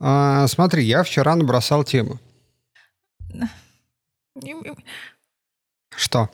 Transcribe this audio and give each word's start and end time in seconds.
А, 0.00 0.46
смотри, 0.46 0.84
я 0.84 1.02
вчера 1.02 1.36
набросал 1.36 1.84
тему. 1.84 2.18
Что? 5.94 6.30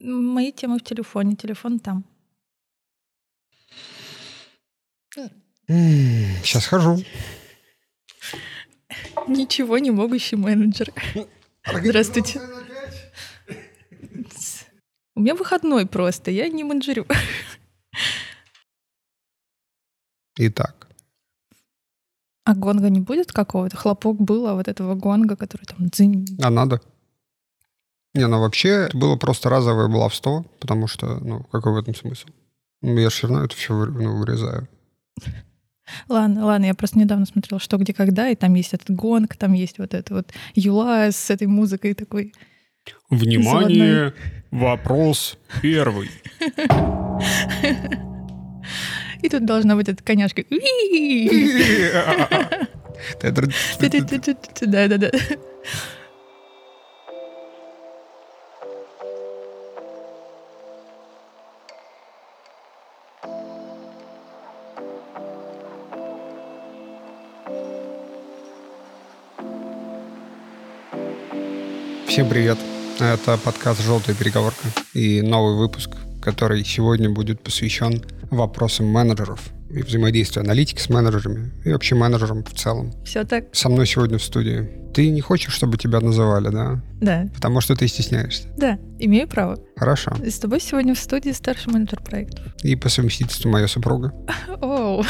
Мои 0.00 0.50
темы 0.50 0.78
в 0.78 0.82
телефоне, 0.82 1.36
телефон 1.36 1.78
там. 1.78 2.04
Сейчас 5.68 6.66
хожу. 6.66 6.98
Ничего 9.28 9.78
не 9.78 9.92
могущий 9.92 10.36
менеджер. 10.36 10.92
Здравствуйте. 11.64 12.40
У 15.14 15.20
меня 15.20 15.34
выходной 15.34 15.86
просто, 15.86 16.30
я 16.32 16.48
не 16.48 16.64
менеджерю. 16.64 17.06
Итак. 20.36 20.89
А 22.50 22.54
гонга 22.56 22.90
не 22.90 23.00
будет 23.00 23.30
какого-то? 23.30 23.76
Хлопок 23.76 24.20
был, 24.20 24.48
а 24.48 24.54
вот 24.54 24.66
этого 24.66 24.96
гонга, 24.96 25.36
который 25.36 25.66
там 25.66 25.88
дзынь. 25.88 26.26
А 26.42 26.50
надо? 26.50 26.80
Не, 28.12 28.26
ну 28.26 28.40
вообще 28.40 28.86
это 28.86 28.98
было 28.98 29.14
просто 29.14 29.48
разовое 29.48 29.86
баловство, 29.86 30.44
потому 30.58 30.88
что, 30.88 31.20
ну, 31.20 31.44
какой 31.44 31.72
в 31.72 31.76
этом 31.76 31.94
смысл? 31.94 32.26
Ну, 32.82 32.98
я 32.98 33.08
все 33.08 33.28
равно 33.28 33.44
это 33.44 33.54
все 33.54 33.72
ну, 33.72 34.18
вырезаю. 34.18 34.68
Ладно, 36.08 36.44
ладно, 36.44 36.64
я 36.64 36.74
просто 36.74 36.98
недавно 36.98 37.24
смотрела 37.24 37.60
«Что, 37.60 37.76
где, 37.76 37.92
когда», 37.92 38.28
и 38.28 38.34
там 38.34 38.54
есть 38.54 38.74
этот 38.74 38.90
гонг, 38.90 39.36
там 39.36 39.52
есть 39.52 39.78
вот 39.78 39.94
это 39.94 40.14
вот 40.14 40.32
юла 40.56 41.12
с 41.12 41.30
этой 41.30 41.46
музыкой 41.46 41.94
такой. 41.94 42.32
Внимание, 43.10 44.12
вопрос 44.50 45.38
первый. 45.62 46.10
И 49.22 49.28
тут 49.28 49.44
должна 49.44 49.76
быть 49.76 49.88
эта 49.88 50.02
коняшка. 50.02 50.42
Да-да-да. 53.22 55.10
Всем 72.06 72.28
привет. 72.28 72.58
Это 72.98 73.38
подкаст 73.38 73.82
«Желтая 73.82 74.16
переговорка» 74.16 74.66
и 74.94 75.22
новый 75.22 75.56
выпуск, 75.56 75.90
который 76.22 76.64
сегодня 76.64 77.08
будет 77.08 77.40
посвящен 77.40 78.02
вопросам 78.30 78.86
менеджеров 78.86 79.50
и 79.70 79.82
взаимодействию 79.82 80.44
аналитики 80.44 80.80
с 80.80 80.88
менеджерами 80.88 81.52
и 81.64 81.72
вообще 81.72 81.94
менеджером 81.94 82.44
в 82.44 82.52
целом. 82.54 82.92
Все 83.04 83.24
так. 83.24 83.46
Со 83.52 83.68
мной 83.68 83.86
сегодня 83.86 84.18
в 84.18 84.22
студии. 84.22 84.68
Ты 84.94 85.10
не 85.10 85.20
хочешь, 85.20 85.54
чтобы 85.54 85.78
тебя 85.78 86.00
называли, 86.00 86.48
да? 86.48 86.82
Да. 87.00 87.28
Потому 87.34 87.60
что 87.60 87.76
ты 87.76 87.86
стесняешься. 87.86 88.48
Да, 88.56 88.78
имею 88.98 89.28
право. 89.28 89.58
Хорошо. 89.76 90.12
И 90.24 90.30
с 90.30 90.38
тобой 90.38 90.60
сегодня 90.60 90.94
в 90.94 90.98
студии 90.98 91.30
старший 91.30 91.72
менеджер 91.72 92.00
проектов. 92.02 92.44
И 92.62 92.74
по 92.74 92.88
совместительству 92.88 93.50
моя 93.50 93.68
супруга. 93.68 94.12
Оу. 94.60 95.04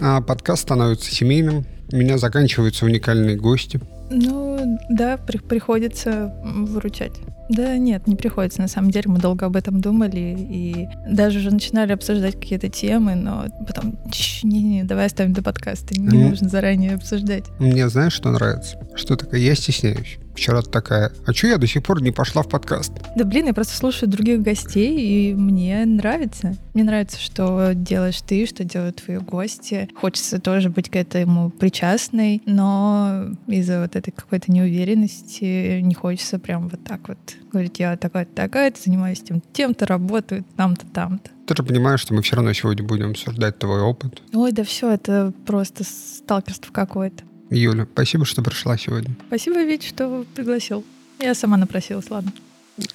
А 0.00 0.20
подкаст 0.22 0.62
становится 0.62 1.14
семейным. 1.14 1.66
У 1.92 1.96
меня 1.96 2.18
заканчиваются 2.18 2.84
уникальные 2.84 3.36
гости. 3.36 3.80
Ну, 4.10 4.78
да, 4.88 5.16
при 5.16 5.38
приходится 5.38 6.34
выручать. 6.44 7.12
Да 7.48 7.76
нет, 7.76 8.06
не 8.06 8.16
приходится. 8.16 8.60
На 8.60 8.68
самом 8.68 8.90
деле 8.90 9.04
мы 9.08 9.18
долго 9.18 9.46
об 9.46 9.56
этом 9.56 9.80
думали 9.80 10.36
и 10.38 10.88
даже 11.08 11.38
уже 11.38 11.50
начинали 11.50 11.92
обсуждать 11.92 12.34
какие-то 12.34 12.68
темы, 12.68 13.14
но 13.14 13.46
потом, 13.66 13.96
не-не, 14.42 14.84
давай 14.84 15.06
оставим 15.06 15.32
до 15.32 15.42
подкаста, 15.42 15.94
не 15.98 16.08
mm. 16.08 16.28
нужно 16.30 16.48
заранее 16.48 16.94
обсуждать. 16.94 17.44
Мне 17.58 17.88
знаешь, 17.88 18.12
что 18.12 18.30
нравится? 18.30 18.78
Что 18.94 19.16
такое? 19.16 19.40
Я 19.40 19.54
стесняюсь. 19.54 20.18
Вчера 20.36 20.60
такая, 20.60 21.12
а 21.26 21.32
что 21.32 21.46
я 21.46 21.56
до 21.56 21.66
сих 21.66 21.82
пор 21.82 22.02
не 22.02 22.10
пошла 22.10 22.42
в 22.42 22.48
подкаст? 22.48 22.92
Да 23.16 23.24
блин, 23.24 23.46
я 23.46 23.54
просто 23.54 23.74
слушаю 23.74 24.10
других 24.10 24.42
гостей, 24.42 25.30
и 25.30 25.34
мне 25.34 25.84
нравится. 25.86 26.54
Мне 26.74 26.84
нравится, 26.84 27.18
что 27.18 27.72
делаешь 27.74 28.20
ты, 28.20 28.44
что 28.44 28.62
делают 28.62 29.02
твои 29.02 29.16
гости. 29.16 29.88
Хочется 29.98 30.38
тоже 30.38 30.68
быть 30.68 30.90
к 30.90 30.96
этому 30.96 31.48
причастной, 31.48 32.42
но 32.44 33.30
из-за 33.46 33.80
вот 33.80 33.96
этой 33.96 34.10
какой-то 34.10 34.52
неуверенности 34.52 35.80
не 35.80 35.94
хочется 35.94 36.38
прям 36.38 36.68
вот 36.68 36.84
так 36.84 37.08
вот 37.08 37.18
говорить, 37.50 37.78
я 37.78 37.96
такая-то, 37.96 38.34
такая-то, 38.34 38.78
занимаюсь 38.84 39.22
тем, 39.22 39.42
тем-то, 39.54 39.86
работаю 39.86 40.44
там-то, 40.56 40.84
там-то. 40.86 41.30
Ты 41.46 41.56
же 41.56 41.62
понимаешь, 41.62 42.00
что 42.00 42.12
мы 42.12 42.20
все 42.20 42.36
равно 42.36 42.52
сегодня 42.52 42.84
будем 42.84 43.12
обсуждать 43.12 43.58
твой 43.58 43.80
опыт. 43.80 44.20
Ой, 44.34 44.52
да 44.52 44.64
все, 44.64 44.90
это 44.90 45.32
просто 45.46 45.84
сталкерство 45.84 46.72
какое-то. 46.72 47.24
Юля, 47.50 47.86
спасибо, 47.92 48.24
что 48.24 48.42
пришла 48.42 48.76
сегодня. 48.76 49.14
Спасибо, 49.28 49.62
Вить, 49.62 49.84
что 49.84 50.24
пригласил. 50.34 50.84
Я 51.20 51.34
сама 51.34 51.56
напросилась, 51.56 52.10
ладно. 52.10 52.32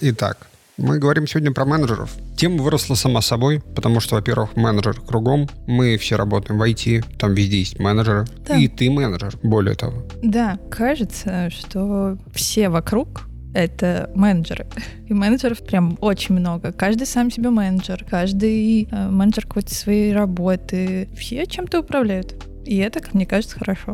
Итак, 0.01 0.47
мы 0.77 0.99
говорим 0.99 1.27
сегодня 1.27 1.51
про 1.51 1.65
менеджеров. 1.65 2.11
Тема 2.35 2.63
выросла 2.63 2.95
сама 2.95 3.21
собой, 3.21 3.61
потому 3.75 3.99
что, 3.99 4.15
во-первых, 4.15 4.55
менеджер 4.55 4.99
кругом. 4.99 5.49
Мы 5.67 5.97
все 5.97 6.15
работаем 6.15 6.59
в 6.59 6.63
IT, 6.63 7.17
там 7.17 7.33
везде 7.33 7.59
есть 7.59 7.79
менеджеры. 7.79 8.25
Да. 8.47 8.57
И 8.57 8.67
ты 8.67 8.89
менеджер, 8.89 9.37
более 9.43 9.75
того. 9.75 10.05
Да, 10.23 10.57
кажется, 10.69 11.49
что 11.49 12.17
все 12.33 12.69
вокруг 12.69 13.27
это 13.53 14.09
менеджеры. 14.15 14.67
И 15.07 15.13
менеджеров 15.13 15.59
прям 15.65 15.97
очень 16.01 16.35
много. 16.35 16.71
Каждый 16.71 17.05
сам 17.05 17.31
себе 17.31 17.49
менеджер, 17.49 18.05
каждый 18.09 18.87
э, 18.89 19.09
менеджер 19.09 19.45
какой-то 19.45 19.73
своей 19.75 20.13
работы. 20.13 21.09
Все 21.17 21.45
чем-то 21.45 21.81
управляют. 21.81 22.35
И 22.65 22.77
это, 22.77 22.99
как 23.01 23.13
мне 23.13 23.25
кажется, 23.25 23.59
хорошо. 23.59 23.93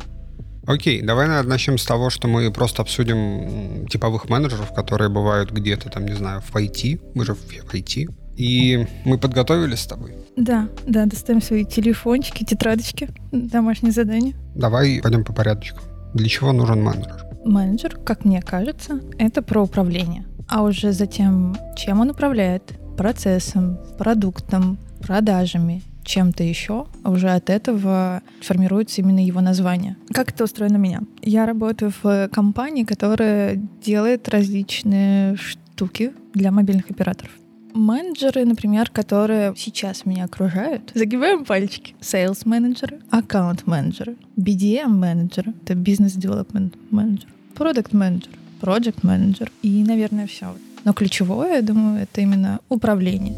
Окей, 0.68 1.02
давай 1.02 1.28
наверное, 1.28 1.52
начнем 1.52 1.78
с 1.78 1.86
того, 1.86 2.10
что 2.10 2.28
мы 2.28 2.52
просто 2.52 2.82
обсудим 2.82 3.88
типовых 3.88 4.28
менеджеров, 4.28 4.74
которые 4.74 5.10
бывают 5.10 5.50
где-то 5.50 5.90
там, 5.90 6.06
не 6.06 6.14
знаю, 6.14 6.42
в 6.42 6.54
IT. 6.54 7.00
Мы 7.16 7.24
же 7.24 7.36
в 7.36 7.74
IT. 7.74 8.14
И 8.36 8.86
мы 9.06 9.18
подготовились 9.18 9.80
с 9.80 9.88
тобой. 9.88 10.14
Да, 10.36 10.68
да, 10.86 11.06
достаем 11.06 11.42
свои 11.42 11.64
телефончики, 11.64 12.44
тетрадочки, 12.44 13.10
домашние 13.32 13.94
задания. 13.94 14.36
Давай 14.56 15.00
пойдем 15.02 15.24
по 15.24 15.32
порядочку. 15.32 15.80
Для 16.14 16.28
чего 16.28 16.52
нужен 16.52 16.84
менеджер? 16.84 17.26
Менеджер, 17.46 17.98
как 18.06 18.26
мне 18.26 18.42
кажется, 18.42 19.00
это 19.18 19.42
про 19.42 19.64
управление. 19.64 20.26
А 20.50 20.64
уже 20.64 20.92
затем, 20.92 21.56
чем 21.78 22.02
он 22.02 22.10
управляет? 22.10 22.74
Процессом, 22.98 23.80
продуктом, 23.98 24.78
продажами, 25.00 25.82
чем-то 26.08 26.44
еще, 26.44 26.88
а 27.04 27.12
уже 27.12 27.30
от 27.30 27.50
этого 27.50 28.24
формируется 28.42 29.02
именно 29.02 29.24
его 29.24 29.42
название. 29.42 29.98
Как 30.12 30.32
это 30.32 30.46
устроено 30.46 30.78
у 30.78 30.82
меня? 30.82 31.02
Я 31.22 31.46
работаю 31.46 31.92
в 32.02 32.30
компании, 32.30 32.84
которая 32.84 33.56
делает 33.84 34.30
различные 34.30 35.36
штуки 35.36 36.14
для 36.34 36.52
мобильных 36.52 36.90
операторов. 36.90 37.32
Менеджеры, 37.74 38.46
например, 38.46 38.90
которые 38.90 39.54
сейчас 39.56 40.06
меня 40.06 40.24
окружают, 40.24 40.92
загибаем 40.96 41.46
пальчики. 41.46 41.96
Sales 42.02 42.42
менеджеры, 42.46 43.02
аккаунт 43.12 43.68
менеджеры, 43.68 44.16
BDM 44.36 44.88
менеджеры, 44.88 45.54
это 45.64 45.76
бизнес 45.76 46.16
development 46.16 46.74
менеджер, 46.90 47.28
продукт 47.54 47.94
менеджер, 47.94 48.32
project 48.62 49.00
менеджер 49.04 49.52
и, 49.62 49.84
наверное, 49.84 50.26
все. 50.26 50.56
Но 50.86 50.94
ключевое, 50.94 51.58
я 51.58 51.62
думаю, 51.62 52.02
это 52.02 52.22
именно 52.22 52.62
управление. 52.70 53.36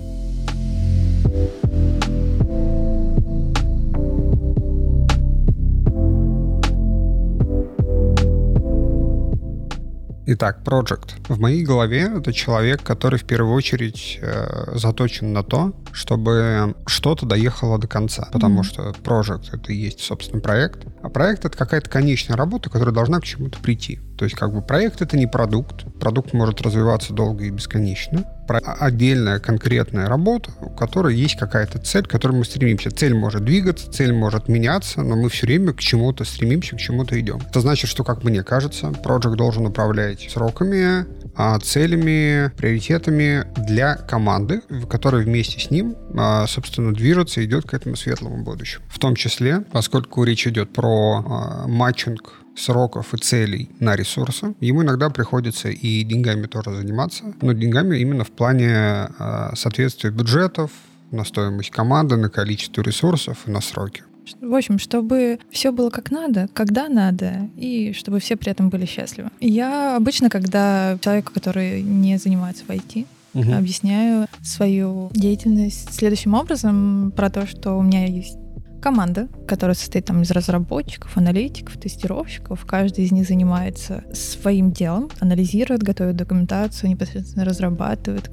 Итак, 10.32 10.60
project. 10.64 11.16
В 11.28 11.40
моей 11.40 11.64
голове 11.64 12.08
это 12.18 12.32
человек, 12.32 12.84
который 12.84 13.18
в 13.18 13.24
первую 13.24 13.56
очередь 13.56 14.20
э, 14.22 14.76
заточен 14.76 15.34
на 15.34 15.42
то, 15.42 15.74
чтобы 15.92 16.76
что-то 16.86 17.26
доехало 17.26 17.80
до 17.80 17.88
конца. 17.88 18.30
Потому 18.32 18.62
mm-hmm. 18.62 18.64
что 18.64 18.90
project— 19.04 19.50
это 19.54 19.74
и 19.74 19.76
есть, 19.76 20.02
собственно, 20.02 20.40
проект. 20.40 20.86
А 21.02 21.10
проект— 21.10 21.46
это 21.46 21.58
какая-то 21.58 21.90
конечная 21.90 22.38
работа, 22.38 22.70
которая 22.70 22.94
должна 22.94 23.20
к 23.20 23.24
чему-то 23.24 23.58
прийти. 23.58 24.02
То 24.20 24.26
есть 24.26 24.38
как 24.38 24.54
бы 24.54 24.62
проект— 24.62 25.02
это 25.02 25.18
не 25.18 25.26
продукт. 25.26 25.86
Продукт 26.00 26.32
может 26.34 26.62
развиваться 26.62 27.12
долго 27.12 27.46
и 27.46 27.50
бесконечно. 27.50 28.24
Про 28.50 28.58
отдельная 28.58 29.38
конкретная 29.38 30.10
работа, 30.10 30.50
у 30.60 30.72
которой 30.72 31.16
есть 31.16 31.38
какая-то 31.38 31.78
цель, 31.78 32.08
к 32.08 32.10
которой 32.10 32.32
мы 32.32 32.46
стремимся. 32.46 32.90
Цель 32.90 33.14
может 33.14 33.46
двигаться, 33.46 33.92
цель 33.92 34.12
может 34.12 34.48
меняться, 34.48 35.04
но 35.04 35.16
мы 35.16 35.30
все 35.30 35.46
время 35.46 35.72
к 35.72 35.80
чему-то 35.80 36.24
стремимся, 36.24 36.76
к 36.76 36.80
чему-то 36.80 37.20
идем. 37.20 37.40
Это 37.48 37.62
значит, 37.62 37.92
что, 37.92 38.04
как 38.04 38.24
мне 38.24 38.42
кажется, 38.42 38.90
проект 39.04 39.36
должен 39.36 39.68
управлять 39.68 40.32
сроками, 40.32 41.06
а, 41.36 41.60
целями, 41.60 42.52
приоритетами 42.58 43.46
для 43.68 43.94
команды, 43.96 44.62
которая 44.90 45.24
вместе 45.24 45.60
с 45.60 45.70
ним, 45.70 45.96
а, 46.18 46.48
собственно, 46.48 46.92
движется 46.92 47.42
и 47.42 47.46
идет 47.46 47.68
к 47.68 47.76
этому 47.76 47.96
светлому 47.98 48.44
будущему. 48.44 48.84
В 48.90 48.98
том 48.98 49.14
числе, 49.14 49.62
поскольку 49.72 50.24
речь 50.24 50.48
идет 50.48 50.74
про 50.74 51.24
а, 51.24 51.68
матчинг 51.68 52.34
сроков 52.60 53.14
и 53.14 53.18
целей 53.18 53.70
на 53.80 53.96
ресурсы. 53.96 54.54
Ему 54.60 54.84
иногда 54.84 55.10
приходится 55.10 55.70
и 55.70 56.04
деньгами 56.04 56.48
тоже 56.48 56.76
заниматься, 56.76 57.34
но 57.42 57.54
деньгами 57.54 57.98
именно 57.98 58.24
в 58.24 58.32
плане 58.32 59.10
э, 59.20 59.52
соответствия 59.56 60.12
бюджетов, 60.12 60.72
на 61.12 61.24
стоимость 61.24 61.72
команды, 61.72 62.18
на 62.18 62.30
количество 62.30 62.82
ресурсов 62.82 63.40
и 63.48 63.52
на 63.52 63.62
сроки. 63.62 64.04
В 64.42 64.54
общем, 64.54 64.78
чтобы 64.78 65.40
все 65.50 65.72
было 65.72 65.90
как 65.90 66.12
надо, 66.12 66.48
когда 66.54 66.88
надо, 66.88 67.50
и 67.58 67.94
чтобы 67.94 68.20
все 68.20 68.36
при 68.36 68.52
этом 68.52 68.70
были 68.70 68.86
счастливы. 68.86 69.32
Я 69.40 69.96
обычно, 69.96 70.30
когда 70.30 71.00
человеку, 71.02 71.34
который 71.34 71.82
не 71.82 72.18
занимается 72.18 72.64
в 72.66 72.70
IT, 72.70 73.08
угу. 73.34 73.54
объясняю 73.54 74.28
свою 74.44 75.10
деятельность 75.14 75.94
следующим 75.94 76.36
образом 76.36 77.12
про 77.16 77.30
то, 77.30 77.48
что 77.48 77.74
у 77.74 77.82
меня 77.82 78.06
есть 78.06 78.38
команда, 78.80 79.28
которая 79.48 79.76
состоит 79.76 80.06
там 80.06 80.22
из 80.22 80.32
разработчиков, 80.32 81.16
аналитиков, 81.18 81.78
тестировщиков. 81.78 82.66
Каждый 82.66 83.06
из 83.06 83.12
них 83.12 83.28
занимается 83.28 84.04
своим 84.14 84.72
делом, 84.72 85.10
анализирует, 85.20 85.84
готовит 85.84 86.16
документацию, 86.16 86.90
непосредственно 86.90 87.46
разрабатывает, 87.46 88.30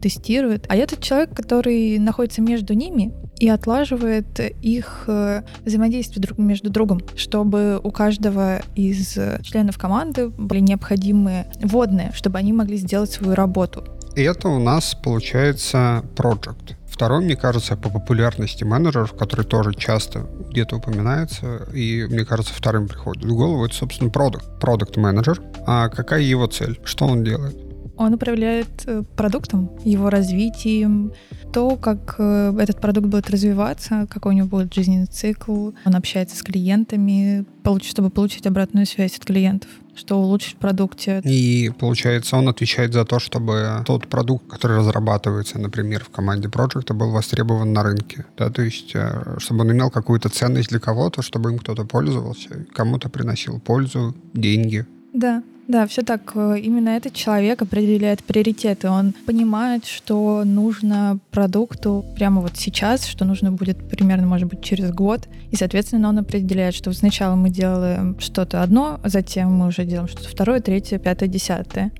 тестирует. 0.00 0.66
А 0.68 0.76
я 0.76 0.86
тот 0.86 1.00
человек, 1.00 1.34
который 1.34 1.98
находится 1.98 2.42
между 2.42 2.74
ними 2.74 3.12
и 3.38 3.48
отлаживает 3.48 4.38
их 4.62 5.04
э, 5.06 5.42
взаимодействие 5.64 6.22
друг 6.22 6.38
между 6.38 6.70
другом, 6.70 7.00
чтобы 7.16 7.80
у 7.82 7.90
каждого 7.90 8.60
из 8.74 9.18
членов 9.42 9.78
команды 9.78 10.28
были 10.28 10.60
необходимые 10.60 11.46
водные, 11.62 12.12
чтобы 12.14 12.38
они 12.38 12.52
могли 12.52 12.76
сделать 12.76 13.10
свою 13.10 13.34
работу. 13.34 13.84
И 14.16 14.22
это 14.22 14.48
у 14.48 14.58
нас 14.58 14.94
получается 14.94 16.04
project. 16.16 16.74
Второй, 17.00 17.24
мне 17.24 17.34
кажется, 17.34 17.78
по 17.78 17.88
популярности 17.88 18.62
менеджеров, 18.62 19.14
который 19.16 19.46
тоже 19.46 19.72
часто 19.72 20.26
где-то 20.50 20.76
упоминается, 20.76 21.66
и, 21.72 22.04
мне 22.04 22.26
кажется, 22.26 22.52
вторым 22.52 22.88
приходит 22.88 23.24
в 23.24 23.34
голову, 23.34 23.64
это, 23.64 23.74
собственно, 23.74 24.10
продукт. 24.10 24.44
Продукт-менеджер. 24.60 25.40
А 25.66 25.88
какая 25.88 26.20
его 26.20 26.46
цель? 26.46 26.78
Что 26.84 27.06
он 27.06 27.24
делает? 27.24 27.56
Он 28.00 28.14
управляет 28.14 28.84
э, 28.86 29.02
продуктом, 29.14 29.70
его 29.84 30.08
развитием, 30.08 31.12
то, 31.52 31.76
как 31.76 32.14
э, 32.16 32.56
этот 32.58 32.80
продукт 32.80 33.08
будет 33.08 33.28
развиваться, 33.28 34.06
какой 34.08 34.32
у 34.32 34.36
него 34.36 34.48
будет 34.48 34.72
жизненный 34.72 35.04
цикл. 35.04 35.72
Он 35.84 35.94
общается 35.94 36.34
с 36.34 36.42
клиентами, 36.42 37.44
чтобы 37.82 38.08
получить 38.08 38.46
обратную 38.46 38.86
связь 38.86 39.18
от 39.18 39.24
клиентов 39.26 39.68
что 39.96 40.18
улучшить 40.18 40.54
в 40.54 40.56
продукте. 40.56 41.20
И 41.24 41.70
получается, 41.78 42.36
он 42.36 42.48
отвечает 42.48 42.94
за 42.94 43.04
то, 43.04 43.18
чтобы 43.18 43.82
тот 43.84 44.06
продукт, 44.06 44.48
который 44.48 44.78
разрабатывается, 44.78 45.58
например, 45.58 46.04
в 46.04 46.08
команде 46.08 46.48
проекта, 46.48 46.94
был 46.94 47.10
востребован 47.10 47.74
на 47.74 47.82
рынке. 47.82 48.24
Да? 48.38 48.48
То 48.48 48.62
есть, 48.62 48.92
э, 48.94 49.36
чтобы 49.38 49.60
он 49.60 49.72
имел 49.72 49.90
какую-то 49.90 50.30
ценность 50.30 50.70
для 50.70 50.80
кого-то, 50.80 51.20
чтобы 51.20 51.50
им 51.50 51.58
кто-то 51.58 51.84
пользовался, 51.84 52.64
кому-то 52.72 53.10
приносил 53.10 53.60
пользу, 53.60 54.14
деньги. 54.32 54.86
Да, 55.12 55.42
да, 55.70 55.86
все 55.86 56.02
так. 56.02 56.34
Именно 56.34 56.90
этот 56.90 57.14
человек 57.14 57.62
определяет 57.62 58.22
приоритеты. 58.22 58.88
Он 58.88 59.14
понимает, 59.26 59.86
что 59.86 60.42
нужно 60.44 61.18
продукту 61.30 62.04
прямо 62.16 62.40
вот 62.40 62.56
сейчас, 62.56 63.06
что 63.06 63.24
нужно 63.24 63.52
будет 63.52 63.88
примерно, 63.88 64.26
может 64.26 64.48
быть, 64.48 64.62
через 64.62 64.90
год. 64.90 65.28
И, 65.50 65.56
соответственно, 65.56 66.08
он 66.08 66.18
определяет, 66.18 66.74
что 66.74 66.92
сначала 66.92 67.36
мы 67.36 67.50
делаем 67.50 68.18
что-то 68.20 68.62
одно, 68.62 69.00
а 69.02 69.08
затем 69.08 69.52
мы 69.52 69.68
уже 69.68 69.84
делаем 69.84 70.08
что-то 70.08 70.28
второе, 70.28 70.60
третье, 70.60 70.98
пятое, 70.98 71.28
десятое. 71.28 71.92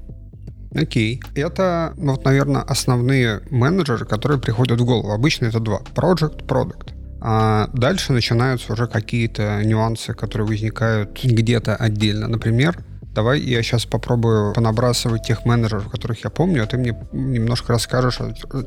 Окей. 0.75 1.20
Это, 1.34 1.94
ну, 1.96 2.12
вот, 2.12 2.25
наверное, 2.25 2.62
основные 2.62 3.40
менеджеры, 3.50 4.05
которые 4.05 4.40
приходят 4.40 4.81
в 4.81 4.84
голову. 4.84 5.11
Обычно 5.12 5.46
это 5.46 5.61
два. 5.61 5.81
Project, 5.94 6.46
Product. 6.46 6.93
А 7.22 7.69
дальше 7.75 8.12
начинаются 8.12 8.72
уже 8.72 8.87
какие-то 8.87 9.62
нюансы, 9.64 10.14
которые 10.14 10.49
возникают 10.49 11.19
где-то 11.22 11.76
отдельно. 11.76 12.28
Например, 12.28 12.82
Давай 13.14 13.40
я 13.40 13.62
сейчас 13.62 13.86
попробую 13.86 14.54
понабрасывать 14.54 15.24
тех 15.24 15.44
менеджеров, 15.44 15.90
которых 15.90 16.24
я 16.24 16.30
помню, 16.30 16.62
а 16.62 16.66
ты 16.66 16.76
мне 16.78 16.96
немножко 17.12 17.72
расскажешь, 17.72 18.18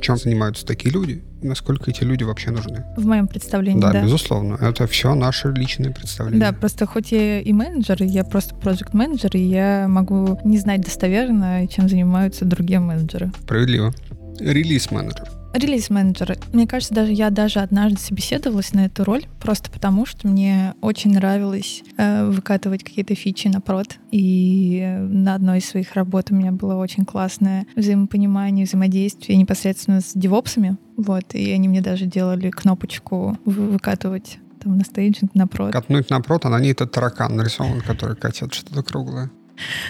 чем 0.01 0.17
занимаются 0.17 0.65
такие 0.65 0.91
люди 0.91 1.23
насколько 1.43 1.91
эти 1.91 2.03
люди 2.03 2.23
вообще 2.23 2.51
нужны. 2.51 2.83
В 2.97 3.05
моем 3.05 3.27
представлении, 3.27 3.81
да. 3.81 3.91
Да, 3.91 4.03
безусловно. 4.03 4.55
Это 4.61 4.87
все 4.87 5.13
наши 5.13 5.51
личные 5.51 5.91
представления. 5.91 6.39
Да, 6.39 6.53
просто 6.53 6.85
хоть 6.85 7.11
я 7.11 7.39
и 7.39 7.53
менеджер, 7.53 8.01
я 8.01 8.23
просто 8.23 8.55
проект 8.55 8.93
менеджер 8.93 9.31
и 9.33 9.39
я 9.39 9.87
могу 9.87 10.39
не 10.43 10.57
знать 10.57 10.81
достоверно, 10.81 11.67
чем 11.67 11.89
занимаются 11.89 12.45
другие 12.45 12.79
менеджеры. 12.79 13.31
Справедливо. 13.43 13.93
Релиз-менеджер. 14.39 15.42
Релиз-менеджер. 15.53 16.37
Мне 16.51 16.67
кажется, 16.67 16.95
даже 16.95 17.11
я 17.11 17.29
даже 17.29 17.59
однажды 17.59 17.99
собеседовалась 17.99 18.73
на 18.73 18.85
эту 18.85 19.03
роль, 19.03 19.25
просто 19.39 19.69
потому 19.69 20.05
что 20.05 20.27
мне 20.27 20.73
очень 20.81 21.13
нравилось 21.13 21.83
э, 21.97 22.25
выкатывать 22.25 22.83
какие-то 22.83 23.13
фичи 23.13 23.47
на 23.47 23.61
прод. 23.61 23.97
И 24.11 24.83
на 24.99 25.35
одной 25.35 25.59
из 25.59 25.65
своих 25.65 25.93
работ 25.93 26.31
у 26.31 26.35
меня 26.35 26.51
было 26.51 26.75
очень 26.75 27.05
классное 27.05 27.67
взаимопонимание, 27.75 28.65
взаимодействие 28.65 29.37
непосредственно 29.37 30.01
с 30.01 30.13
девопсами. 30.15 30.77
Вот, 30.97 31.35
и 31.35 31.51
они 31.51 31.67
мне 31.67 31.81
даже 31.81 32.05
делали 32.05 32.49
кнопочку 32.49 33.37
выкатывать 33.45 34.39
там 34.59 34.77
на 34.77 34.83
стейджинг, 34.83 35.35
на 35.35 35.45
прод. 35.45 35.71
Катнуть 35.71 36.09
на 36.09 36.19
прод, 36.21 36.45
а 36.45 36.49
на 36.49 36.59
ней 36.59 36.71
этот 36.71 36.91
таракан 36.91 37.35
нарисован, 37.35 37.81
который 37.81 38.15
катит 38.15 38.53
что-то 38.53 38.81
круглое. 38.81 39.29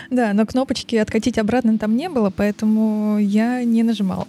Да, 0.09 0.33
но 0.33 0.45
кнопочки 0.45 0.97
откатить 0.97 1.37
обратно 1.37 1.77
там 1.77 1.95
не 1.95 2.09
было, 2.09 2.29
поэтому 2.29 3.17
я 3.17 3.63
не 3.63 3.83
нажимала. 3.83 4.27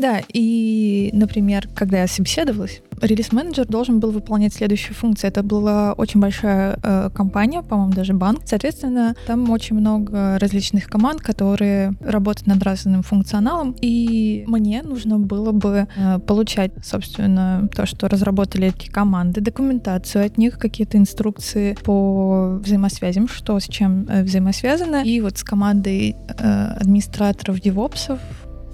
Да, 0.00 0.22
и, 0.32 1.10
например, 1.12 1.68
когда 1.74 2.00
я 2.00 2.06
собеседовалась, 2.06 2.80
релиз-менеджер 3.02 3.66
должен 3.66 4.00
был 4.00 4.10
выполнять 4.12 4.54
следующую 4.54 4.94
функцию. 4.94 5.28
Это 5.28 5.42
была 5.42 5.92
очень 5.92 6.20
большая 6.20 6.78
э, 6.82 7.10
компания, 7.14 7.62
по-моему, 7.62 7.92
даже 7.92 8.14
банк. 8.14 8.40
Соответственно, 8.46 9.14
там 9.26 9.50
очень 9.50 9.76
много 9.76 10.38
различных 10.38 10.86
команд, 10.86 11.20
которые 11.20 11.92
работают 12.00 12.46
над 12.46 12.62
разным 12.62 13.02
функционалом. 13.02 13.76
И 13.80 14.44
мне 14.46 14.82
нужно 14.82 15.18
было 15.18 15.52
бы 15.52 15.86
э, 15.94 16.18
получать, 16.20 16.72
собственно, 16.82 17.68
то, 17.74 17.84
что 17.84 18.08
разработали 18.08 18.68
эти 18.68 18.88
команды, 18.88 19.42
документацию 19.42 20.24
от 20.24 20.38
них, 20.38 20.58
какие-то 20.58 20.96
инструкции 20.96 21.76
по 21.84 22.58
взаимосвязям, 22.62 23.28
что 23.28 23.58
с 23.60 23.68
чем 23.68 24.06
э, 24.08 24.22
взаимосвязано. 24.22 25.02
И 25.04 25.20
вот 25.20 25.36
с 25.36 25.42
командой 25.42 26.16
э, 26.38 26.64
администраторов, 26.80 27.60
девопсов 27.60 28.18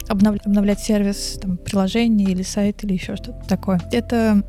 обновлять 0.08 0.80
сервис, 0.80 1.38
там, 1.40 1.56
приложение 1.56 2.30
или 2.30 2.42
сайт 2.42 2.84
или 2.84 2.94
еще 2.94 3.16
что-то 3.16 3.46
такое. 3.48 3.80
Это 3.92 4.42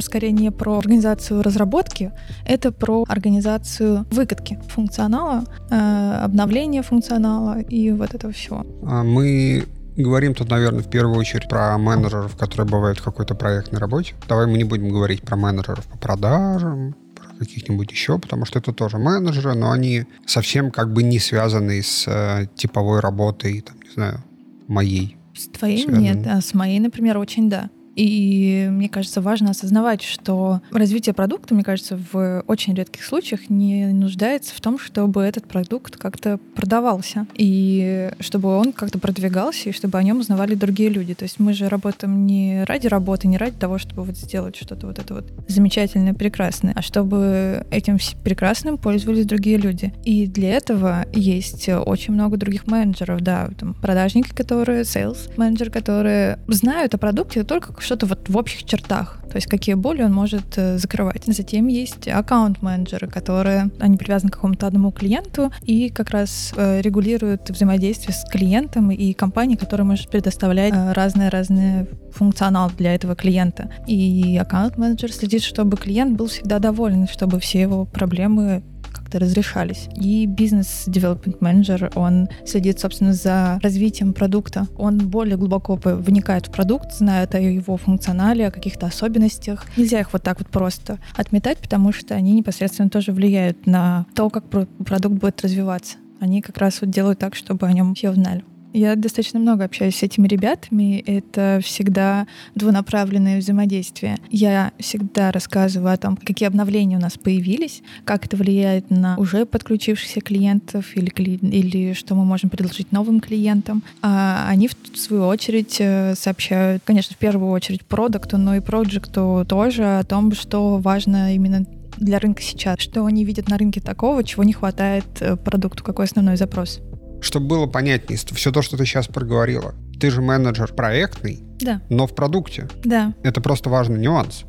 скорее 0.00 0.32
не 0.32 0.50
про 0.52 0.78
организацию 0.78 1.42
разработки, 1.42 2.12
это 2.46 2.70
про 2.70 3.04
организацию 3.08 4.06
выкатки 4.12 4.58
функционала, 4.68 5.44
э, 5.70 6.20
обновления 6.22 6.82
функционала 6.82 7.60
и 7.60 7.90
вот 7.90 8.14
этого 8.14 8.32
всего. 8.32 8.64
А 8.84 9.02
мы 9.02 9.64
говорим 9.96 10.34
тут, 10.34 10.48
наверное, 10.48 10.82
в 10.82 10.88
первую 10.88 11.18
очередь 11.18 11.48
про 11.48 11.76
менеджеров, 11.76 12.36
которые 12.36 12.68
бывают 12.68 12.98
в 12.98 13.02
какой-то 13.02 13.34
проектной 13.34 13.80
работе. 13.80 14.14
Давай 14.28 14.46
мы 14.46 14.58
не 14.58 14.64
будем 14.64 14.90
говорить 14.90 15.22
про 15.22 15.36
менеджеров 15.36 15.84
по 15.86 15.98
продажам, 15.98 16.94
каких-нибудь 17.40 17.90
еще, 17.90 18.18
потому 18.18 18.44
что 18.44 18.58
это 18.58 18.72
тоже 18.72 18.98
менеджеры, 18.98 19.54
но 19.54 19.70
они 19.70 20.04
совсем 20.26 20.70
как 20.70 20.92
бы 20.92 21.02
не 21.02 21.18
связаны 21.18 21.82
с 21.82 22.06
э, 22.06 22.46
типовой 22.54 23.00
работой, 23.00 23.62
там, 23.62 23.76
не 23.82 23.90
знаю, 23.90 24.22
моей. 24.70 25.16
С 25.34 25.48
твоей 25.48 25.82
связаны. 25.82 26.02
нет, 26.02 26.26
а 26.26 26.40
с 26.40 26.54
моей, 26.54 26.80
например, 26.80 27.18
очень 27.18 27.48
да. 27.50 27.70
И 27.96 28.68
мне 28.70 28.88
кажется, 28.88 29.20
важно 29.20 29.50
осознавать, 29.50 30.02
что 30.02 30.60
развитие 30.72 31.14
продукта, 31.14 31.54
мне 31.54 31.64
кажется, 31.64 31.98
в 32.12 32.44
очень 32.46 32.74
редких 32.74 33.04
случаях 33.04 33.50
не 33.50 33.86
нуждается 33.86 34.54
в 34.54 34.60
том, 34.60 34.78
чтобы 34.78 35.22
этот 35.22 35.46
продукт 35.46 35.96
как-то 35.96 36.38
продавался, 36.54 37.26
и 37.34 38.10
чтобы 38.20 38.56
он 38.56 38.72
как-то 38.72 38.98
продвигался, 38.98 39.68
и 39.68 39.72
чтобы 39.72 39.98
о 39.98 40.02
нем 40.02 40.20
узнавали 40.20 40.54
другие 40.54 40.88
люди. 40.88 41.14
То 41.14 41.24
есть 41.24 41.38
мы 41.38 41.52
же 41.52 41.68
работаем 41.68 42.26
не 42.26 42.64
ради 42.64 42.86
работы, 42.86 43.28
не 43.28 43.36
ради 43.36 43.56
того, 43.56 43.78
чтобы 43.78 44.04
вот 44.04 44.16
сделать 44.16 44.56
что-то 44.56 44.86
вот 44.86 44.98
это 44.98 45.14
вот 45.14 45.24
замечательное, 45.48 46.14
прекрасное, 46.14 46.72
а 46.76 46.82
чтобы 46.82 47.66
этим 47.70 47.98
прекрасным 48.22 48.78
пользовались 48.78 49.26
другие 49.26 49.56
люди. 49.56 49.92
И 50.04 50.26
для 50.26 50.50
этого 50.50 51.06
есть 51.12 51.68
очень 51.68 52.14
много 52.14 52.36
других 52.36 52.66
менеджеров, 52.66 53.20
да, 53.20 53.50
там 53.58 53.74
продажники, 53.74 54.34
которые, 54.34 54.82
sales 54.82 55.30
менеджеры, 55.36 55.70
которые 55.70 56.38
знают 56.48 56.94
о 56.94 56.98
продукте 56.98 57.44
только 57.44 57.72
что-то 57.82 58.06
вот 58.06 58.28
в 58.28 58.36
общих 58.36 58.64
чертах, 58.64 59.20
то 59.30 59.36
есть 59.36 59.46
какие 59.46 59.74
боли 59.74 60.02
он 60.02 60.12
может 60.12 60.56
э, 60.56 60.78
закрывать. 60.78 61.24
Затем 61.26 61.68
есть 61.68 62.08
аккаунт-менеджеры, 62.08 63.08
которые, 63.08 63.70
они 63.78 63.96
привязаны 63.96 64.30
к 64.30 64.34
какому-то 64.34 64.66
одному 64.66 64.90
клиенту 64.90 65.52
и 65.62 65.88
как 65.88 66.10
раз 66.10 66.52
э, 66.56 66.80
регулируют 66.80 67.48
взаимодействие 67.48 68.12
с 68.12 68.24
клиентом 68.28 68.90
и 68.90 69.12
компанией, 69.12 69.56
которая 69.56 69.86
может 69.86 70.10
предоставлять 70.10 70.74
э, 70.74 70.92
разные-разные 70.92 71.86
функционал 72.12 72.70
для 72.76 72.94
этого 72.94 73.14
клиента. 73.14 73.70
И 73.86 74.36
аккаунт-менеджер 74.36 75.12
следит, 75.12 75.42
чтобы 75.42 75.76
клиент 75.76 76.16
был 76.16 76.26
всегда 76.26 76.58
доволен, 76.58 77.06
чтобы 77.06 77.38
все 77.38 77.60
его 77.60 77.84
проблемы 77.84 78.62
как-то 79.10 79.18
разрешались. 79.18 79.88
И 79.96 80.26
бизнес-девелопмент 80.26 81.40
менеджер, 81.40 81.90
он 81.96 82.28
следит, 82.46 82.78
собственно, 82.78 83.12
за 83.12 83.58
развитием 83.62 84.12
продукта. 84.12 84.66
Он 84.78 84.98
более 84.98 85.36
глубоко 85.36 85.78
вникает 85.82 86.46
в 86.46 86.52
продукт, 86.52 86.94
знает 86.94 87.34
о 87.34 87.40
его 87.40 87.76
функционале, 87.76 88.46
о 88.46 88.50
каких-то 88.50 88.86
особенностях. 88.86 89.66
Нельзя 89.76 90.00
их 90.00 90.12
вот 90.12 90.22
так 90.22 90.38
вот 90.38 90.48
просто 90.48 90.98
отметать, 91.16 91.58
потому 91.58 91.92
что 91.92 92.14
они 92.14 92.32
непосредственно 92.32 92.88
тоже 92.88 93.12
влияют 93.12 93.66
на 93.66 94.06
то, 94.14 94.30
как 94.30 94.44
продукт 94.48 95.16
будет 95.16 95.42
развиваться. 95.42 95.96
Они 96.20 96.40
как 96.42 96.58
раз 96.58 96.80
вот 96.80 96.90
делают 96.90 97.18
так, 97.18 97.34
чтобы 97.34 97.66
о 97.66 97.72
нем 97.72 97.94
все 97.94 98.10
узнали. 98.10 98.44
Я 98.72 98.96
достаточно 98.96 99.40
много 99.40 99.64
общаюсь 99.64 99.96
с 99.96 100.02
этими 100.02 100.28
ребятами. 100.28 101.02
Это 101.06 101.60
всегда 101.62 102.26
двунаправленное 102.54 103.38
взаимодействие. 103.38 104.16
Я 104.30 104.72
всегда 104.78 105.32
рассказываю 105.32 105.92
о 105.92 105.96
том, 105.96 106.16
какие 106.16 106.46
обновления 106.46 106.96
у 106.96 107.00
нас 107.00 107.18
появились, 107.18 107.82
как 108.04 108.26
это 108.26 108.36
влияет 108.36 108.90
на 108.90 109.16
уже 109.16 109.46
подключившихся 109.46 110.20
клиентов 110.20 110.96
или, 110.96 111.10
или 111.10 111.92
что 111.94 112.14
мы 112.14 112.24
можем 112.24 112.50
предложить 112.50 112.92
новым 112.92 113.20
клиентам. 113.20 113.82
А 114.02 114.46
они, 114.48 114.68
в 114.68 114.96
свою 114.96 115.26
очередь, 115.26 115.76
э, 115.78 116.14
сообщают, 116.16 116.82
конечно, 116.84 117.14
в 117.14 117.18
первую 117.18 117.50
очередь 117.50 117.84
продукту, 117.84 118.38
но 118.38 118.56
и 118.56 118.60
проекту 118.60 119.44
тоже 119.48 119.98
о 119.98 120.04
том, 120.04 120.32
что 120.32 120.78
важно 120.78 121.34
именно 121.34 121.64
для 121.96 122.18
рынка 122.18 122.42
сейчас, 122.42 122.78
что 122.78 123.04
они 123.04 123.24
видят 123.24 123.48
на 123.48 123.58
рынке 123.58 123.80
такого, 123.80 124.24
чего 124.24 124.44
не 124.44 124.52
хватает 124.52 125.04
э, 125.20 125.36
продукту, 125.36 125.84
какой 125.84 126.06
основной 126.06 126.36
запрос 126.36 126.80
чтобы 127.20 127.46
было 127.46 127.66
понятнее, 127.66 128.18
все 128.18 128.52
то, 128.52 128.62
что 128.62 128.76
ты 128.76 128.84
сейчас 128.84 129.06
проговорила. 129.06 129.74
Ты 130.00 130.10
же 130.10 130.22
менеджер 130.22 130.72
проектный, 130.72 131.42
да. 131.60 131.82
но 131.90 132.06
в 132.06 132.14
продукте. 132.14 132.68
Да. 132.84 133.14
Это 133.22 133.40
просто 133.40 133.68
важный 133.70 134.00
нюанс. 134.00 134.44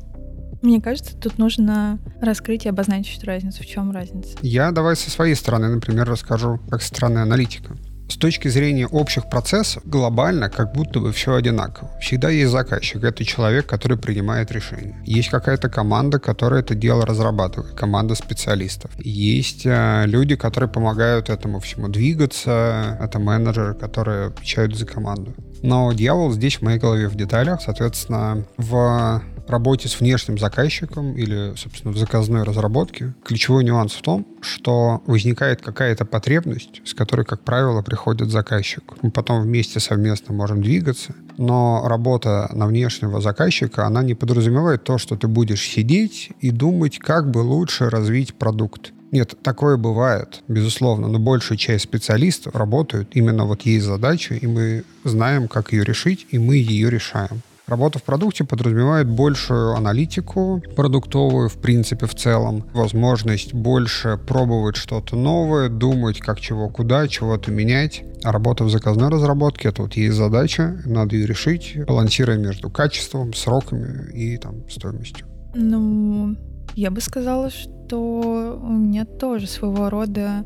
Мне 0.62 0.80
кажется, 0.80 1.16
тут 1.16 1.38
нужно 1.38 1.98
раскрыть 2.20 2.66
и 2.66 2.68
обозначить 2.68 3.24
разницу. 3.24 3.62
В 3.62 3.66
чем 3.66 3.90
разница? 3.90 4.38
Я 4.42 4.70
давай 4.70 4.94
со 4.94 5.10
своей 5.10 5.34
стороны, 5.34 5.68
например, 5.68 6.08
расскажу, 6.08 6.60
как 6.70 6.82
со 6.82 6.88
стороны 6.88 7.18
аналитика. 7.18 7.74
С 8.12 8.16
точки 8.18 8.48
зрения 8.48 8.86
общих 8.86 9.30
процессов, 9.30 9.82
глобально 9.86 10.50
как 10.50 10.74
будто 10.74 11.00
бы 11.00 11.12
все 11.12 11.34
одинаково. 11.34 11.90
Всегда 11.98 12.28
есть 12.28 12.50
заказчик, 12.50 13.02
это 13.04 13.24
человек, 13.24 13.66
который 13.66 13.96
принимает 13.96 14.52
решения. 14.52 15.02
Есть 15.06 15.30
какая-то 15.30 15.70
команда, 15.70 16.18
которая 16.18 16.60
это 16.60 16.74
дело 16.74 17.06
разрабатывает, 17.06 17.72
команда 17.74 18.14
специалистов. 18.14 18.90
Есть 18.98 19.64
э, 19.64 20.04
люди, 20.04 20.36
которые 20.36 20.68
помогают 20.68 21.30
этому 21.30 21.58
всему 21.60 21.88
двигаться, 21.88 22.98
это 23.00 23.18
менеджеры, 23.18 23.72
которые 23.72 24.26
отвечают 24.26 24.76
за 24.76 24.84
команду. 24.84 25.34
Но 25.62 25.90
дьявол 25.94 26.32
здесь 26.32 26.56
в 26.56 26.62
моей 26.62 26.78
голове 26.78 27.08
в 27.08 27.14
деталях, 27.14 27.62
соответственно, 27.62 28.44
в 28.58 29.22
работе 29.50 29.88
с 29.88 30.00
внешним 30.00 30.38
заказчиком 30.38 31.14
или, 31.16 31.54
собственно, 31.56 31.92
в 31.92 31.98
заказной 31.98 32.42
разработке 32.42 33.14
ключевой 33.24 33.64
нюанс 33.64 33.92
в 33.92 34.02
том, 34.02 34.26
что 34.40 35.02
возникает 35.06 35.62
какая-то 35.62 36.04
потребность, 36.04 36.82
с 36.84 36.94
которой, 36.94 37.24
как 37.24 37.42
правило, 37.42 37.82
приходит 37.82 38.30
заказчик. 38.30 38.82
Мы 39.02 39.10
потом 39.10 39.42
вместе 39.42 39.80
совместно 39.80 40.34
можем 40.34 40.62
двигаться, 40.62 41.14
но 41.38 41.84
работа 41.86 42.50
на 42.52 42.66
внешнего 42.66 43.20
заказчика, 43.20 43.86
она 43.86 44.02
не 44.02 44.14
подразумевает 44.14 44.84
то, 44.84 44.98
что 44.98 45.16
ты 45.16 45.28
будешь 45.28 45.62
сидеть 45.62 46.30
и 46.40 46.50
думать, 46.50 46.98
как 46.98 47.30
бы 47.30 47.38
лучше 47.38 47.90
развить 47.90 48.34
продукт. 48.34 48.92
Нет, 49.12 49.34
такое 49.42 49.76
бывает, 49.76 50.42
безусловно, 50.48 51.06
но 51.06 51.18
большая 51.18 51.58
часть 51.58 51.84
специалистов 51.84 52.56
работают 52.56 53.10
именно 53.12 53.44
вот 53.44 53.62
есть 53.62 53.84
задача, 53.84 54.34
и 54.34 54.46
мы 54.46 54.84
знаем, 55.04 55.48
как 55.48 55.72
ее 55.72 55.84
решить, 55.84 56.26
и 56.30 56.38
мы 56.38 56.56
ее 56.56 56.88
решаем. 56.88 57.42
Работа 57.66 57.98
в 57.98 58.02
продукте 58.02 58.44
подразумевает 58.44 59.08
большую 59.08 59.74
аналитику 59.74 60.62
продуктовую, 60.74 61.48
в 61.48 61.58
принципе, 61.58 62.06
в 62.06 62.14
целом, 62.14 62.64
возможность 62.74 63.54
больше 63.54 64.18
пробовать 64.26 64.76
что-то 64.76 65.16
новое, 65.16 65.68
думать, 65.68 66.18
как 66.18 66.40
чего, 66.40 66.68
куда, 66.68 67.06
чего-то 67.06 67.52
менять. 67.52 68.02
А 68.24 68.32
работа 68.32 68.64
в 68.64 68.70
заказной 68.70 69.08
разработке— 69.08 69.68
это 69.70 69.82
вот 69.82 69.94
есть 69.94 70.16
задача, 70.16 70.76
надо 70.84 71.14
ее 71.14 71.26
решить, 71.26 71.76
балансируя 71.86 72.36
между 72.36 72.68
качеством, 72.68 73.32
сроками 73.32 74.10
и 74.12 74.36
там 74.38 74.68
стоимостью. 74.68 75.26
Ну, 75.54 76.36
я 76.74 76.90
бы 76.90 77.00
сказала, 77.00 77.50
что 77.50 78.58
у 78.60 78.72
меня 78.72 79.04
тоже 79.04 79.46
своего 79.46 79.88
рода 79.88 80.44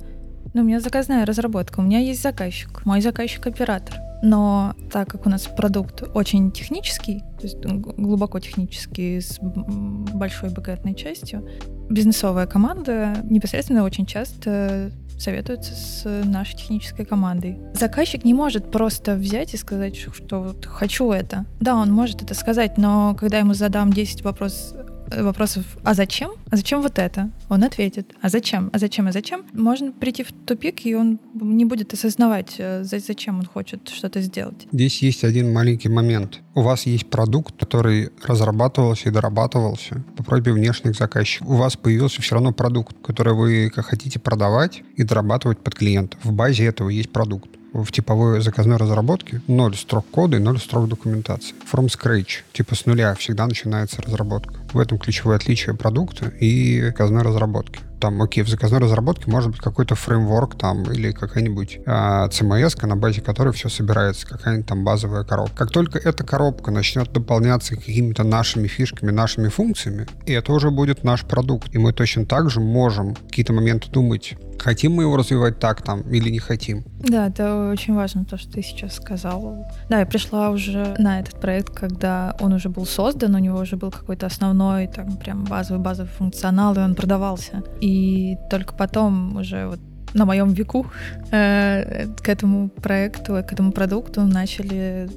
ну, 0.54 0.62
у 0.62 0.64
меня 0.64 0.80
заказная 0.80 1.26
разработка, 1.26 1.80
у 1.80 1.82
меня 1.82 1.98
есть 1.98 2.22
заказчик, 2.22 2.86
мой 2.86 3.02
заказчик 3.02 3.46
оператор. 3.46 3.94
Но 4.22 4.74
так 4.90 5.08
как 5.08 5.26
у 5.26 5.28
нас 5.28 5.42
продукт 5.46 6.02
очень 6.14 6.50
технический, 6.50 7.20
то 7.38 7.42
есть 7.42 7.58
глубоко 7.58 8.40
технический, 8.40 9.20
с 9.20 9.38
большой 9.40 10.50
бэкэтной 10.50 10.94
частью, 10.94 11.46
бизнесовая 11.90 12.46
команда 12.46 13.16
непосредственно 13.24 13.84
очень 13.84 14.06
часто 14.06 14.90
советуется 15.18 15.74
с 15.74 16.24
нашей 16.24 16.56
технической 16.56 17.04
командой. 17.04 17.58
Заказчик 17.74 18.24
не 18.24 18.34
может 18.34 18.70
просто 18.70 19.14
взять 19.14 19.54
и 19.54 19.56
сказать, 19.56 19.96
что 19.96 20.42
вот 20.42 20.66
хочу 20.66 21.10
это. 21.10 21.46
Да, 21.60 21.76
он 21.76 21.90
может 21.92 22.22
это 22.22 22.34
сказать, 22.34 22.76
но 22.76 23.14
когда 23.18 23.38
ему 23.38 23.54
задам 23.54 23.92
10 23.92 24.22
вопросов 24.22 24.76
вопросов 25.10 25.64
«а 25.84 25.94
зачем?», 25.94 26.30
«а 26.50 26.56
зачем 26.56 26.82
вот 26.82 26.98
это?», 26.98 27.30
он 27.48 27.64
ответит 27.64 28.12
«а 28.22 28.28
зачем?», 28.28 28.70
«а 28.72 28.78
зачем?», 28.78 29.06
«а 29.08 29.12
зачем?», 29.12 29.44
можно 29.52 29.92
прийти 29.92 30.24
в 30.24 30.32
тупик, 30.32 30.86
и 30.86 30.94
он 30.94 31.18
не 31.34 31.64
будет 31.64 31.92
осознавать, 31.92 32.54
э, 32.58 32.84
зачем 32.84 33.38
он 33.38 33.46
хочет 33.46 33.88
что-то 33.88 34.20
сделать. 34.20 34.66
Здесь 34.72 35.02
есть 35.02 35.24
один 35.24 35.52
маленький 35.52 35.88
момент. 35.88 36.40
У 36.54 36.62
вас 36.62 36.86
есть 36.86 37.10
продукт, 37.10 37.54
который 37.58 38.10
разрабатывался 38.24 39.08
и 39.08 39.12
дорабатывался 39.12 40.02
по 40.16 40.22
просьбе 40.22 40.52
внешних 40.52 40.96
заказчиков. 40.96 41.48
У 41.48 41.56
вас 41.56 41.76
появился 41.76 42.22
все 42.22 42.34
равно 42.34 42.52
продукт, 42.52 42.96
который 43.02 43.34
вы 43.34 43.70
хотите 43.74 44.18
продавать 44.18 44.82
и 44.96 45.02
дорабатывать 45.02 45.58
под 45.58 45.74
клиента. 45.74 46.16
В 46.22 46.32
базе 46.32 46.64
этого 46.64 46.88
есть 46.88 47.10
продукт 47.10 47.50
в 47.84 47.92
типовой 47.92 48.40
заказной 48.40 48.76
разработке 48.76 49.42
ноль 49.46 49.76
строк 49.76 50.06
кода 50.10 50.36
и 50.36 50.40
ноль 50.40 50.58
строк 50.58 50.88
документации. 50.88 51.54
From 51.70 51.86
scratch, 51.86 52.42
типа 52.52 52.74
с 52.74 52.86
нуля 52.86 53.14
всегда 53.14 53.46
начинается 53.46 54.02
разработка. 54.02 54.54
В 54.76 54.78
этом 54.78 54.98
ключевое 54.98 55.36
отличие 55.36 55.74
продукта 55.74 56.26
и 56.38 56.82
заказной 56.82 57.22
разработки. 57.22 57.80
Там, 57.98 58.20
окей, 58.20 58.44
в 58.44 58.48
заказной 58.48 58.80
разработке 58.80 59.30
может 59.30 59.52
быть 59.52 59.60
какой-то 59.60 59.94
фреймворк 59.94 60.54
там 60.58 60.82
или 60.92 61.12
какая-нибудь 61.12 61.78
э, 61.86 61.90
CMS, 62.28 62.86
на 62.86 62.94
базе 62.94 63.22
которой 63.22 63.54
все 63.54 63.70
собирается, 63.70 64.26
какая-нибудь 64.26 64.66
там 64.66 64.84
базовая 64.84 65.24
коробка. 65.24 65.56
Как 65.56 65.70
только 65.70 65.98
эта 65.98 66.24
коробка 66.24 66.70
начнет 66.70 67.10
дополняться 67.10 67.74
какими-то 67.74 68.22
нашими 68.22 68.66
фишками, 68.66 69.10
нашими 69.12 69.48
функциями, 69.48 70.06
и 70.26 70.32
это 70.32 70.52
уже 70.52 70.70
будет 70.70 71.04
наш 71.04 71.22
продукт. 71.22 71.74
И 71.74 71.78
мы 71.78 71.94
точно 71.94 72.26
так 72.26 72.50
же 72.50 72.60
можем 72.60 73.14
какие-то 73.14 73.54
моменты 73.54 73.90
думать, 73.90 74.34
хотим 74.58 74.92
мы 74.92 75.04
его 75.04 75.16
развивать 75.16 75.58
так 75.58 75.82
там 75.82 76.02
или 76.02 76.28
не 76.28 76.38
хотим. 76.38 76.84
Да, 76.98 77.28
это 77.28 77.70
очень 77.70 77.94
важно, 77.94 78.24
то, 78.24 78.36
что 78.36 78.52
ты 78.52 78.62
сейчас 78.62 78.96
сказал. 78.96 79.66
Да, 79.88 80.00
я 80.00 80.06
пришла 80.06 80.50
уже 80.50 80.94
на 80.98 81.20
этот 81.20 81.40
проект, 81.40 81.70
когда 81.70 82.36
он 82.40 82.52
уже 82.52 82.68
был 82.68 82.84
создан, 82.84 83.34
у 83.34 83.38
него 83.38 83.58
уже 83.58 83.76
был 83.76 83.90
какой-то 83.90 84.26
основной, 84.26 84.65
там, 84.94 85.16
прям 85.16 85.44
базовый 85.44 85.82
базовый 85.82 86.10
функционал, 86.10 86.74
и 86.74 86.78
он 86.78 86.94
продавался. 86.94 87.62
И 87.80 88.36
только 88.50 88.74
потом 88.74 89.36
уже 89.36 89.66
вот 89.66 89.80
на 90.14 90.24
моем 90.24 90.52
веку 90.52 90.86
э, 91.30 92.06
к 92.22 92.28
этому 92.28 92.68
проекту, 92.68 93.32
к 93.46 93.52
этому 93.52 93.72
продукту 93.72 94.22
начали 94.22 95.08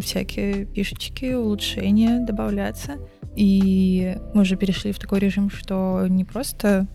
всякие 0.00 0.66
фишечки, 0.66 1.34
улучшения 1.34 2.24
добавляться. 2.24 2.92
И 3.34 4.16
мы 4.32 4.42
уже 4.42 4.56
перешли 4.56 4.92
в 4.92 4.98
такой 4.98 5.18
режим, 5.18 5.50
что 5.50 6.06
не 6.08 6.24
просто 6.24 6.86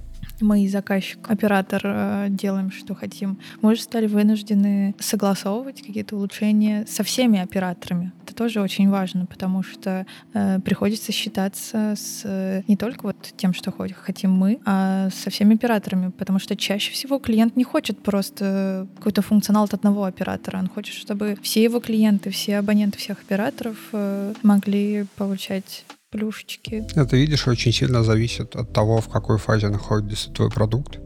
мы, 0.41 0.67
заказчик, 0.67 1.19
оператор, 1.29 1.81
э, 1.83 2.27
делаем, 2.29 2.71
что 2.71 2.95
хотим. 2.95 3.37
Мы 3.61 3.73
уже 3.73 3.81
стали 3.81 4.07
вынуждены 4.07 4.95
согласовывать 4.99 5.81
какие-то 5.81 6.15
улучшения 6.15 6.85
со 6.87 7.03
всеми 7.03 7.39
операторами. 7.39 8.11
Это 8.23 8.35
тоже 8.35 8.61
очень 8.61 8.89
важно, 8.89 9.25
потому 9.25 9.63
что 9.63 10.05
э, 10.33 10.59
приходится 10.59 11.11
считаться 11.11 11.95
с 11.95 12.21
э, 12.23 12.63
не 12.67 12.77
только 12.77 13.03
вот 13.03 13.33
тем, 13.37 13.53
что 13.53 13.71
хотим 13.71 14.31
мы, 14.31 14.59
а 14.65 15.09
со 15.09 15.29
всеми 15.29 15.55
операторами, 15.55 16.11
потому 16.11 16.39
что 16.39 16.55
чаще 16.55 16.91
всего 16.91 17.19
клиент 17.19 17.55
не 17.55 17.63
хочет 17.63 18.01
просто 18.03 18.87
какой-то 18.97 19.21
функционал 19.21 19.65
от 19.65 19.73
одного 19.73 20.03
оператора, 20.05 20.57
он 20.57 20.67
хочет, 20.67 20.95
чтобы 20.95 21.37
все 21.41 21.63
его 21.63 21.79
клиенты, 21.79 22.29
все 22.29 22.57
абоненты 22.57 22.97
всех 22.97 23.21
операторов 23.21 23.77
э, 23.91 24.33
могли 24.43 25.05
получать 25.15 25.85
плюшечки. 26.11 26.85
Это, 26.95 27.15
видишь, 27.15 27.47
очень 27.47 27.71
сильно 27.71 28.03
зависит 28.03 28.55
от 28.55 28.73
того, 28.73 29.01
в 29.01 29.09
какой 29.09 29.37
фазе 29.37 29.69
находится 29.69 30.29
твой 30.31 30.49
продукт. 30.51 30.99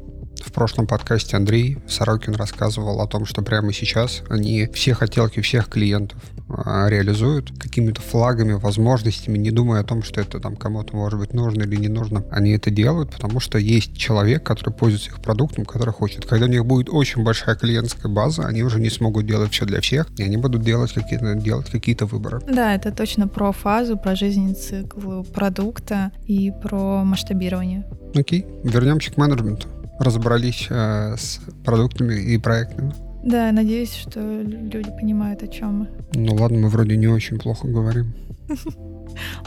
В 0.46 0.52
прошлом 0.52 0.86
подкасте 0.86 1.36
Андрей 1.36 1.80
Сорокин 1.88 2.36
рассказывал 2.36 3.02
о 3.02 3.08
том, 3.08 3.26
что 3.26 3.42
прямо 3.42 3.74
сейчас 3.74 4.22
они 4.30 4.68
все 4.68 4.94
хотелки 4.94 5.42
всех 5.42 5.68
клиентов 5.68 6.22
а, 6.48 6.88
реализуют 6.88 7.52
какими-то 7.60 8.00
флагами, 8.02 8.54
возможностями, 8.54 9.40
не 9.40 9.50
думая 9.50 9.82
о 9.82 9.84
том, 9.84 10.04
что 10.04 10.22
это 10.22 10.40
там 10.40 10.56
кому-то 10.56 10.96
может 10.96 11.20
быть 11.20 11.34
нужно 11.34 11.64
или 11.64 11.76
не 11.76 11.88
нужно. 11.88 12.24
Они 12.30 12.52
это 12.52 12.70
делают, 12.70 13.12
потому 13.12 13.40
что 13.40 13.58
есть 13.58 13.98
человек, 13.98 14.44
который 14.44 14.70
пользуется 14.70 15.10
их 15.10 15.20
продуктом, 15.20 15.66
который 15.66 15.92
хочет. 15.92 16.26
Когда 16.26 16.46
у 16.46 16.50
них 16.50 16.64
будет 16.64 16.90
очень 16.90 17.24
большая 17.24 17.56
клиентская 17.56 18.12
база, 18.12 18.46
они 18.46 18.62
уже 18.62 18.80
не 18.80 18.92
смогут 18.92 19.26
делать 19.26 19.52
все 19.52 19.66
для 19.66 19.82
всех, 19.82 20.08
и 20.18 20.24
они 20.24 20.38
будут 20.38 20.62
делать 20.62 20.94
какие-то, 20.94 21.34
делать 21.34 21.72
какие-то 21.72 22.06
выборы. 22.06 22.40
Да, 22.48 22.76
это 22.76 22.92
точно 22.92 23.28
про 23.28 23.52
фазу, 23.52 23.98
про 23.98 24.16
жизненный 24.16 24.54
цикл 24.54 25.24
продукта 25.24 26.12
и 26.24 26.52
про 26.62 27.04
масштабирование. 27.04 27.90
Окей, 28.14 28.46
вернемся 28.64 29.12
к 29.12 29.18
менеджменту 29.18 29.68
разобрались 30.00 30.68
э, 30.70 31.16
с 31.18 31.40
продуктами 31.64 32.16
и 32.16 32.38
проектами. 32.38 32.94
Да, 33.24 33.52
надеюсь, 33.52 33.94
что 33.94 34.20
люди 34.20 34.92
понимают, 34.92 35.42
о 35.42 35.48
чем 35.48 35.80
мы. 35.80 35.90
Ну 36.14 36.36
ладно, 36.36 36.60
мы 36.60 36.70
вроде 36.70 36.96
не 36.96 37.08
очень 37.08 37.40
плохо 37.40 37.68
говорим. 37.68 38.14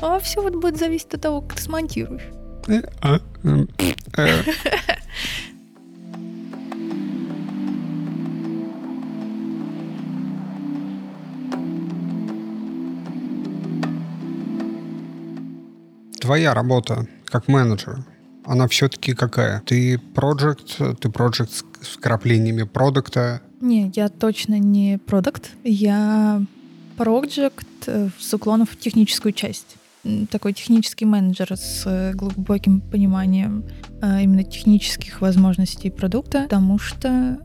А 0.00 0.18
все 0.18 0.40
вот 0.40 0.54
будет 0.54 0.78
зависеть 0.78 1.12
от 1.12 1.20
того, 1.20 1.42
как 1.42 1.58
ты 1.58 1.62
смонтируешь. 1.62 2.22
Э, 2.68 2.80
а, 3.02 3.20
э. 3.44 3.66
Твоя 16.20 16.54
работа 16.54 17.06
как 17.26 17.46
менеджера 17.48 18.04
она 18.48 18.66
все-таки 18.66 19.14
какая? 19.14 19.60
Ты 19.66 19.98
проект, 19.98 20.78
ты 21.00 21.10
проект 21.10 21.50
с 21.50 21.64
вкраплениями 21.96 22.62
продукта? 22.62 23.42
Не, 23.60 23.92
я 23.94 24.08
точно 24.08 24.58
не 24.58 24.98
продукт. 24.98 25.50
Я 25.64 26.42
проект 26.96 27.66
э, 27.86 28.08
с 28.18 28.34
уклоном 28.34 28.66
в 28.66 28.76
техническую 28.76 29.32
часть 29.32 29.76
такой 30.30 30.54
технический 30.54 31.04
менеджер 31.04 31.54
с 31.54 31.82
э, 31.84 32.12
глубоким 32.14 32.80
пониманием 32.80 33.64
э, 34.00 34.22
именно 34.22 34.44
технических 34.44 35.20
возможностей 35.20 35.90
продукта, 35.90 36.44
потому 36.44 36.78
что 36.78 37.38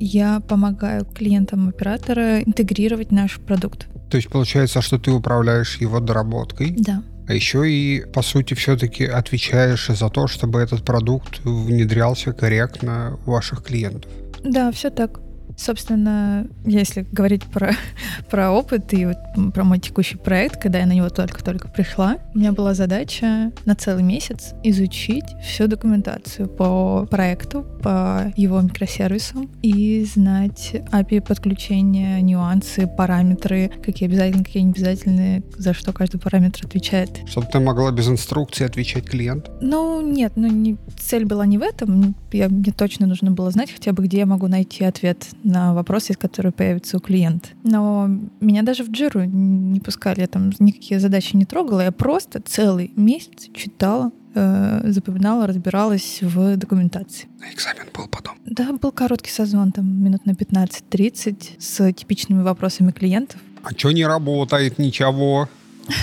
я 0.00 0.40
помогаю 0.40 1.04
клиентам 1.04 1.68
оператора 1.68 2.40
интегрировать 2.40 3.12
наш 3.12 3.38
продукт. 3.38 3.86
То 4.10 4.16
есть 4.16 4.28
получается, 4.28 4.82
что 4.82 4.98
ты 4.98 5.12
управляешь 5.12 5.76
его 5.76 6.00
доработкой? 6.00 6.74
Да 6.76 7.04
а 7.28 7.34
еще 7.34 7.70
и, 7.70 8.04
по 8.12 8.22
сути, 8.22 8.54
все-таки 8.54 9.04
отвечаешь 9.04 9.88
за 9.88 10.08
то, 10.08 10.26
чтобы 10.26 10.60
этот 10.60 10.84
продукт 10.84 11.40
внедрялся 11.44 12.32
корректно 12.32 13.18
у 13.26 13.30
ваших 13.30 13.64
клиентов. 13.64 14.10
Да, 14.44 14.70
все 14.72 14.90
так. 14.90 15.21
Собственно, 15.56 16.46
если 16.64 17.06
говорить 17.12 17.44
про, 17.44 17.72
про 18.30 18.50
опыт 18.50 18.92
и 18.92 19.06
вот 19.06 19.16
про 19.54 19.64
мой 19.64 19.78
текущий 19.78 20.16
проект, 20.16 20.60
когда 20.60 20.80
я 20.80 20.86
на 20.86 20.92
него 20.92 21.08
только-только 21.08 21.68
пришла, 21.68 22.18
у 22.34 22.38
меня 22.38 22.52
была 22.52 22.74
задача 22.74 23.52
на 23.64 23.74
целый 23.74 24.02
месяц 24.02 24.54
изучить 24.62 25.24
всю 25.42 25.66
документацию 25.66 26.48
по 26.48 27.06
проекту, 27.10 27.64
по 27.82 28.32
его 28.36 28.60
микросервисам 28.60 29.50
и 29.62 30.04
знать 30.04 30.72
API 30.92 31.20
подключения, 31.20 32.20
нюансы, 32.20 32.86
параметры, 32.86 33.70
какие 33.82 34.08
обязательны, 34.08 34.44
какие 34.44 34.62
не 34.62 34.70
обязательны, 34.70 35.42
за 35.56 35.74
что 35.74 35.92
каждый 35.92 36.18
параметр 36.18 36.66
отвечает. 36.66 37.20
Чтобы 37.26 37.46
ты 37.46 37.60
могла 37.60 37.90
без 37.90 38.08
инструкции 38.08 38.64
отвечать 38.64 39.04
клиенту? 39.04 39.50
Ну, 39.60 40.00
нет, 40.00 40.32
ну 40.36 40.48
не, 40.48 40.76
цель 40.98 41.24
была 41.24 41.46
не 41.46 41.58
в 41.58 41.62
этом. 41.62 42.14
Я, 42.32 42.48
мне 42.48 42.72
точно 42.72 43.06
нужно 43.06 43.30
было 43.30 43.50
знать 43.50 43.72
хотя 43.72 43.92
бы, 43.92 44.04
где 44.04 44.18
я 44.18 44.26
могу 44.26 44.48
найти 44.48 44.84
ответ 44.84 45.26
на 45.44 45.74
вопросы, 45.74 46.14
которые 46.14 46.52
появятся 46.52 46.96
у 46.96 47.00
клиента. 47.00 47.50
Но 47.62 48.08
меня 48.40 48.62
даже 48.62 48.84
в 48.84 48.90
Джиру 48.90 49.24
не 49.24 49.80
пускали, 49.80 50.20
я 50.20 50.26
там 50.26 50.52
никакие 50.58 51.00
задачи 51.00 51.36
не 51.36 51.44
трогала, 51.44 51.80
я 51.82 51.92
просто 51.92 52.40
целый 52.40 52.92
месяц 52.96 53.50
читала 53.54 54.10
э, 54.34 54.80
запоминала, 54.84 55.46
разбиралась 55.46 56.18
в 56.20 56.56
документации. 56.56 57.28
На 57.40 57.52
экзамен 57.52 57.86
был 57.94 58.08
потом? 58.08 58.36
Да, 58.46 58.72
был 58.72 58.92
короткий 58.92 59.30
созвон, 59.30 59.72
там 59.72 60.02
минут 60.02 60.26
на 60.26 60.32
15-30 60.32 61.60
с 61.60 61.92
типичными 61.92 62.42
вопросами 62.42 62.92
клиентов. 62.92 63.40
А 63.62 63.70
что 63.70 63.92
не 63.92 64.06
работает, 64.06 64.78
ничего? 64.78 65.48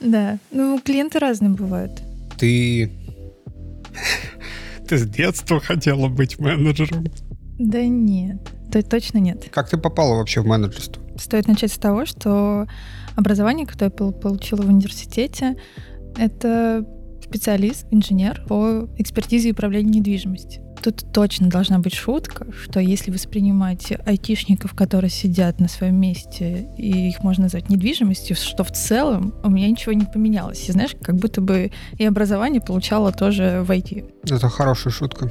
Да, 0.00 0.38
ну 0.50 0.80
клиенты 0.80 1.18
разные 1.18 1.50
бывают. 1.50 2.00
Ты... 2.38 2.90
Ты 4.88 4.96
с 4.96 5.06
детства 5.06 5.60
хотела 5.60 6.08
быть 6.08 6.38
менеджером? 6.38 7.04
Да 7.60 7.82
нет, 7.84 8.38
то 8.72 8.82
точно 8.82 9.18
нет. 9.18 9.50
Как 9.50 9.68
ты 9.68 9.76
попала 9.76 10.14
вообще 10.14 10.40
в 10.40 10.46
менеджерство? 10.46 11.02
Стоит 11.18 11.46
начать 11.46 11.70
с 11.70 11.76
того, 11.76 12.06
что 12.06 12.66
образование, 13.16 13.66
которое 13.66 13.92
я 13.94 14.12
получила 14.12 14.62
в 14.62 14.68
университете, 14.68 15.56
это 16.16 16.86
специалист, 17.22 17.84
инженер 17.90 18.42
по 18.48 18.88
экспертизе 18.96 19.50
и 19.50 19.52
управлению 19.52 19.92
недвижимостью. 19.92 20.64
Тут 20.82 21.12
точно 21.12 21.50
должна 21.50 21.78
быть 21.80 21.92
шутка, 21.92 22.46
что 22.50 22.80
если 22.80 23.10
воспринимать 23.10 23.92
айтишников, 24.06 24.72
которые 24.72 25.10
сидят 25.10 25.60
на 25.60 25.68
своем 25.68 25.96
месте, 25.96 26.66
и 26.78 27.10
их 27.10 27.22
можно 27.22 27.42
назвать 27.42 27.68
недвижимостью, 27.68 28.36
что 28.36 28.64
в 28.64 28.72
целом 28.72 29.34
у 29.44 29.50
меня 29.50 29.68
ничего 29.68 29.92
не 29.92 30.06
поменялось. 30.06 30.66
И 30.66 30.72
знаешь, 30.72 30.96
как 31.02 31.16
будто 31.16 31.42
бы 31.42 31.72
и 31.98 32.06
образование 32.06 32.62
получала 32.62 33.12
тоже 33.12 33.62
в 33.66 33.70
IT. 33.70 34.14
Это 34.24 34.48
хорошая 34.48 34.94
шутка. 34.94 35.30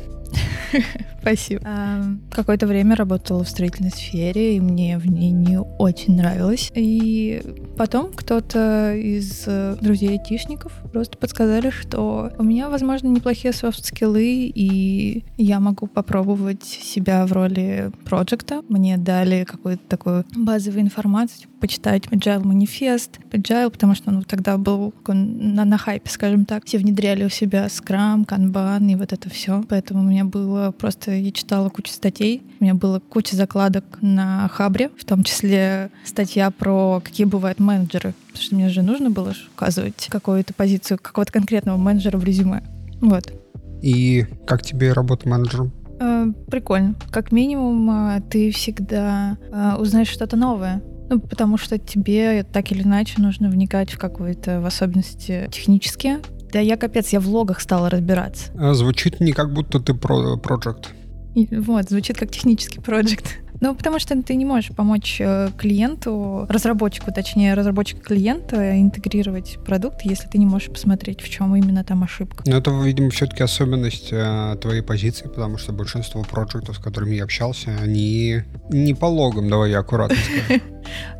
Спасибо. 1.22 1.62
А, 1.65 2.04
какое-то 2.32 2.67
время 2.67 2.96
работала 2.96 3.43
в 3.43 3.50
строительной 3.50 3.91
сфере, 3.91 4.56
и 4.58 4.60
мне 4.60 4.98
в 4.98 5.08
ней 5.08 5.32
не 5.32 5.60
очень 5.60 6.15
нравилось. 6.15 6.72
И 6.76 7.41
потом 7.78 8.12
кто-то 8.13 8.93
из 8.96 9.43
э, 9.46 9.78
друзей 9.82 10.12
айтишников 10.12 10.72
просто 10.91 11.17
подсказали, 11.17 11.70
что 11.70 12.32
у 12.38 12.43
меня, 12.43 12.70
возможно, 12.70 13.08
неплохие 13.08 13.54
софт-скиллы, 13.54 14.52
и 14.54 15.24
я 15.38 15.60
могу 15.60 15.88
попробовать 15.88 16.63
себя 16.63 17.26
в 17.26 17.34
роли 17.34 17.91
проекта. 18.06 18.63
Мне 18.70 18.98
дали 18.98 19.43
какую-то 19.43 19.84
такую 19.88 20.26
базовую 20.36 20.82
информацию, 20.82 21.41
типа, 21.41 21.54
почитать 21.60 22.06
Agile 22.08 22.46
манифест, 22.46 23.20
Agile, 23.32 23.70
потому 23.70 23.96
что 23.96 24.12
ну, 24.12 24.24
тогда 24.24 24.58
был 24.58 24.93
на, 25.08 25.65
на 25.65 25.78
хайпе, 25.78 26.10
скажем 26.10 26.46
так. 26.46 26.65
Все 26.65 26.78
внедряли 26.78 27.26
у 27.26 27.30
себя 27.30 27.65
Scrum, 27.67 28.26
Kanban 28.26 28.91
и 28.91 28.96
вот 28.96 29.13
это 29.13 29.30
все. 29.30 29.63
Поэтому 29.67 30.02
у 30.02 30.06
меня 30.06 30.26
было 30.26 30.72
просто... 30.72 31.12
Я 31.19 31.32
читала 31.32 31.69
кучу 31.69 31.91
статей, 31.91 32.41
у 32.60 32.63
меня 32.63 32.73
было 32.73 32.99
куча 32.99 33.36
закладок 33.36 33.84
на 34.01 34.47
Хабре, 34.47 34.89
в 34.97 35.05
том 35.05 35.23
числе 35.23 35.89
статья 36.05 36.49
про 36.51 37.01
какие 37.03 37.25
бывают 37.25 37.60
менеджеры. 37.60 38.13
Потому 38.27 38.43
что 38.43 38.55
мне 38.55 38.69
же 38.69 38.82
нужно 38.82 39.10
было 39.10 39.34
указывать 39.53 40.08
какую-то 40.10 40.53
позицию 40.53 40.97
какого-то 41.01 41.32
конкретного 41.32 41.77
менеджера 41.77 42.17
в 42.17 42.23
резюме. 42.23 42.63
Вот. 43.01 43.34
И 43.82 44.25
как 44.45 44.62
тебе 44.62 44.93
работа 44.93 45.27
менеджером? 45.27 45.71
Э, 45.99 46.25
прикольно. 46.49 46.95
Как 47.12 47.32
минимум, 47.32 47.89
э, 47.91 48.21
ты 48.29 48.51
всегда 48.51 49.38
э, 49.51 49.75
узнаешь 49.77 50.10
что-то 50.10 50.38
новое. 50.38 50.82
Ну, 51.10 51.19
потому 51.19 51.58
что 51.58 51.77
тебе 51.77 52.43
так 52.43 52.71
или 52.71 52.84
иначе 52.84 53.21
нужно 53.21 53.49
вникать 53.49 53.91
в 53.91 53.97
какую-то, 53.97 54.62
в 54.62 54.65
особенности 54.65 55.49
технические, 55.51 56.19
да 56.51 56.60
я 56.60 56.77
капец, 56.77 57.10
я 57.10 57.19
в 57.19 57.27
логах 57.27 57.62
стала 57.62 57.89
разбираться. 57.89 58.51
Звучит 58.73 59.19
не 59.19 59.34
как 59.34 59.53
будто 59.53 59.79
ты 59.79 59.93
про 59.93 60.38
Вот, 61.36 61.89
звучит 61.89 62.18
как 62.18 62.32
технический 62.32 62.80
проект. 62.80 63.39
Ну, 63.62 63.76
потому 63.76 64.00
что 64.00 64.22
ты 64.22 64.36
не 64.36 64.45
можешь 64.45 64.72
помочь 64.72 65.17
э, 65.19 65.50
клиенту, 65.58 66.45
разработчику, 66.50 67.12
точнее, 67.12 67.54
разработчику 67.54 68.02
клиента 68.02 68.80
интегрировать 68.80 69.58
продукт, 69.65 70.02
если 70.04 70.28
ты 70.28 70.38
не 70.38 70.45
можешь 70.45 70.69
посмотреть, 70.69 71.22
в 71.22 71.30
чем 71.30 71.56
именно 71.56 71.84
там 71.84 72.04
ошибка. 72.04 72.43
Ну, 72.45 72.56
это, 72.56 72.72
видимо, 72.72 73.10
все-таки 73.10 73.43
особенность 73.43 74.10
э, 74.12 74.58
твоей 74.62 74.82
позиции, 74.82 75.28
потому 75.28 75.58
что 75.58 75.74
большинство 75.74 76.24
проектов, 76.24 76.78
с 76.78 76.80
которыми 76.80 77.15
я 77.15 77.24
общался, 77.24 77.72
они 77.82 78.43
не 78.69 78.93
по 78.93 79.06
логам, 79.06 79.50
давай 79.50 79.72
я 79.72 79.80
аккуратно 79.80 80.15
скажу. 80.15 80.62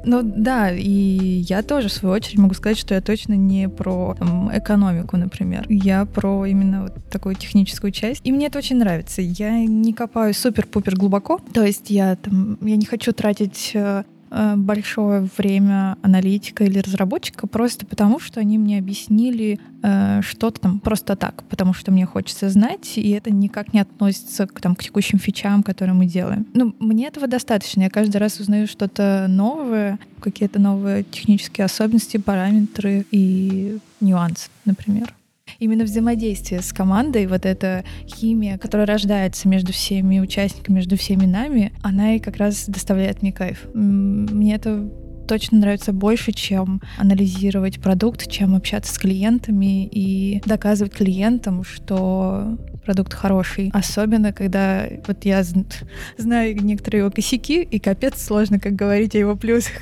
Ну 0.06 0.21
да, 0.23 0.71
и 0.71 1.43
я 1.47 1.62
тоже, 1.62 1.89
в 1.89 1.91
свою 1.91 2.15
очередь, 2.15 2.39
могу 2.39 2.54
сказать, 2.54 2.78
что 2.78 2.95
я 2.95 3.02
точно 3.02 3.34
не 3.34 3.67
про 3.67 4.15
там, 4.17 4.49
экономику, 4.58 5.17
например. 5.17 5.65
Я 5.69 6.06
про 6.06 6.45
именно 6.45 6.84
вот 6.84 6.93
такую 7.10 7.36
техническую 7.36 7.91
часть. 7.91 8.21
И 8.23 8.32
мне 8.32 8.47
это 8.47 8.58
очень 8.58 8.78
нравится. 8.78 9.21
Я 9.21 9.60
не 9.60 9.93
копаю 9.93 10.34
супер-пупер 10.34 10.95
глубоко. 10.95 11.39
То 11.54 11.63
есть 11.63 11.89
я 11.89 12.15
там, 12.30 12.58
я 12.62 12.78
не 12.78 12.86
хочу 12.86 13.12
тратить 13.13 13.72
э, 13.74 14.04
Э, 14.32 14.56
большое 14.56 15.28
время 15.38 15.98
аналитика 16.02 16.63
или 16.63 16.80
разработчика 16.80 17.48
просто 17.48 17.86
потому, 17.86 18.20
что 18.20 18.39
они 18.39 18.58
мне 18.58 18.78
объяснили 18.78 19.60
э, 19.82 20.22
что-то 20.22 20.62
там 20.62 20.80
просто 20.80 21.15
так, 21.15 21.44
потому 21.50 21.74
что 21.74 21.92
мне 21.92 22.06
хочется 22.06 22.50
знать, 22.50 22.98
и 22.98 23.10
это 23.12 23.32
никак 23.32 23.74
не 23.74 23.80
относится 23.80 24.46
к, 24.46 24.62
там, 24.62 24.76
к 24.76 24.84
текущим 24.84 25.18
фичам, 25.18 25.63
которые 25.63 25.96
мы 25.96 26.06
делаем. 26.06 26.46
Ну, 26.54 26.76
мне 26.80 27.08
этого 27.08 27.28
достаточно. 27.28 27.84
Я 27.84 27.89
каждый 27.89 28.18
раз 28.18 28.39
узнаю 28.39 28.68
что-то 28.68 29.26
новое, 29.28 29.98
какие-то 30.20 30.60
новые 30.60 31.04
технические 31.04 31.65
особенности, 31.65 32.18
параметры 32.18 33.06
и 33.12 33.80
нюансы, 34.00 34.50
например 34.65 35.13
именно 35.60 35.84
взаимодействие 35.84 36.62
с 36.62 36.74
командой, 36.74 37.28
вот 37.28 37.45
эта 37.45 37.84
химия, 38.08 38.58
которая 38.58 38.88
рождается 38.88 39.48
между 39.48 39.74
всеми 39.74 40.19
участниками, 40.19 40.78
между 40.78 40.98
всеми 40.98 41.26
нами, 41.26 41.74
она 41.82 42.15
и 42.15 42.19
как 42.19 42.38
раз 42.38 42.65
доставляет 42.67 43.22
мне 43.22 43.32
кайф. 43.32 43.67
Мне 43.74 44.56
это 44.56 44.89
точно 45.28 45.60
нравится 45.60 45.93
больше, 45.93 46.32
чем 46.32 46.82
анализировать 46.98 47.80
продукт, 47.80 48.28
чем 48.32 48.56
общаться 48.56 48.91
с 48.91 48.98
клиентами 48.98 49.86
и 49.86 50.41
доказывать 50.43 50.93
клиентам, 50.93 51.63
что 51.63 52.58
продукт 52.84 53.13
хороший. 53.13 53.69
Особенно, 53.72 54.34
когда 54.34 54.88
вот 55.06 55.26
я 55.26 55.43
знаю 56.17 56.56
некоторые 56.63 57.02
его 57.02 57.12
косяки, 57.12 57.62
и 57.62 57.80
капец 57.80 58.19
сложно, 58.19 58.60
как 58.60 58.74
говорить 58.74 59.13
о 59.13 59.19
его 59.19 59.36
плюсах. 59.36 59.74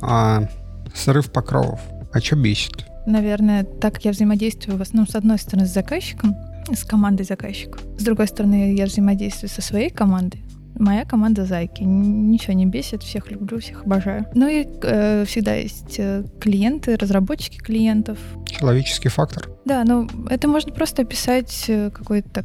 А, 0.00 0.48
срыв 0.94 1.30
покровов. 1.30 1.80
А 2.12 2.20
что 2.20 2.34
бесит? 2.34 2.87
Наверное, 3.08 3.64
так 3.64 4.04
я 4.04 4.12
взаимодействую 4.12 4.78
в 4.78 4.82
основном 4.82 5.08
с 5.08 5.14
одной 5.14 5.38
стороны 5.38 5.66
с 5.66 5.72
заказчиком, 5.72 6.36
с 6.72 6.84
командой 6.84 7.24
заказчика. 7.24 7.78
С 7.98 8.04
другой 8.04 8.28
стороны, 8.28 8.74
я 8.74 8.86
взаимодействую 8.86 9.50
со 9.50 9.62
своей 9.62 9.90
командой. 9.90 10.42
Моя 10.78 11.04
команда 11.04 11.44
зайки. 11.44 11.82
Ничего 11.82 12.52
не 12.52 12.64
бесит, 12.64 13.02
всех 13.02 13.32
люблю, 13.32 13.58
всех 13.58 13.84
обожаю. 13.84 14.26
Ну 14.34 14.46
и 14.46 14.64
э, 14.82 15.24
всегда 15.26 15.54
есть 15.56 15.96
э, 15.98 16.24
клиенты, 16.40 16.96
разработчики 16.96 17.58
клиентов. 17.58 18.18
Человеческий 18.46 19.08
фактор. 19.08 19.48
Да, 19.64 19.82
ну 19.84 20.08
это 20.30 20.46
можно 20.46 20.72
просто 20.72 21.02
описать 21.02 21.64
э, 21.66 21.90
какой-то 21.90 22.44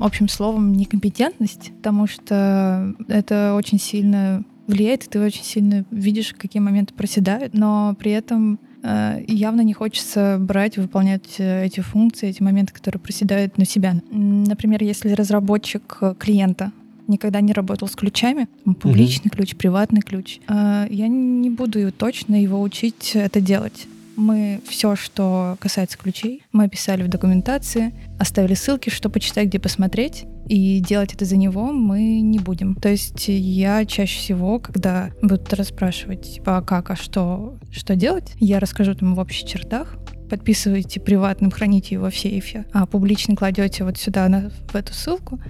общим 0.00 0.28
словом 0.28 0.72
некомпетентность, 0.72 1.72
потому 1.76 2.06
что 2.06 2.94
это 3.06 3.54
очень 3.54 3.78
сильно 3.78 4.44
влияет, 4.66 5.04
и 5.04 5.08
ты 5.10 5.20
очень 5.20 5.44
сильно 5.44 5.84
видишь, 5.90 6.34
какие 6.38 6.62
моменты 6.62 6.94
проседают, 6.94 7.52
но 7.52 7.94
при 7.98 8.12
этом 8.12 8.60
э, 8.82 9.24
явно 9.26 9.62
не 9.62 9.72
хочется 9.72 10.38
брать, 10.40 10.76
выполнять 10.76 11.36
э, 11.38 11.66
эти 11.66 11.80
функции, 11.80 12.28
эти 12.28 12.42
моменты, 12.42 12.72
которые 12.72 13.00
проседают 13.00 13.58
на 13.58 13.64
себя. 13.64 13.96
Например, 14.10 14.82
если 14.82 15.12
разработчик 15.12 16.00
клиента 16.18 16.72
никогда 17.06 17.40
не 17.40 17.52
работал 17.52 17.88
с 17.88 17.96
ключами, 17.96 18.48
публичный 18.80 19.30
mm-hmm. 19.30 19.36
ключ, 19.36 19.56
приватный 19.56 20.02
ключ, 20.02 20.40
я 20.48 21.08
не 21.08 21.48
буду 21.48 21.90
точно 21.90 22.40
его 22.40 22.60
учить 22.60 23.12
это 23.14 23.40
делать. 23.40 23.86
Мы 24.16 24.60
все, 24.68 24.96
что 24.96 25.56
касается 25.60 25.96
ключей, 25.96 26.42
мы 26.52 26.64
описали 26.64 27.04
в 27.04 27.08
документации, 27.08 27.94
оставили 28.18 28.54
ссылки, 28.54 28.90
что 28.90 29.08
почитать, 29.08 29.46
где 29.46 29.58
посмотреть, 29.58 30.26
и 30.48 30.80
делать 30.80 31.14
это 31.14 31.24
за 31.24 31.36
него 31.36 31.72
мы 31.72 32.20
не 32.20 32.38
будем. 32.38 32.74
То 32.74 32.88
есть 32.88 33.28
я 33.28 33.84
чаще 33.84 34.18
всего, 34.18 34.58
когда 34.58 35.10
будут 35.22 35.52
расспрашивать, 35.52 36.34
типа, 36.34 36.58
а 36.58 36.62
как, 36.62 36.90
а 36.90 36.96
что, 36.96 37.58
что 37.70 37.96
делать, 37.96 38.34
я 38.38 38.60
расскажу 38.60 38.94
там 38.94 39.14
в 39.14 39.18
общих 39.18 39.48
чертах, 39.48 39.96
подписываете 40.28 41.00
приватным, 41.00 41.50
храните 41.50 41.94
его 41.94 42.10
в 42.10 42.16
сейфе, 42.16 42.66
а 42.72 42.86
публично 42.86 43.36
кладете 43.36 43.84
вот 43.84 43.98
сюда 43.98 44.28
на, 44.28 44.50
в 44.50 44.74
эту 44.74 44.92
ссылку, 44.92 45.40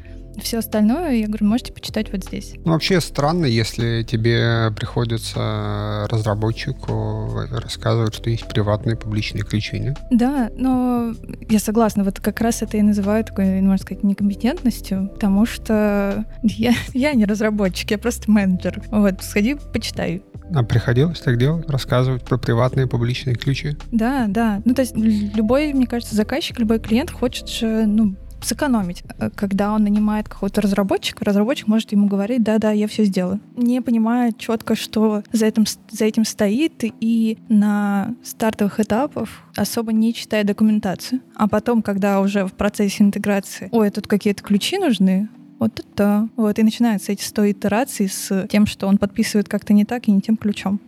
все 0.42 0.59
остальное, 0.59 1.14
я 1.14 1.27
говорю, 1.27 1.46
можете 1.46 1.72
почитать 1.72 2.12
вот 2.12 2.24
здесь. 2.24 2.55
Ну, 2.64 2.72
вообще 2.72 3.01
странно, 3.01 3.46
если 3.46 4.03
тебе 4.03 4.70
приходится 4.77 6.07
разработчику 6.11 7.46
рассказывать, 7.51 8.14
что 8.14 8.31
есть 8.31 8.48
приватные 8.48 8.96
публичные 8.96 9.44
ключи? 9.44 9.94
Да, 10.11 10.51
но 10.57 11.12
я 11.48 11.59
согласна, 11.59 12.05
вот 12.05 12.20
как 12.20 12.40
раз 12.40 12.62
это 12.62 12.77
и 12.77 12.83
называю 12.83 13.24
такой, 13.24 13.61
можно 13.61 13.79
сказать, 13.79 14.03
некомпетентностью, 14.05 15.11
потому 15.12 15.46
что 15.46 16.24
я, 16.42 16.72
я 16.94 17.12
не 17.12 17.24
разработчик, 17.24 17.90
я 17.92 17.98
просто 17.98 18.31
менеджер. 18.31 18.83
Вот, 18.90 19.22
сходи, 19.22 19.57
почитай. 19.72 20.22
А 20.55 20.62
приходилось 20.62 21.20
так 21.20 21.38
делать? 21.38 21.68
Рассказывать 21.68 22.22
про 22.22 22.38
приватные 22.38 22.87
публичные 22.87 23.37
ключи? 23.37 23.77
Да, 23.92 24.27
да. 24.29 24.62
Ну, 24.64 24.74
то 24.74 24.81
есть 24.81 24.96
любой, 24.96 25.72
мне 25.74 25.87
кажется, 25.87 26.14
заказчик, 26.16 26.59
любой 26.59 26.81
клиент 26.81 27.11
хочет 27.11 27.48
же, 27.48 27.85
ну, 27.87 28.16
сэкономить. 28.40 29.03
Э, 29.18 29.31
когда 29.35 29.72
он 29.72 29.85
нанимает 29.85 30.29
какого-то 30.29 30.61
разработчика, 30.61 31.24
разработчик 31.24 31.68
может 31.68 31.92
ему 31.92 32.07
говорить, 32.07 32.42
да-да, 32.42 32.72
я 32.72 32.88
все 32.88 33.05
сделаю. 33.05 33.40
Не 33.57 33.81
понимая 33.81 34.33
четко, 34.33 34.74
что 34.74 35.22
за 35.33 35.46
этим, 35.46 35.64
за 35.90 36.05
этим 36.05 36.24
стоит, 36.24 36.72
и 36.83 37.38
на 37.48 38.14
стартовых 38.22 38.81
этапах 38.81 39.29
особо 39.57 39.92
не 39.92 40.14
читая 40.14 40.44
документацию. 40.44 41.20
А 41.35 41.48
потом, 41.48 41.83
когда 41.83 42.20
уже 42.20 42.46
в 42.46 42.53
процессе 42.53 43.03
интеграции, 43.03 43.68
ой, 43.72 43.90
тут 43.90 44.07
какие-то 44.07 44.42
ключи 44.42 44.79
нужны, 44.79 45.29
вот 45.59 45.81
это. 45.81 46.29
Вот, 46.37 46.59
и 46.59 46.62
начинаются 46.62 47.12
эти 47.12 47.22
100 47.22 47.51
итераций 47.51 48.09
с 48.09 48.46
тем, 48.48 48.66
что 48.66 48.87
он 48.87 48.98
подписывает 48.98 49.48
как-то 49.48 49.72
не 49.72 49.85
так 49.85 50.09
и 50.09 50.12
не 50.12 50.20
тем 50.20 50.37
ключом. 50.37 50.81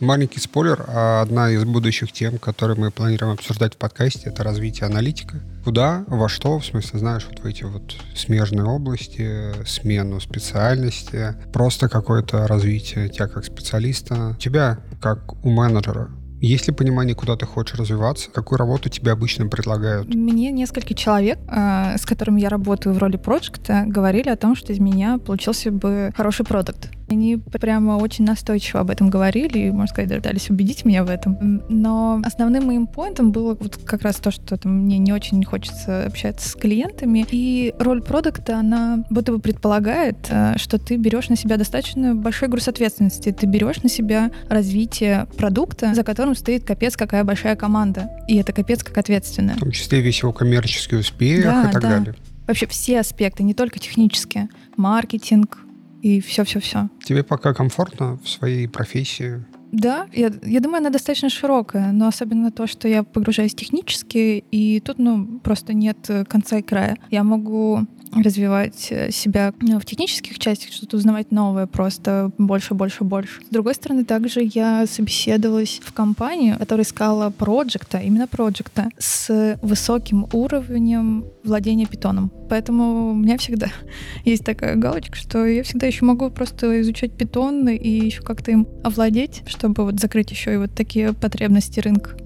Маленький 0.00 0.40
спойлер, 0.40 0.84
а 0.88 1.22
одна 1.22 1.50
из 1.50 1.64
будущих 1.64 2.12
тем, 2.12 2.38
которые 2.38 2.78
мы 2.78 2.90
планируем 2.90 3.34
обсуждать 3.34 3.74
в 3.74 3.76
подкасте, 3.76 4.28
это 4.28 4.42
развитие 4.42 4.86
аналитика. 4.86 5.40
Куда, 5.64 6.04
во 6.08 6.28
что, 6.28 6.58
в 6.58 6.66
смысле, 6.66 6.98
знаешь, 6.98 7.26
вот 7.30 7.40
в 7.40 7.46
эти 7.46 7.62
вот 7.62 7.96
смежные 8.14 8.64
области, 8.64 9.52
смену 9.66 10.20
специальности, 10.20 11.34
просто 11.52 11.88
какое-то 11.88 12.46
развитие 12.46 13.08
тебя 13.08 13.28
как 13.28 13.44
специалиста, 13.44 14.36
тебя 14.40 14.78
как 15.00 15.32
у 15.44 15.50
менеджера. 15.50 16.10
Есть 16.40 16.66
ли 16.66 16.74
понимание, 16.74 17.14
куда 17.14 17.36
ты 17.36 17.46
хочешь 17.46 17.78
развиваться? 17.78 18.30
Какую 18.30 18.58
работу 18.58 18.90
тебе 18.90 19.12
обычно 19.12 19.46
предлагают? 19.46 20.14
Мне 20.14 20.52
несколько 20.52 20.92
человек, 20.92 21.38
э, 21.48 21.96
с 21.96 22.04
которыми 22.04 22.40
я 22.40 22.50
работаю 22.50 22.94
в 22.94 22.98
роли 22.98 23.16
проекта, 23.16 23.84
говорили 23.86 24.28
о 24.28 24.36
том, 24.36 24.54
что 24.54 24.72
из 24.72 24.78
меня 24.78 25.16
получился 25.16 25.70
бы 25.70 26.12
хороший 26.14 26.44
продукт. 26.44 26.90
Они 27.14 27.36
прямо 27.36 27.92
очень 27.92 28.24
настойчиво 28.24 28.80
об 28.80 28.90
этом 28.90 29.08
говорили 29.08 29.58
и, 29.58 29.70
можно 29.70 29.86
сказать, 29.86 30.14
пытались 30.14 30.50
убедить 30.50 30.84
меня 30.84 31.04
в 31.04 31.10
этом. 31.10 31.62
Но 31.68 32.20
основным 32.24 32.66
моим 32.66 32.86
поинтом 32.86 33.30
было 33.30 33.56
вот 33.58 33.78
как 33.84 34.02
раз 34.02 34.16
то, 34.16 34.32
что 34.32 34.56
там, 34.56 34.84
мне 34.84 34.98
не 34.98 35.12
очень 35.12 35.42
хочется 35.44 36.06
общаться 36.06 36.48
с 36.48 36.54
клиентами. 36.54 37.24
И 37.30 37.72
роль 37.78 38.02
продукта, 38.02 38.58
она 38.58 39.04
будто 39.10 39.32
бы 39.32 39.38
предполагает, 39.38 40.16
э, 40.28 40.54
что 40.56 40.78
ты 40.78 40.96
берешь 40.96 41.28
на 41.28 41.36
себя 41.36 41.56
достаточно 41.56 42.16
большой 42.16 42.48
груз 42.48 42.66
ответственности. 42.66 43.30
Ты 43.30 43.46
берешь 43.46 43.82
на 43.82 43.88
себя 43.88 44.32
развитие 44.48 45.28
продукта, 45.36 45.94
за 45.94 46.02
которым 46.02 46.34
стоит 46.34 46.64
капец 46.64 46.96
какая 46.96 47.22
большая 47.22 47.54
команда. 47.54 48.10
И 48.26 48.36
это 48.36 48.52
капец 48.52 48.82
как 48.82 48.98
ответственно. 48.98 49.54
В 49.54 49.60
том 49.60 49.70
числе 49.70 50.00
весь 50.00 50.20
его 50.20 50.32
коммерческий 50.32 50.96
успех 50.96 51.44
да, 51.44 51.68
и 51.68 51.72
так 51.72 51.82
да. 51.82 51.88
далее. 51.90 52.14
Вообще 52.46 52.66
все 52.66 53.00
аспекты, 53.00 53.42
не 53.42 53.54
только 53.54 53.78
технические. 53.78 54.48
Маркетинг, 54.76 55.58
и 56.04 56.20
все-все-все. 56.20 56.90
Тебе 57.02 57.24
пока 57.24 57.54
комфортно 57.54 58.18
в 58.22 58.28
своей 58.28 58.68
профессии? 58.68 59.42
Да, 59.72 60.06
я, 60.12 60.30
я 60.42 60.60
думаю, 60.60 60.80
она 60.80 60.90
достаточно 60.90 61.30
широкая, 61.30 61.92
но 61.92 62.06
особенно 62.08 62.52
то, 62.52 62.66
что 62.66 62.86
я 62.88 63.02
погружаюсь 63.02 63.54
технически, 63.54 64.44
и 64.50 64.80
тут, 64.80 64.98
ну, 64.98 65.40
просто 65.40 65.72
нет 65.72 66.10
конца 66.28 66.58
и 66.58 66.62
края. 66.62 66.98
Я 67.10 67.24
могу 67.24 67.86
развивать 68.22 68.88
э, 68.90 69.10
себя 69.10 69.52
ну, 69.60 69.78
в 69.78 69.84
технических 69.84 70.38
частях, 70.38 70.72
что-то 70.72 70.96
узнавать 70.96 71.30
новое 71.32 71.66
просто 71.66 72.30
больше, 72.38 72.74
больше, 72.74 73.04
больше. 73.04 73.40
С 73.42 73.52
другой 73.52 73.74
стороны, 73.74 74.04
также 74.04 74.40
я 74.42 74.86
собеседовалась 74.86 75.80
в 75.84 75.92
компанию, 75.92 76.58
которая 76.58 76.84
искала 76.84 77.30
проекта, 77.30 77.98
именно 77.98 78.26
проекта, 78.26 78.88
с 78.98 79.58
высоким 79.62 80.26
уровнем 80.32 81.24
владения 81.44 81.86
питоном. 81.86 82.30
Поэтому 82.48 83.10
у 83.10 83.14
меня 83.14 83.38
всегда 83.38 83.68
есть 84.24 84.44
такая 84.44 84.76
галочка, 84.76 85.16
что 85.16 85.44
я 85.44 85.62
всегда 85.62 85.86
еще 85.86 86.04
могу 86.04 86.30
просто 86.30 86.80
изучать 86.80 87.12
питон 87.12 87.68
и 87.68 87.88
еще 87.88 88.22
как-то 88.22 88.50
им 88.50 88.68
овладеть, 88.82 89.42
чтобы 89.46 89.84
вот 89.84 90.00
закрыть 90.00 90.30
еще 90.30 90.54
и 90.54 90.56
вот 90.56 90.74
такие 90.74 91.12
потребности 91.12 91.80
рынка. 91.80 92.16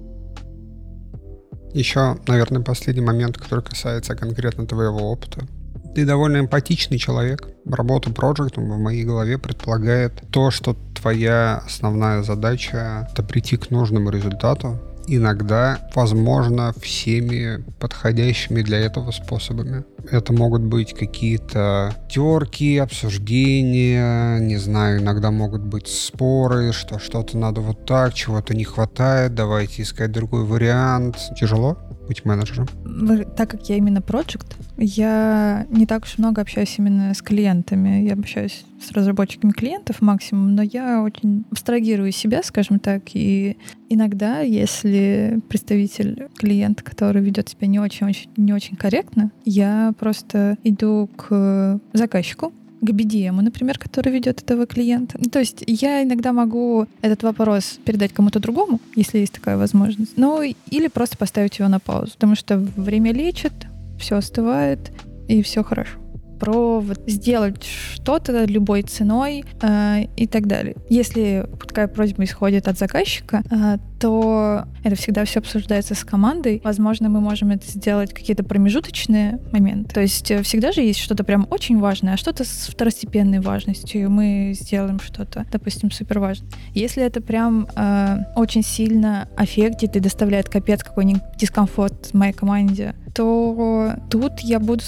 Еще, 1.73 2.17
наверное, 2.27 2.63
последний 2.63 3.01
момент, 3.01 3.37
который 3.37 3.63
касается 3.63 4.15
конкретно 4.15 4.65
твоего 4.65 5.11
опыта. 5.11 5.47
Ты 5.95 6.05
довольно 6.05 6.39
эмпатичный 6.39 6.97
человек. 6.97 7.47
Работа 7.65 8.11
проектом 8.11 8.71
в 8.71 8.79
моей 8.79 9.03
голове 9.03 9.37
предполагает 9.37 10.23
то, 10.31 10.51
что 10.51 10.75
твоя 10.95 11.63
основная 11.65 12.23
задача— 12.23 13.07
это 13.11 13.23
прийти 13.23 13.57
к 13.57 13.69
нужному 13.69 14.09
результату, 14.09 14.79
иногда, 15.07 15.79
возможно, 15.95 16.73
всеми 16.81 17.63
подходящими 17.79 18.61
для 18.61 18.79
этого 18.79 19.11
способами. 19.11 19.83
Это 20.11 20.33
могут 20.33 20.61
быть 20.61 20.93
какие-то 20.93 21.95
терки, 22.09 22.77
обсуждения, 22.77 24.39
не 24.39 24.57
знаю, 24.57 25.01
иногда 25.01 25.31
могут 25.31 25.61
быть 25.61 25.87
споры, 25.87 26.71
что 26.73 26.99
что-то 26.99 27.37
надо 27.37 27.61
вот 27.61 27.85
так, 27.85 28.13
чего-то 28.13 28.55
не 28.55 28.63
хватает, 28.63 29.35
давайте 29.35 29.81
искать 29.81 30.11
другой 30.11 30.43
вариант. 30.45 31.17
Тяжело? 31.39 31.77
Быть 32.09 32.25
менеджером? 32.25 32.67
Так 33.37 33.51
как 33.51 33.69
я 33.69 33.77
именно 33.77 34.01
проект, 34.01 34.57
я 34.77 35.65
не 35.69 35.85
так 35.85 36.03
уж 36.03 36.17
много 36.17 36.41
общаюсь 36.41 36.75
именно 36.77 37.13
с 37.13 37.21
клиентами. 37.21 38.03
Я 38.03 38.13
общаюсь 38.13 38.65
с 38.81 38.91
разработчиками 38.91 39.51
клиентов 39.51 40.01
максимум, 40.01 40.55
но 40.55 40.63
я 40.63 41.01
очень 41.01 41.45
абстрагирую 41.51 42.11
себя, 42.11 42.43
скажем 42.43 42.79
так, 42.79 43.03
и 43.13 43.57
иногда, 43.89 44.39
если 44.39 45.39
представитель 45.47 46.27
клиента, 46.37 46.83
который 46.83 47.21
ведет 47.21 47.49
себя 47.49 47.67
не 47.67 47.79
очень, 47.79 48.07
очень, 48.07 48.29
не 48.35 48.53
очень 48.53 48.75
корректно, 48.75 49.31
я 49.45 49.93
просто 49.99 50.57
иду 50.63 51.09
к 51.15 51.79
заказчику, 51.93 52.53
к 52.81 52.89
BDM, 52.89 53.41
например, 53.41 53.77
который 53.77 54.11
ведет 54.11 54.41
этого 54.41 54.65
клиента. 54.65 55.17
Ну, 55.19 55.29
то 55.29 55.39
есть 55.39 55.63
я 55.67 56.03
иногда 56.03 56.33
могу 56.33 56.87
этот 57.01 57.23
вопрос 57.23 57.79
передать 57.83 58.13
кому-то 58.13 58.39
другому, 58.39 58.79
если 58.95 59.19
есть 59.19 59.33
такая 59.33 59.57
возможность. 59.57 60.17
Ну, 60.17 60.41
или 60.41 60.87
просто 60.87 61.17
поставить 61.17 61.59
его 61.59 61.69
на 61.69 61.79
паузу, 61.79 62.13
потому 62.13 62.35
что 62.35 62.57
время 62.57 63.11
лечит, 63.11 63.53
все 63.99 64.15
остывает, 64.17 64.79
и 65.27 65.41
все 65.41 65.63
хорошо 65.63 65.98
про 66.39 66.79
вот 66.79 66.99
сделать 67.07 67.63
что-то 67.63 68.45
любой 68.45 68.83
ценой 68.83 69.43
э, 69.61 70.03
и 70.15 70.27
так 70.27 70.47
далее. 70.47 70.75
Если 70.89 71.47
такая 71.67 71.87
просьба 71.87 72.23
исходит 72.23 72.67
от 72.67 72.77
заказчика, 72.77 73.43
э, 73.49 73.77
то 73.99 74.63
это 74.83 74.95
всегда 74.95 75.25
все 75.25 75.39
обсуждается 75.39 75.93
с 75.93 76.03
командой. 76.03 76.61
Возможно, 76.63 77.09
мы 77.09 77.19
можем 77.19 77.51
это 77.51 77.69
сделать 77.69 78.13
какие-то 78.13 78.43
промежуточные 78.43 79.39
моменты. 79.51 79.93
То 79.93 80.01
есть 80.01 80.31
э, 80.31 80.41
всегда 80.43 80.71
же 80.71 80.81
есть 80.81 80.99
что-то 80.99 81.23
прям 81.23 81.47
очень 81.49 81.79
важное, 81.79 82.13
а 82.13 82.17
что-то 82.17 82.45
с 82.45 82.67
второстепенной 82.69 83.41
важностью. 83.41 84.09
Мы 84.09 84.55
сделаем 84.59 84.99
что-то, 84.99 85.45
допустим, 85.51 85.91
супер 85.91 86.19
важное. 86.19 86.49
Если 86.73 87.03
это 87.03 87.21
прям 87.21 87.67
э, 87.75 88.17
очень 88.35 88.63
сильно 88.63 89.27
аффектит 89.37 89.95
и 89.95 89.99
доставляет 89.99 90.49
капец 90.49 90.83
какой-нибудь 90.83 91.23
дискомфорт 91.37 92.13
моей 92.13 92.33
команде, 92.33 92.95
то 93.13 93.95
тут 94.09 94.39
я 94.39 94.59
буду 94.59 94.83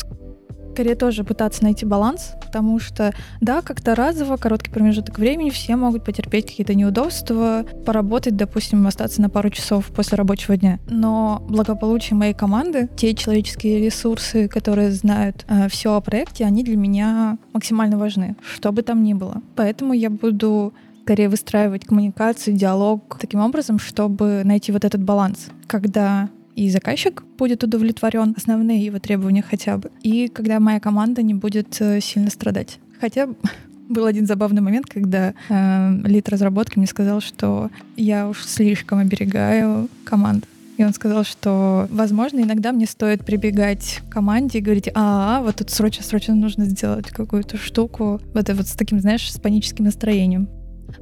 скорее 0.71 0.95
тоже 0.95 1.23
пытаться 1.23 1.63
найти 1.63 1.85
баланс, 1.85 2.33
потому 2.41 2.79
что, 2.79 3.13
да, 3.39 3.61
как-то 3.61 3.95
разово, 3.95 4.37
короткий 4.37 4.71
промежуток 4.71 5.19
времени, 5.19 5.49
все 5.49 5.75
могут 5.75 6.03
потерпеть 6.03 6.47
какие-то 6.47 6.73
неудобства, 6.73 7.65
поработать, 7.85 8.35
допустим, 8.35 8.85
остаться 8.87 9.21
на 9.21 9.29
пару 9.29 9.49
часов 9.49 9.87
после 9.87 10.17
рабочего 10.17 10.57
дня. 10.57 10.79
Но 10.89 11.43
благополучие 11.47 12.17
моей 12.17 12.33
команды, 12.33 12.89
те 12.95 13.13
человеческие 13.13 13.85
ресурсы, 13.85 14.47
которые 14.47 14.91
знают 14.91 15.45
э, 15.47 15.69
все 15.69 15.95
о 15.95 16.01
проекте, 16.01 16.45
они 16.45 16.63
для 16.63 16.77
меня 16.77 17.37
максимально 17.53 17.97
важны, 17.97 18.35
что 18.55 18.71
бы 18.71 18.81
там 18.81 19.03
ни 19.03 19.13
было. 19.13 19.41
Поэтому 19.55 19.93
я 19.93 20.09
буду 20.09 20.73
скорее 21.03 21.29
выстраивать 21.29 21.85
коммуникацию, 21.85 22.55
диалог 22.55 23.17
таким 23.19 23.41
образом, 23.41 23.79
чтобы 23.79 24.43
найти 24.45 24.71
вот 24.71 24.85
этот 24.85 25.03
баланс, 25.03 25.47
когда 25.67 26.29
и 26.55 26.69
заказчик 26.69 27.23
будет 27.37 27.63
удовлетворен, 27.63 28.33
основные 28.37 28.85
его 28.85 28.99
требования 28.99 29.41
хотя 29.41 29.77
бы, 29.77 29.91
и 30.01 30.27
когда 30.27 30.59
моя 30.59 30.79
команда 30.79 31.21
не 31.21 31.33
будет 31.33 31.79
э, 31.79 32.01
сильно 32.01 32.29
страдать. 32.29 32.79
Хотя 32.99 33.29
был 33.89 34.05
один 34.05 34.25
забавный 34.25 34.61
момент, 34.61 34.87
когда 34.87 35.33
э, 35.49 35.97
лид 36.05 36.29
разработки 36.29 36.77
мне 36.77 36.87
сказал, 36.87 37.21
что 37.21 37.69
я 37.95 38.27
уж 38.27 38.43
слишком 38.45 38.99
оберегаю 38.99 39.89
команду. 40.03 40.47
И 40.77 40.83
он 40.83 40.93
сказал, 40.93 41.23
что, 41.23 41.87
возможно, 41.91 42.39
иногда 42.39 42.71
мне 42.71 42.87
стоит 42.87 43.23
прибегать 43.23 44.01
к 44.07 44.13
команде 44.13 44.59
и 44.59 44.61
говорить, 44.61 44.89
а, 44.95 45.39
-а 45.39 45.43
вот 45.43 45.57
тут 45.57 45.69
срочно-срочно 45.69 46.33
нужно 46.33 46.65
сделать 46.65 47.07
какую-то 47.07 47.57
штуку, 47.57 48.19
вот, 48.33 48.49
вот 48.49 48.67
с 48.67 48.71
таким, 48.71 48.99
знаешь, 48.99 49.31
с 49.31 49.39
паническим 49.39 49.85
настроением. 49.85 50.47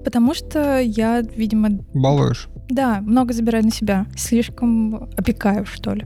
Потому 0.04 0.34
что 0.34 0.80
я, 0.80 1.22
видимо... 1.22 1.70
Балуешь. 1.94 2.50
Да, 2.70 3.02
много 3.02 3.34
забираю 3.34 3.66
на 3.66 3.72
себя. 3.72 4.06
Слишком 4.16 5.10
опекаю, 5.18 5.66
что 5.66 5.94
ли. 5.94 6.06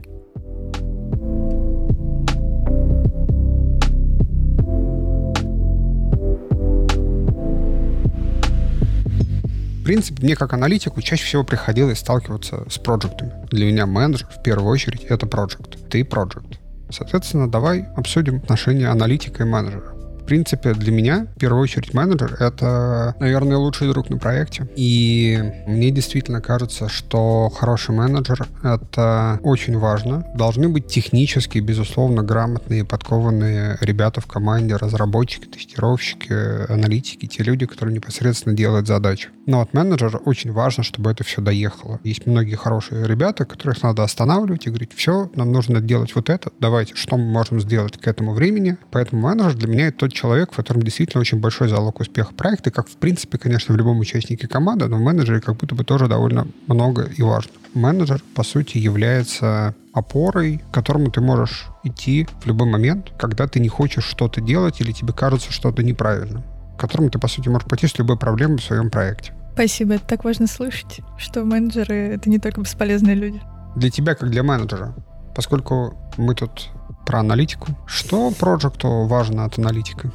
В 9.84 9.86
принципе, 9.86 10.22
мне 10.22 10.34
как 10.34 10.54
аналитику 10.54 11.02
чаще 11.02 11.24
всего 11.24 11.44
приходилось 11.44 11.98
сталкиваться 11.98 12.64
с 12.70 12.78
проектами. 12.78 13.32
Для 13.50 13.66
меня 13.66 13.84
менеджер 13.84 14.26
в 14.34 14.42
первую 14.42 14.70
очередь 14.70 15.04
это 15.04 15.26
проект. 15.26 15.90
Ты 15.90 16.06
проект. 16.06 16.58
Соответственно, 16.88 17.50
давай 17.50 17.82
обсудим 17.94 18.36
отношения 18.36 18.88
аналитика 18.88 19.42
и 19.42 19.46
менеджера. 19.46 19.93
В 20.24 20.26
принципе, 20.26 20.72
для 20.72 20.90
меня, 20.90 21.26
в 21.36 21.38
первую 21.38 21.62
очередь, 21.62 21.92
менеджер— 21.92 22.34
это, 22.40 23.14
наверное, 23.20 23.58
лучший 23.58 23.90
друг 23.90 24.08
на 24.08 24.16
проекте. 24.16 24.66
И 24.74 25.38
мне 25.66 25.90
действительно 25.90 26.40
кажется, 26.40 26.88
что 26.88 27.50
хороший 27.50 27.94
менеджер— 27.94 28.48
это 28.62 29.38
очень 29.42 29.76
важно. 29.78 30.24
Должны 30.34 30.70
быть 30.70 30.86
технически, 30.86 31.58
безусловно, 31.58 32.22
грамотные, 32.22 32.86
подкованные 32.86 33.76
ребята 33.82 34.22
в 34.22 34.26
команде, 34.26 34.76
разработчики, 34.76 35.44
тестировщики, 35.44 36.72
аналитики, 36.72 37.26
те 37.26 37.42
люди, 37.42 37.66
которые 37.66 37.94
непосредственно 37.94 38.56
делают 38.56 38.86
задачи. 38.86 39.28
Но 39.46 39.60
от 39.60 39.74
менеджера 39.74 40.16
очень 40.16 40.52
важно, 40.52 40.84
чтобы 40.84 41.10
это 41.10 41.22
все 41.22 41.42
доехало. 41.42 42.00
Есть 42.02 42.24
многие 42.24 42.54
хорошие 42.54 43.06
ребята, 43.06 43.44
которых 43.44 43.82
надо 43.82 44.02
останавливать 44.02 44.66
и 44.66 44.70
говорить, 44.70 44.92
все, 44.94 45.30
нам 45.34 45.52
нужно 45.52 45.82
делать 45.82 46.14
вот 46.14 46.30
это, 46.30 46.50
давайте, 46.60 46.94
что 46.94 47.18
мы 47.18 47.24
можем 47.24 47.60
сделать 47.60 47.98
к 47.98 48.08
этому 48.08 48.32
времени. 48.32 48.78
Поэтому 48.90 49.20
менеджер 49.20 49.54
для 49.54 49.68
меня 49.68 49.88
это 49.88 49.98
тот 49.98 50.13
человек, 50.14 50.52
в 50.52 50.56
котором 50.56 50.82
действительно 50.82 51.20
очень 51.20 51.40
большой 51.40 51.68
залог 51.68 52.00
успеха 52.00 52.32
проекта, 52.34 52.70
как, 52.70 52.88
в 52.88 52.96
принципе, 52.96 53.38
конечно, 53.38 53.74
в 53.74 53.78
любом 53.78 53.98
участнике 53.98 54.48
команды, 54.48 54.86
но 54.86 54.96
в 54.96 55.00
менеджере 55.00 55.40
как 55.40 55.56
будто 55.56 55.74
бы 55.74 55.84
тоже 55.84 56.08
довольно 56.08 56.46
много 56.66 57.10
и 57.16 57.22
важно. 57.22 57.52
Менеджер, 57.74 58.22
по 58.34 58.44
сути, 58.44 58.78
является 58.78 59.74
опорой, 59.92 60.58
к 60.70 60.74
которому 60.74 61.10
ты 61.10 61.20
можешь 61.20 61.66
идти 61.82 62.26
в 62.42 62.46
любой 62.46 62.68
момент, 62.68 63.12
когда 63.18 63.46
ты 63.46 63.60
не 63.60 63.68
хочешь 63.68 64.04
что-то 64.04 64.40
делать 64.40 64.80
или 64.80 64.92
тебе 64.92 65.12
кажется 65.12 65.52
что-то 65.52 65.82
неправильным 65.82 66.42
к 66.76 66.80
которому 66.80 67.10
ты, 67.10 67.18
по 67.18 67.28
сути, 67.28 67.48
можешь 67.48 67.68
пойти 67.68 67.86
с 67.86 67.98
любой 67.98 68.18
проблемой 68.18 68.58
в 68.58 68.64
своем 68.64 68.90
проекте. 68.90 69.32
Спасибо, 69.54 69.94
это 69.94 70.04
так 70.06 70.24
важно 70.24 70.46
слышать, 70.46 71.00
что 71.16 71.44
менеджеры— 71.44 71.94
это 72.14 72.28
не 72.28 72.38
только 72.38 72.60
бесполезные 72.60 73.14
люди. 73.14 73.40
Для 73.76 73.90
тебя, 73.90 74.14
как 74.14 74.30
для 74.30 74.42
менеджера, 74.42 74.94
поскольку 75.34 75.96
мы 76.16 76.34
тут 76.34 76.70
про 77.04 77.20
аналитику. 77.20 77.68
Что 77.86 78.30
проекту 78.30 79.06
важно 79.06 79.44
от 79.44 79.58
аналитика? 79.58 80.10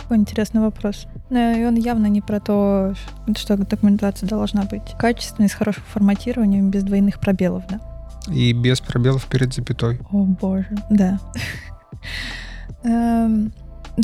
Какой 0.00 0.18
интересный 0.18 0.60
вопрос. 0.60 1.06
Но 1.28 1.38
ну, 1.38 1.68
он 1.68 1.76
явно 1.76 2.06
не 2.06 2.20
про 2.20 2.40
то, 2.40 2.94
что 3.36 3.56
документация 3.56 4.28
должна 4.28 4.64
быть 4.64 4.94
качественной, 4.98 5.48
с 5.48 5.52
хорошим 5.52 5.84
форматированием, 5.92 6.70
без 6.70 6.82
двойных 6.82 7.20
пробелов, 7.20 7.64
да? 7.68 7.80
И 8.28 8.52
без 8.52 8.80
пробелов 8.80 9.26
перед 9.26 9.54
запятой. 9.54 10.00
О 10.10 10.24
боже, 10.24 10.76
да. 10.90 11.20
Эм, 12.82 13.52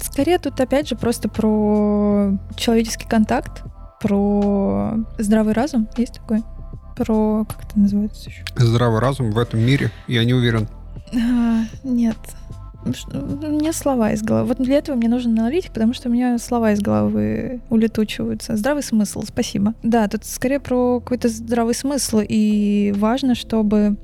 скорее 0.03 0.39
тут 0.39 0.61
опять 0.61 0.89
же 0.89 0.97
просто 0.97 1.29
про 1.29 2.39
человеческий 2.57 3.09
контакт, 3.09 3.65
про 4.01 4.95
здравый 5.19 5.55
разум. 5.55 5.89
Есть 5.97 6.15
такой? 6.15 6.43
Про... 6.97 7.45
Как 7.45 7.65
это 7.65 7.79
называется 7.79 8.31
еще? 8.31 8.45
Здравый 8.55 9.01
разум 9.01 9.31
в 9.31 9.39
этом 9.39 9.61
мире, 9.61 9.91
я 10.07 10.25
не 10.25 10.35
уверен. 10.35 10.69
А, 11.15 11.65
нет. 11.85 12.17
У 13.13 13.51
меня 13.51 13.73
слова 13.73 14.13
из 14.13 14.23
головы. 14.23 14.49
Вот 14.49 14.59
для 14.59 14.77
этого 14.77 14.97
мне 14.97 15.09
нужен 15.09 15.37
аналитик, 15.39 15.73
потому 15.73 15.93
что 15.93 16.09
у 16.09 16.13
меня 16.13 16.39
слова 16.39 16.73
из 16.73 16.81
головы 16.81 17.61
улетучиваются. 17.69 18.57
Здравый 18.57 18.83
смысл, 18.83 19.23
спасибо. 19.27 19.75
Да, 19.83 20.07
тут 20.09 20.25
скорее 20.25 20.61
про 20.61 21.01
какой-то 21.01 21.29
здравый 21.29 21.75
смысл. 21.75 22.21
И 22.23 22.95
важно, 22.97 23.35
чтобы 23.35 23.97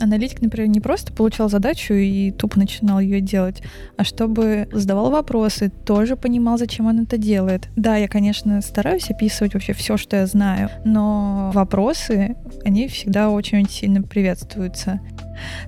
аналитик, 0.00 0.42
например, 0.42 0.68
не 0.68 0.80
просто 0.80 1.12
получал 1.12 1.48
задачу 1.48 1.94
и 1.94 2.30
тупо 2.30 2.58
начинал 2.58 3.00
ее 3.00 3.20
делать, 3.20 3.62
а 3.96 4.04
чтобы 4.04 4.68
задавал 4.72 5.10
вопросы, 5.10 5.70
тоже 5.84 6.16
понимал, 6.16 6.58
зачем 6.58 6.86
он 6.86 7.02
это 7.02 7.16
делает. 7.16 7.68
Да, 7.76 7.96
я, 7.96 8.08
конечно, 8.08 8.60
стараюсь 8.60 9.10
описывать 9.10 9.54
вообще 9.54 9.72
все, 9.72 9.96
что 9.96 10.16
я 10.16 10.26
знаю, 10.26 10.70
но 10.84 11.50
вопросы, 11.54 12.36
они 12.64 12.88
всегда 12.88 13.30
очень 13.30 13.68
сильно 13.68 14.02
приветствуются. 14.02 15.00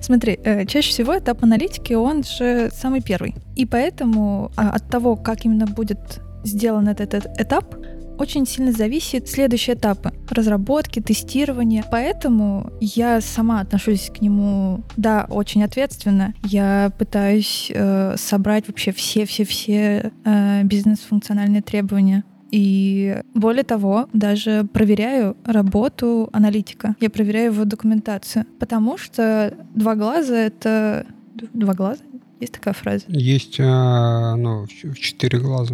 Смотри, 0.01 0.37
э, 0.43 0.65
чаще 0.65 0.89
всего 0.89 1.17
этап 1.17 1.43
аналитики, 1.43 1.93
он 1.93 2.23
же 2.23 2.69
самый 2.73 3.01
первый. 3.01 3.35
И 3.55 3.65
поэтому 3.65 4.51
а, 4.57 4.71
от 4.71 4.89
того, 4.89 5.15
как 5.15 5.45
именно 5.45 5.65
будет 5.65 6.21
сделан 6.43 6.87
этот, 6.89 7.13
этот 7.13 7.39
этап, 7.39 7.75
очень 8.21 8.45
сильно 8.45 8.71
зависит 8.71 9.27
следующие 9.27 9.75
этапы 9.75 10.13
разработки, 10.29 11.01
тестирования. 11.01 11.83
Поэтому 11.91 12.71
я 12.79 13.19
сама 13.19 13.61
отношусь 13.61 14.11
к 14.15 14.21
нему, 14.21 14.81
да, 14.95 15.25
очень 15.27 15.63
ответственно. 15.63 16.35
Я 16.43 16.91
пытаюсь 16.99 17.71
э, 17.73 18.15
собрать 18.17 18.67
вообще 18.67 18.91
все-все-все 18.91 20.11
э, 20.23 20.63
бизнес-функциональные 20.63 21.63
требования. 21.63 22.23
И 22.51 23.17
более 23.33 23.63
того, 23.63 24.07
даже 24.13 24.67
проверяю 24.71 25.35
работу 25.43 26.29
аналитика. 26.31 26.95
Я 26.99 27.09
проверяю 27.09 27.53
его 27.53 27.65
документацию. 27.65 28.45
Потому 28.59 28.97
что 28.97 29.57
два 29.73 29.95
глаза— 29.95 30.35
это... 30.37 31.07
Два 31.53 31.73
глаза? 31.73 32.03
Есть 32.39 32.53
такая 32.53 32.75
фраза? 32.75 33.05
Есть, 33.07 33.57
а, 33.59 34.35
ну, 34.35 34.65
в 34.65 34.95
четыре 34.95 35.39
глаза. 35.39 35.73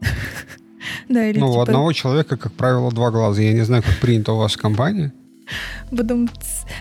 Да, 1.08 1.26
или 1.26 1.38
ну, 1.38 1.48
типа... 1.48 1.58
у 1.58 1.60
одного 1.60 1.92
человека, 1.92 2.36
как 2.36 2.52
правило, 2.52 2.90
два 2.90 3.10
глаза. 3.10 3.42
Я 3.42 3.52
не 3.52 3.64
знаю, 3.64 3.82
как 3.82 3.98
принято 4.00 4.32
у 4.32 4.38
вас 4.38 4.54
в 4.54 4.60
компании. 4.60 5.12
Потом, 5.90 6.28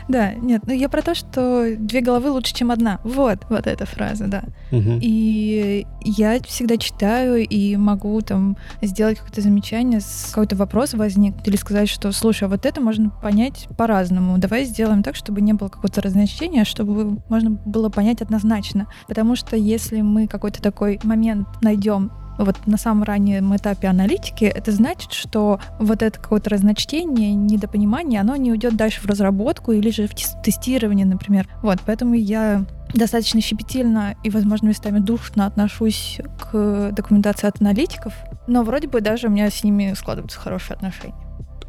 да, 0.08 0.34
нет, 0.34 0.62
ну 0.68 0.74
я 0.74 0.90
про 0.90 1.02
то, 1.02 1.16
что 1.16 1.76
две 1.78 2.02
головы 2.02 2.30
лучше, 2.30 2.54
чем 2.54 2.72
одна. 2.72 3.00
Вот, 3.04 3.40
вот 3.50 3.66
эта 3.66 3.86
фраза, 3.86 4.28
да. 4.28 4.44
Угу. 4.72 5.00
И 5.02 5.86
я 6.02 6.40
всегда 6.44 6.78
читаю 6.78 7.48
и 7.48 7.76
могу 7.76 8.22
там 8.22 8.58
сделать 8.82 9.18
какое-то 9.18 9.42
замечание, 9.42 10.02
какой-то 10.30 10.56
вопрос 10.56 10.94
возник, 10.94 11.36
или 11.46 11.56
сказать, 11.56 11.90
что, 11.90 12.12
слушай, 12.12 12.44
а 12.44 12.48
вот 12.48 12.66
это 12.66 12.82
можно 12.82 13.10
понять 13.10 13.68
по-разному. 13.78 14.38
Давай 14.38 14.66
сделаем 14.66 15.02
так, 15.02 15.16
чтобы 15.16 15.42
не 15.42 15.54
было 15.54 15.70
какого-то 15.70 16.02
разночтения, 16.02 16.64
чтобы 16.64 17.20
можно 17.30 17.50
было 17.50 17.90
понять 17.90 18.22
однозначно. 18.22 18.88
Потому 19.08 19.36
что 19.36 19.56
если 19.56 20.02
мы 20.02 20.28
какой-то 20.28 20.62
такой 20.62 21.00
момент 21.04 21.48
найдем 21.62 22.12
вот 22.40 22.56
на 22.66 22.78
самом 22.78 23.04
раннем 23.04 23.56
этапе 23.56 23.88
аналитики, 23.88 24.46
это 24.46 24.72
значит, 24.72 25.12
что 25.14 25.60
вот 25.80 26.02
это 26.02 26.20
какое-то 26.20 26.50
разночтение, 26.50 27.34
недопонимание, 27.36 28.22
оно 28.22 28.36
не 28.36 28.52
уйдет 28.52 28.76
дальше 28.76 29.02
в 29.02 29.06
разработку 29.06 29.72
или 29.74 29.90
же 29.90 30.08
в 30.08 30.14
тестирование, 30.42 31.06
например. 31.06 31.48
Вот, 31.62 31.80
поэтому 31.86 32.16
я 32.16 32.66
достаточно 32.94 33.42
щепетильно 33.42 34.16
и, 34.24 34.30
возможно, 34.30 34.68
местами 34.68 35.00
душно 35.00 35.46
отношусь 35.46 36.20
к 36.40 36.92
документации 36.92 37.48
от 37.48 37.62
аналитиков, 37.62 38.14
но 38.48 38.64
вроде 38.64 38.88
бы 38.88 39.02
даже 39.02 39.28
у 39.28 39.30
меня 39.30 39.50
с 39.50 39.64
ними 39.64 39.94
складываются 39.96 40.40
хорошие 40.40 40.76
отношения. 40.76 41.14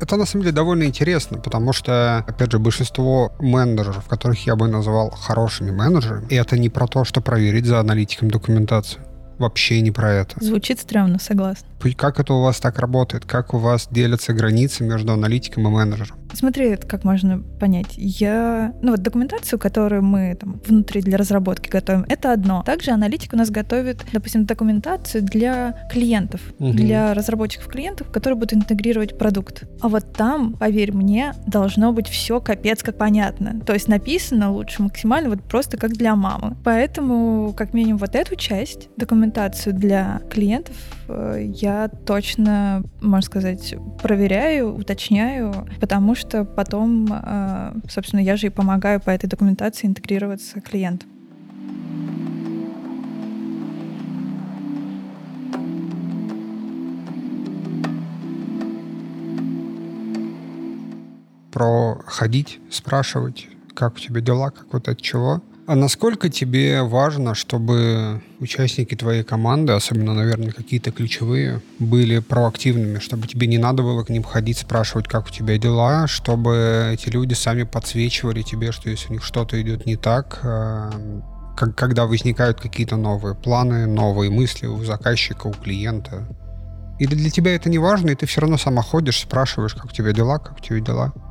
Это 0.01 0.17
на 0.17 0.25
самом 0.25 0.45
деле 0.45 0.55
довольно 0.55 0.85
интересно, 0.85 1.37
потому 1.39 1.75
что, 1.75 2.25
опять 2.27 2.51
же, 2.51 2.59
большинство 2.59 3.33
менеджеров, 3.39 4.07
которых 4.09 4.47
я 4.47 4.57
бы 4.57 4.67
назвал 4.67 5.11
хорошими 5.11 5.73
менеджерами, 5.73 6.27
и 6.31 6.37
это 6.37 6.59
не 6.59 6.71
про 6.71 6.87
то, 6.87 7.05
что 7.05 7.21
проверить 7.21 7.67
за 7.67 7.81
аналитиком 7.81 8.31
документацию 8.31 9.03
вообще 9.41 9.81
не 9.81 9.91
про 9.91 10.13
это. 10.13 10.37
Звучит 10.45 10.79
стрёмно, 10.79 11.19
согласна. 11.19 11.70
Как 11.97 12.21
это 12.21 12.35
у 12.35 12.43
вас 12.43 12.61
так 12.61 12.79
работает? 12.79 13.25
Как 13.25 13.55
у 13.55 13.59
вас 13.59 13.89
делятся 13.91 14.33
границы 14.33 14.85
между 14.85 15.13
аналитиком 15.13 15.67
и 15.67 15.71
менеджером? 15.71 16.17
Смотри, 16.33 16.71
это 16.71 16.87
как 16.87 17.05
можно 17.05 17.43
понять. 17.59 17.95
Я, 17.97 18.75
ну 18.83 18.93
вот 18.93 19.03
документацию, 19.03 19.59
которую 19.59 20.03
мы 20.03 20.37
там 20.39 20.61
внутри 20.67 21.01
для 21.01 21.19
разработки 21.19 21.69
готовим, 21.69 22.05
это 22.09 22.33
одно. 22.33 22.63
Также 22.65 22.93
аналитик 22.93 23.33
у 23.33 23.37
нас 23.37 23.51
готовит, 23.51 24.05
допустим, 24.13 24.45
документацию 24.45 25.23
для 25.23 25.89
клиентов, 25.91 26.41
угу. 26.59 26.73
для 26.73 27.15
разработчиков 27.15 27.69
клиентов, 27.69 28.11
которые 28.11 28.37
будут 28.39 28.55
интегрировать 28.55 29.19
продукт. 29.19 29.65
А 29.81 29.89
вот 29.89 30.13
там, 30.13 30.55
поверь 30.55 30.93
мне, 30.93 31.35
должно 31.47 31.93
быть 31.93 32.09
все 32.09 32.41
капец 32.41 32.83
как 32.83 32.97
понятно. 32.97 33.61
То 33.67 33.73
есть 33.73 33.89
написано 33.89 34.53
лучше 34.53 34.83
максимально 34.83 35.31
вот 35.31 35.43
просто 35.43 35.77
как 35.77 35.93
для 35.93 36.15
мамы. 36.15 36.57
Поэтому, 36.65 37.53
как 37.57 37.75
минимум, 37.75 37.99
вот 37.99 38.15
эту 38.15 38.37
часть 38.37 38.89
документацию 38.97 39.75
для 39.75 40.21
клиентов 40.31 40.77
э, 41.09 41.45
я 41.71 41.89
точно, 41.89 42.83
можно 43.01 43.23
сказать, 43.23 43.75
проверяю, 44.03 44.75
уточняю, 44.75 45.69
потому 45.81 46.15
что 46.15 46.45
потом, 46.45 47.07
э, 47.11 47.73
собственно, 47.89 48.21
я 48.21 48.37
же 48.37 48.49
и 48.49 48.51
помогаю 48.51 49.01
по 49.01 49.11
этой 49.11 49.29
документации 49.29 49.87
интегрироваться 49.87 50.61
клиентам. 50.61 51.09
Про 61.53 62.01
ходить, 62.07 62.61
спрашивать, 62.71 63.49
как 63.75 63.95
у 63.95 63.99
тебя 63.99 64.21
дела, 64.21 64.51
как 64.51 64.73
вот 64.73 64.89
от 64.89 65.01
чего. 65.01 65.41
А 65.71 65.77
насколько 65.77 66.29
тебе 66.29 66.83
важно, 66.83 67.37
чтобы 67.37 68.21
участники 68.41 68.97
твоей 68.97 69.23
команды, 69.23 69.73
особенно, 69.73 70.15
наверное, 70.15 70.51
какие-то 70.51 70.91
ключевые, 70.91 71.63
были 71.79 72.19
проактивными, 72.19 72.99
чтобы 72.99 73.29
тебе 73.29 73.47
не 73.47 73.57
надо 73.57 73.85
было 73.85 74.03
к 74.03 74.09
ним 74.09 74.25
ходить, 74.25 74.59
спрашивать, 74.59 75.07
как 75.07 75.29
у 75.29 75.31
тебя 75.31 75.59
дела, 75.59 76.09
чтобы 76.09 76.91
эти 76.93 77.09
люди 77.09 77.35
сами 77.35 77.63
подсвечивали 77.63 78.43
тебе, 78.43 78.73
что 78.73 78.91
если 78.91 79.11
у 79.11 79.13
них 79.13 79.25
что-то 79.25 79.63
идет 79.63 79.87
не 79.87 79.95
так, 79.95 80.41
э, 80.43 80.91
как, 81.57 81.77
когда 81.77 82.07
возникают 82.07 82.61
какие-то 82.61 82.97
новые 82.97 83.37
планы, 83.37 83.87
новые 83.87 84.29
мысли 84.29 84.67
у 84.67 84.83
заказчика, 84.83 85.47
у 85.47 85.53
клиента. 85.53 86.27
Или 86.99 87.15
для 87.15 87.31
тебя 87.31 87.55
это 87.55 87.69
не 87.69 87.79
важно, 87.79 88.11
и 88.11 88.17
ты 88.17 88.27
все 88.27 88.41
равно 88.41 88.59
сама 88.59 88.83
ходишь, 88.83 89.21
спрашиваешь, 89.21 89.75
как 89.75 89.85
у 89.85 89.95
тебя 89.95 90.11
дела, 90.11 90.41
как 90.41 90.59
у 90.59 90.61
тебя 90.61 90.81
дела? 90.81 91.30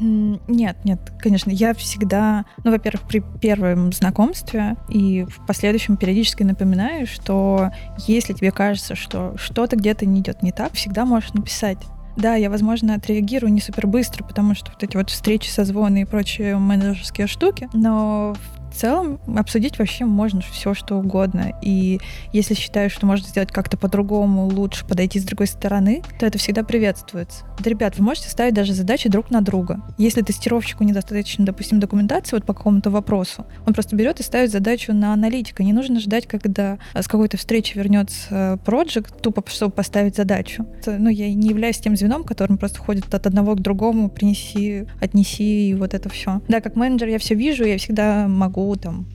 Нет, 0.00 0.76
нет, 0.84 1.00
конечно, 1.18 1.50
я 1.50 1.74
всегда, 1.74 2.46
ну, 2.64 2.70
во-первых, 2.70 3.02
при 3.02 3.22
первом 3.40 3.92
знакомстве 3.92 4.76
и 4.88 5.24
в 5.24 5.46
последующем 5.46 5.96
периодически 5.96 6.42
напоминаю, 6.42 7.06
что 7.06 7.70
если 8.06 8.32
тебе 8.32 8.50
кажется, 8.50 8.94
что 8.94 9.34
что-то 9.36 9.76
где-то 9.76 10.06
не 10.06 10.20
идет 10.20 10.42
не 10.42 10.52
так, 10.52 10.72
всегда 10.72 11.04
можешь 11.04 11.34
написать. 11.34 11.78
Да, 12.16 12.34
я, 12.34 12.50
возможно, 12.50 12.94
отреагирую 12.94 13.52
не 13.52 13.60
супер 13.60 13.86
быстро, 13.86 14.24
потому 14.24 14.54
что 14.54 14.72
вот 14.72 14.82
эти 14.82 14.96
вот 14.96 15.10
встречи, 15.10 15.48
созвоны 15.48 16.02
и 16.02 16.04
прочие 16.04 16.56
менеджерские 16.56 17.26
штуки, 17.26 17.68
но 17.72 18.34
в 18.70 18.76
целом 18.76 19.20
обсудить 19.36 19.78
вообще 19.78 20.04
можно 20.04 20.40
все, 20.40 20.74
что 20.74 20.96
угодно. 20.96 21.52
И 21.62 22.00
если 22.32 22.54
считаешь, 22.54 22.92
что 22.92 23.06
можно 23.06 23.26
сделать 23.26 23.52
как-то 23.52 23.76
по-другому, 23.76 24.46
лучше 24.46 24.86
подойти 24.86 25.18
с 25.18 25.24
другой 25.24 25.46
стороны, 25.46 26.02
то 26.18 26.26
это 26.26 26.38
всегда 26.38 26.62
приветствуется. 26.62 27.44
Да, 27.58 27.70
ребят, 27.70 27.98
вы 27.98 28.04
можете 28.04 28.28
ставить 28.28 28.54
даже 28.54 28.72
задачи 28.72 29.08
друг 29.08 29.30
на 29.30 29.40
друга. 29.40 29.82
Если 29.98 30.22
тестировщику 30.22 30.84
недостаточно, 30.84 31.44
допустим, 31.44 31.80
документации 31.80 32.36
вот 32.36 32.44
по 32.44 32.54
какому-то 32.54 32.90
вопросу, 32.90 33.46
он 33.66 33.74
просто 33.74 33.96
берет 33.96 34.20
и 34.20 34.22
ставит 34.22 34.50
задачу 34.50 34.92
на 34.92 35.12
аналитика. 35.12 35.62
Не 35.62 35.72
нужно 35.72 36.00
ждать, 36.00 36.26
когда 36.26 36.78
с 36.94 37.06
какой-то 37.06 37.36
встречи 37.36 37.76
вернется 37.76 38.58
проект, 38.64 39.20
тупо 39.20 39.44
чтобы 39.48 39.72
поставить 39.72 40.16
задачу. 40.16 40.66
Ну, 40.86 41.10
я 41.10 41.32
не 41.34 41.48
являюсь 41.48 41.78
тем 41.78 41.96
звеном, 41.96 42.24
которым 42.24 42.56
просто 42.56 42.78
ходит 42.78 43.12
от 43.12 43.26
одного 43.26 43.54
к 43.54 43.60
другому, 43.60 44.08
принеси, 44.08 44.86
отнеси 45.00 45.70
и 45.70 45.74
вот 45.74 45.92
это 45.92 46.08
все. 46.08 46.40
Да, 46.48 46.60
как 46.60 46.76
менеджер 46.76 47.08
я 47.08 47.18
все 47.18 47.34
вижу, 47.34 47.64
я 47.64 47.78
всегда 47.78 48.28
могу 48.28 48.59
могу 48.60 48.76
там 48.76 49.06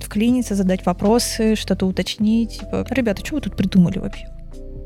вклиниться, 0.00 0.54
задать 0.54 0.86
вопросы, 0.86 1.56
что-то 1.56 1.86
уточнить. 1.86 2.60
Типа, 2.60 2.86
ребята, 2.90 3.24
что 3.24 3.34
вы 3.34 3.40
тут 3.40 3.56
придумали 3.56 3.98
вообще? 3.98 4.26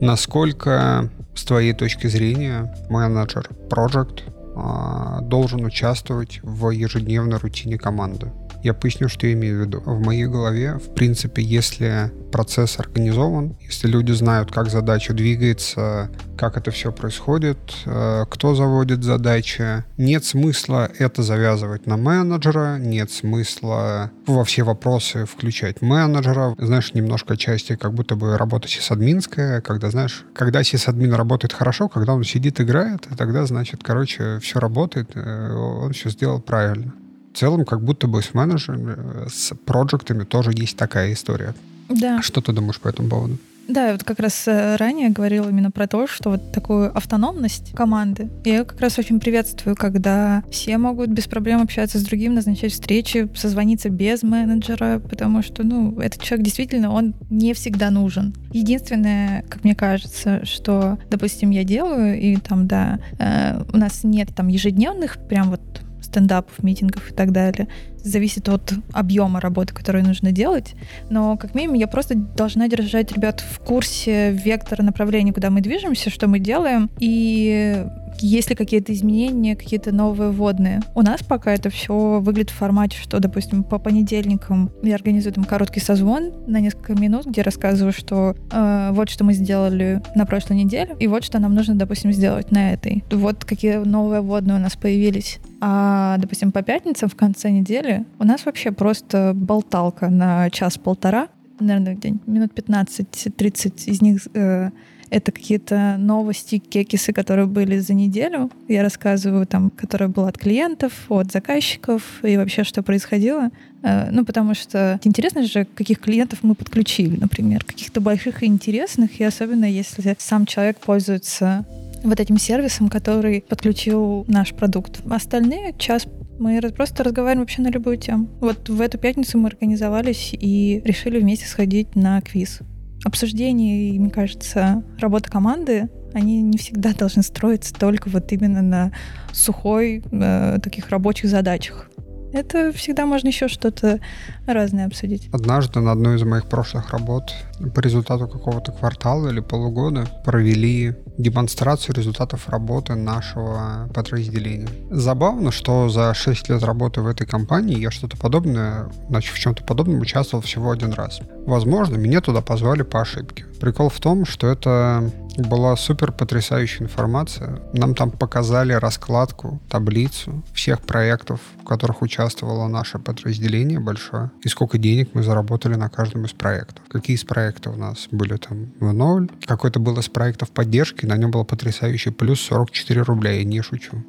Насколько, 0.01 1.11
с 1.35 1.45
твоей 1.45 1.73
точки 1.73 2.07
зрения, 2.07 2.75
менеджер 2.89 3.49
Project 3.69 4.23
а, 4.57 5.21
должен 5.23 5.65
участвовать 5.65 6.41
в 6.43 6.71
ежедневной 6.71 7.39
рутине 7.39 7.79
команды? 7.79 8.31
Я 8.69 8.75
поясню, 8.75 9.09
что 9.09 9.27
я 9.27 9.33
имею 9.33 9.57
в 9.57 9.61
виду. 9.65 9.81
В 9.81 9.99
моей 10.05 10.27
голове, 10.27 10.75
в 10.75 10.93
принципе, 10.93 11.41
если 11.41 12.13
процесс 12.31 12.79
организован, 12.79 13.57
если 13.63 13.89
люди 13.89 14.13
знают, 14.13 14.53
как 14.53 14.69
задача 14.69 15.15
двигается, 15.15 16.11
как 16.37 16.59
это 16.59 16.71
все 16.71 16.93
происходит, 16.93 17.57
э, 17.87 18.27
кто 18.29 18.55
заводит 18.55 19.05
задачи, 19.05 19.85
нет 19.97 20.27
смысла 20.27 20.91
это 20.99 21.23
завязывать 21.23 21.87
на 21.87 21.97
менеджера, 21.97 22.77
нет 22.77 23.11
смысла 23.11 24.11
во 24.27 24.45
все 24.45 24.65
вопросы 24.65 25.25
включать 25.25 25.81
менеджера. 25.81 26.55
Знаешь, 26.59 26.93
немножко 26.93 27.39
части 27.39 27.75
как 27.75 27.95
будто 27.95 28.17
бы 28.17 28.37
работа 28.37 28.69
сисадминская, 28.69 29.63
когда, 29.63 29.89
знаешь, 29.89 30.27
когда 30.35 30.63
сисадмин 30.63 31.15
работает 31.15 31.55
хорошо, 31.55 31.89
когда 31.89 32.13
он 32.13 32.23
сидит, 32.23 32.61
играет, 32.61 33.09
тогда, 33.17 33.47
значит, 33.47 33.81
короче, 33.83 34.39
все 34.41 34.59
работает, 34.59 35.13
э, 35.15 35.53
он 35.55 35.95
все 35.95 36.11
сделал 36.11 36.43
правильно 36.43 36.93
в 37.39 37.41
целом, 37.41 37.65
как 37.65 37.85
будто 37.85 38.09
бы 38.09 38.21
с 38.21 38.35
менеджерами, 38.35 39.29
с 39.29 39.55
проектами 39.65 40.25
тоже 40.25 40.51
есть 40.53 40.77
такая 40.77 41.13
история. 41.13 41.55
Да. 41.89 42.21
Что 42.21 42.41
ты 42.41 42.53
думаешь 42.53 42.81
по 42.81 42.89
этому 42.89 43.09
поводу? 43.09 43.39
Да, 43.69 43.87
я 43.87 43.93
вот 43.93 44.03
как 44.03 44.19
раз 44.19 44.49
э, 44.49 44.75
ранее 44.75 45.11
говорила 45.11 45.49
именно 45.49 45.71
про 45.71 45.87
то, 45.87 46.09
что 46.09 46.31
вот 46.31 46.51
такую 46.51 46.97
автономность 46.97 47.75
команды 47.77 48.29
я 48.45 48.65
как 48.65 48.81
раз 48.81 48.99
очень 48.99 49.21
приветствую, 49.21 49.77
когда 49.77 50.43
все 50.51 50.79
могут 50.79 51.11
без 51.11 51.29
проблем 51.29 51.63
общаться 51.63 51.99
с 52.01 52.03
другим, 52.03 52.35
назначать 52.35 52.73
встречи, 52.73 53.29
созвониться 53.37 53.89
без 53.89 54.25
менеджера, 54.25 54.99
потому 54.99 55.43
что, 55.43 55.63
ну, 55.63 56.01
этот 56.01 56.21
человек 56.21 56.45
действительно, 56.45 56.91
он 56.91 57.15
не 57.31 57.55
всегда 57.55 57.91
нужен. 57.91 58.35
Единственное, 58.53 59.43
как 59.49 59.63
мне 59.63 59.77
кажется, 59.77 60.45
что, 60.45 60.99
допустим, 61.09 61.51
я 61.51 61.63
делаю, 61.63 62.21
и 62.21 62.37
там, 62.37 62.67
да, 62.67 62.99
э, 63.21 63.63
у 63.73 63.77
нас 63.77 64.03
нет 64.03 64.31
там 64.35 64.49
ежедневных 64.49 65.19
прям 65.29 65.51
вот 65.51 65.61
стендапов, 66.09 66.63
митингов 66.63 67.11
и 67.11 67.15
так 67.15 67.33
далее. 67.33 67.69
Зависит 68.03 68.49
от 68.49 68.73
объема 68.93 69.41
работы, 69.41 69.75
которую 69.75 70.05
нужно 70.05 70.33
делать. 70.33 70.75
Но, 71.11 71.37
как 71.37 71.55
минимум, 71.55 71.77
я 71.77 71.87
просто 71.87 72.15
должна 72.15 72.69
держать 72.69 73.13
ребят 73.13 73.41
в 73.41 73.59
курсе 73.61 74.33
вектора 74.33 74.83
направления, 74.83 75.33
куда 75.33 75.51
мы 75.51 75.61
движемся, 75.61 76.11
что 76.11 76.27
мы 76.27 76.39
делаем. 76.39 76.91
И 76.99 77.87
есть 78.21 78.51
ли 78.51 78.57
какие-то 78.57 78.93
изменения, 78.93 79.57
какие-то 79.57 79.93
новые 79.93 80.31
вводные. 80.31 80.81
У 80.95 81.03
нас 81.03 81.23
пока 81.23 81.53
это 81.53 81.71
все 81.71 82.21
выглядит 82.21 82.51
в 82.51 82.55
формате, 82.55 82.97
что, 83.01 83.19
допустим, 83.21 83.63
по 83.63 83.79
понедельникам 83.79 84.71
я 84.83 84.95
организую 84.95 85.33
там 85.33 85.45
короткий 85.45 85.81
созвон 85.81 86.33
на 86.47 86.61
несколько 86.61 86.95
минут, 86.95 87.27
где 87.27 87.43
рассказываю, 87.43 87.93
что 87.93 88.35
э, 88.51 88.91
вот 88.93 89.09
что 89.09 89.25
мы 89.25 89.33
сделали 89.33 90.03
на 90.15 90.27
прошлой 90.27 90.57
неделе, 90.57 90.97
и 90.99 91.07
вот 91.07 91.25
что 91.25 91.39
нам 91.39 91.55
нужно, 91.55 91.75
допустим, 91.75 92.13
сделать 92.13 92.51
на 92.51 92.73
этой. 92.73 93.05
Вот 93.11 93.45
какие 93.45 93.77
новые 93.77 94.21
вводные 94.21 94.57
у 94.57 94.61
нас 94.61 94.77
появились. 94.77 95.39
А, 95.61 96.17
допустим, 96.19 96.53
по 96.53 96.63
пятницам 96.63 97.09
в 97.09 97.17
конце 97.17 97.51
недели 97.51 98.05
у 98.19 98.25
нас 98.25 98.47
вообще 98.47 98.73
просто 98.73 99.33
болталка 99.35 100.09
на 100.09 100.51
час-полтора, 100.51 101.29
наверное, 101.61 101.97
день, 101.97 102.21
минут 102.27 102.53
15-30 102.55 103.85
из 103.87 104.03
них 104.03 104.27
э, 104.35 104.71
это 105.11 105.33
какие-то 105.33 105.97
новости, 105.99 106.59
кекисы, 106.59 107.13
которые 107.13 107.47
были 107.47 107.79
за 107.79 107.95
неделю. 107.95 108.51
Я 108.69 108.83
рассказываю 108.83 109.47
там, 109.47 109.71
которые 109.71 110.09
было 110.09 110.29
от 110.29 110.39
клиентов, 110.39 110.93
от 111.09 111.33
заказчиков 111.33 112.03
и 112.23 112.37
вообще, 112.37 112.65
что 112.65 112.83
происходило. 112.83 113.51
Э, 113.83 114.11
ну, 114.11 114.25
потому 114.25 114.55
что 114.55 115.01
интересно 115.05 115.45
же, 115.45 115.67
каких 115.75 116.01
клиентов 116.01 116.41
мы 116.43 116.55
подключили, 116.55 117.17
например, 117.17 117.65
каких-то 117.65 118.01
больших 118.01 118.43
и 118.43 118.47
интересных, 118.47 119.21
и 119.21 119.25
особенно 119.25 119.65
если 119.65 120.17
сам 120.19 120.47
человек 120.47 120.79
пользуется 120.79 121.65
вот 122.05 122.21
этим 122.21 122.39
сервисом, 122.39 122.89
который 122.89 123.45
подключил 123.49 124.25
наш 124.29 124.55
продукт. 124.55 125.01
Остальные 125.11 125.75
час 125.79 126.07
мы 126.39 126.61
просто 126.71 127.03
разговариваем 127.03 127.41
вообще 127.41 127.63
на 127.63 127.69
любую 127.69 127.97
тему. 127.97 128.29
Вот 128.41 128.69
в 128.69 128.81
эту 128.81 128.99
пятницу 128.99 129.39
мы 129.39 129.49
организовались 129.49 130.31
и 130.33 130.81
решили 130.85 131.19
вместе 131.19 131.47
сходить 131.47 131.97
на 131.97 132.21
квиз 132.21 132.61
обсуждение 133.05 133.91
и, 133.91 133.99
мне 133.99 134.11
кажется, 134.11 134.83
работа 134.99 135.31
команды, 135.31 135.89
они 136.15 136.43
не 136.43 136.59
всегда 136.59 136.93
должны 136.99 137.23
строиться 137.23 137.75
только 137.75 138.09
вот 138.09 138.31
именно 138.33 138.63
на 138.63 138.93
сухой 139.33 140.03
э, 140.11 140.59
таких 140.63 140.91
рабочих 140.91 141.31
задачах. 141.31 141.91
Это 142.33 142.73
всегда 142.73 143.07
можно 143.07 143.29
еще 143.29 143.49
что-то 143.49 144.01
разное 144.47 144.87
обсудить. 144.87 145.29
Однажды 145.33 145.81
на 145.81 145.93
одной 145.93 146.17
из 146.17 146.23
моих 146.23 146.47
прошлых 146.49 146.91
работ 146.91 147.33
по 147.75 147.81
результату 147.81 148.29
какого-то 148.29 148.73
квартала 148.73 149.29
или 149.29 149.41
полугода 149.41 150.07
провели 150.25 150.95
демонстрацию 151.17 151.95
результатов 151.95 152.49
работы 152.49 152.95
нашего 152.95 153.89
подразделения. 153.95 154.69
Забавно, 154.91 155.51
что 155.51 155.89
за 155.89 156.15
6 156.15 156.49
лет 156.49 156.63
работы 156.63 157.01
в 157.01 157.07
этой 157.07 157.27
компании 157.27 157.79
я 157.79 157.91
что-то 157.91 158.17
подобное, 158.17 158.91
значит, 159.09 159.35
в 159.35 159.39
чем-то 159.39 159.65
подобном 159.65 160.01
участвовал 160.01 160.43
всего 160.43 160.71
один 160.71 160.93
раз. 160.93 161.21
Возможно, 161.47 161.97
меня 161.97 162.21
туда 162.21 162.41
позвали 162.41 162.83
по 162.83 163.01
ошибке. 163.01 163.45
Прикол 163.61 163.89
в 163.89 163.99
том, 163.99 164.25
что 164.25 164.47
это 164.47 165.11
была 165.37 165.77
супер 165.77 166.13
потрясающая 166.13 166.87
информация. 166.87 167.61
Нам 167.73 167.95
там 167.95 168.11
показали 168.11 168.73
раскладку, 168.73 169.61
таблицу 169.69 170.43
всех 170.53 170.81
проектов, 170.81 171.41
в 171.61 171.65
которых 171.65 172.03
участвовало 172.29 172.69
наше 172.69 172.99
подразделение 172.99 173.81
большое, 173.81 174.31
и 174.45 174.49
сколько 174.49 174.77
денег 174.77 175.11
мы 175.15 175.23
заработали 175.23 175.77
на 175.77 175.89
каждом 175.89 176.27
из 176.27 176.33
проектов. 176.33 176.85
Какие 176.89 177.17
из 177.17 177.25
проектов 177.25 177.77
у 177.77 177.79
нас 177.79 178.09
были 178.11 178.37
там 178.37 178.67
в 178.81 178.93
ноль, 178.93 179.29
какой-то 179.47 179.81
был 179.81 179.99
из 179.99 180.09
проектов 180.09 180.51
поддержки, 180.51 181.07
на 181.07 181.17
нем 181.17 181.31
было 181.31 181.45
потрясающий 181.45 182.11
плюс 182.11 182.41
44 182.41 183.03
рубля, 183.03 183.31
я 183.31 183.45
не 183.45 183.63
шучу. 183.63 184.05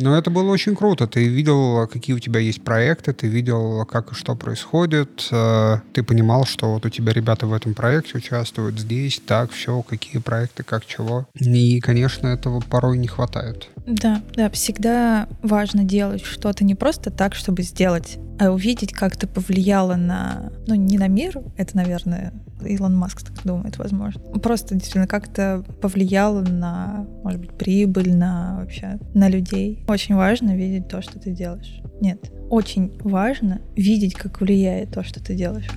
Но 0.00 0.18
это 0.18 0.30
было 0.30 0.50
очень 0.50 0.74
круто. 0.74 1.06
Ты 1.06 1.28
видел, 1.28 1.86
какие 1.86 2.16
у 2.16 2.18
тебя 2.18 2.40
есть 2.40 2.64
проекты, 2.64 3.12
ты 3.12 3.28
видел, 3.28 3.84
как 3.86 4.10
и 4.10 4.14
что 4.14 4.34
происходит. 4.34 5.28
Э, 5.30 5.78
ты 5.92 6.02
понимал, 6.02 6.46
что 6.46 6.72
вот 6.74 6.84
у 6.84 6.90
тебя 6.90 7.12
ребята 7.12 7.46
в 7.46 7.52
этом 7.52 7.74
проекте 7.74 8.18
участвуют 8.18 8.80
здесь, 8.80 9.20
так, 9.24 9.52
все, 9.52 9.82
какие 9.82 10.20
проекты, 10.20 10.64
как 10.64 10.84
чего. 10.84 11.28
И, 11.34 11.80
конечно, 11.80 12.26
этого 12.26 12.60
порой 12.60 12.98
не 12.98 13.06
хватает. 13.06 13.68
Да, 13.86 14.22
да, 14.34 14.48
всегда 14.50 15.28
важно 15.42 15.84
делать 15.84 16.24
что-то 16.24 16.64
не 16.64 16.74
просто 16.74 17.10
так, 17.10 17.34
чтобы 17.34 17.62
сделать, 17.62 18.18
а 18.38 18.50
увидеть, 18.50 18.92
как 18.92 19.16
это 19.16 19.26
повлияло 19.26 19.96
на, 19.96 20.52
ну, 20.66 20.74
не 20.74 20.98
на 20.98 21.08
мир, 21.08 21.40
это, 21.56 21.76
наверное, 21.76 22.32
Илон 22.64 22.96
Маск 22.96 23.22
так 23.22 23.44
думает, 23.44 23.76
возможно. 23.76 24.20
Просто 24.38 24.74
действительно 24.74 25.06
как-то 25.06 25.64
повлияло 25.82 26.40
на, 26.40 27.06
может 27.22 27.40
быть, 27.40 27.52
прибыль, 27.52 28.14
на 28.14 28.60
вообще, 28.60 28.98
на 29.12 29.28
людей. 29.28 29.84
Очень 29.86 30.14
важно 30.14 30.56
видеть 30.56 30.88
то, 30.88 31.02
что 31.02 31.18
ты 31.18 31.32
делаешь. 31.32 31.80
Нет, 32.00 32.32
очень 32.50 32.92
важно 33.02 33.60
видеть, 33.76 34.14
как 34.14 34.40
влияет 34.40 34.92
то, 34.92 35.04
что 35.04 35.20
ты 35.20 35.34
делаешь. 35.34 35.68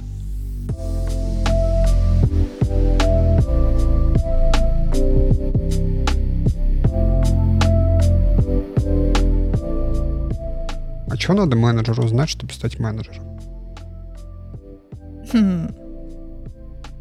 А 11.09 11.15
что 11.15 11.33
надо 11.33 11.55
менеджеру 11.55 12.07
знать, 12.07 12.29
чтобы 12.29 12.53
стать 12.53 12.79
менеджером? 12.79 13.39
Хм. 15.31 15.67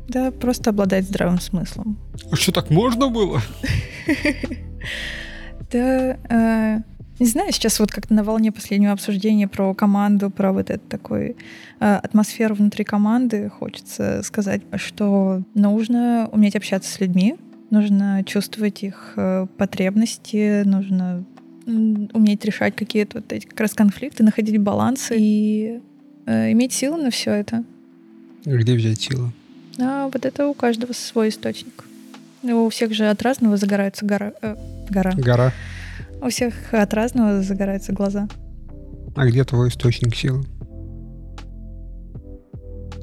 Да, 0.08 0.30
просто 0.30 0.70
обладать 0.70 1.04
здравым 1.04 1.40
смыслом. 1.40 1.98
А 2.30 2.36
что, 2.36 2.52
так 2.52 2.70
можно 2.70 3.08
было? 3.08 3.40
Да, 5.72 6.16
э, 6.28 6.78
не 7.18 7.26
знаю, 7.26 7.50
сейчас 7.50 7.80
вот 7.80 7.90
как-то 7.90 8.14
на 8.14 8.22
волне 8.22 8.52
последнего 8.52 8.92
обсуждения 8.92 9.48
про 9.48 9.74
команду, 9.74 10.30
про 10.30 10.52
вот 10.52 10.70
эту 10.70 10.86
такую 10.86 11.36
э, 11.80 11.94
атмосферу 11.96 12.54
внутри 12.54 12.84
команды, 12.84 13.48
хочется 13.48 14.22
сказать, 14.22 14.62
что 14.76 15.42
нужно 15.54 16.28
уметь 16.30 16.54
общаться 16.54 16.92
с 16.92 17.00
людьми, 17.00 17.36
нужно 17.70 18.22
чувствовать 18.24 18.84
их 18.84 19.14
э, 19.16 19.46
потребности, 19.58 20.62
нужно 20.64 21.24
уметь 21.66 22.44
решать 22.44 22.76
какие-то 22.76 23.18
вот 23.18 23.32
эти 23.32 23.46
как 23.46 23.60
раз 23.60 23.74
конфликты, 23.74 24.22
находить 24.22 24.58
балансы 24.58 25.16
и 25.18 25.80
иметь 26.26 26.72
силы 26.72 27.02
на 27.02 27.10
все 27.10 27.32
это. 27.32 27.64
Где 28.44 28.74
взять 28.74 29.00
силы? 29.00 29.32
А 29.80 30.08
вот 30.08 30.24
это 30.24 30.46
у 30.46 30.54
каждого 30.54 30.92
свой 30.92 31.28
источник. 31.30 31.84
У 32.42 32.68
всех 32.68 32.94
же 32.94 33.08
от 33.08 33.22
разного 33.22 33.56
загорается 33.56 34.06
гора. 34.06 34.32
Э, 34.40 34.56
гора. 34.88 35.12
Гора. 35.16 35.52
У 36.22 36.28
всех 36.28 36.72
от 36.72 36.94
разного 36.94 37.42
загораются 37.42 37.92
глаза. 37.92 38.28
А 39.16 39.26
где 39.26 39.44
твой 39.44 39.68
источник 39.68 40.14
силы? 40.14 40.44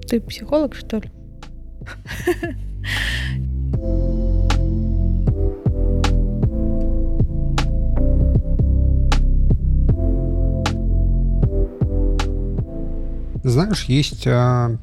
Ты 0.07 0.21
психолог, 0.21 0.75
что 0.75 0.97
ли? 0.97 1.11
Знаешь, 13.43 13.85
есть 13.85 14.25
а, 14.25 14.77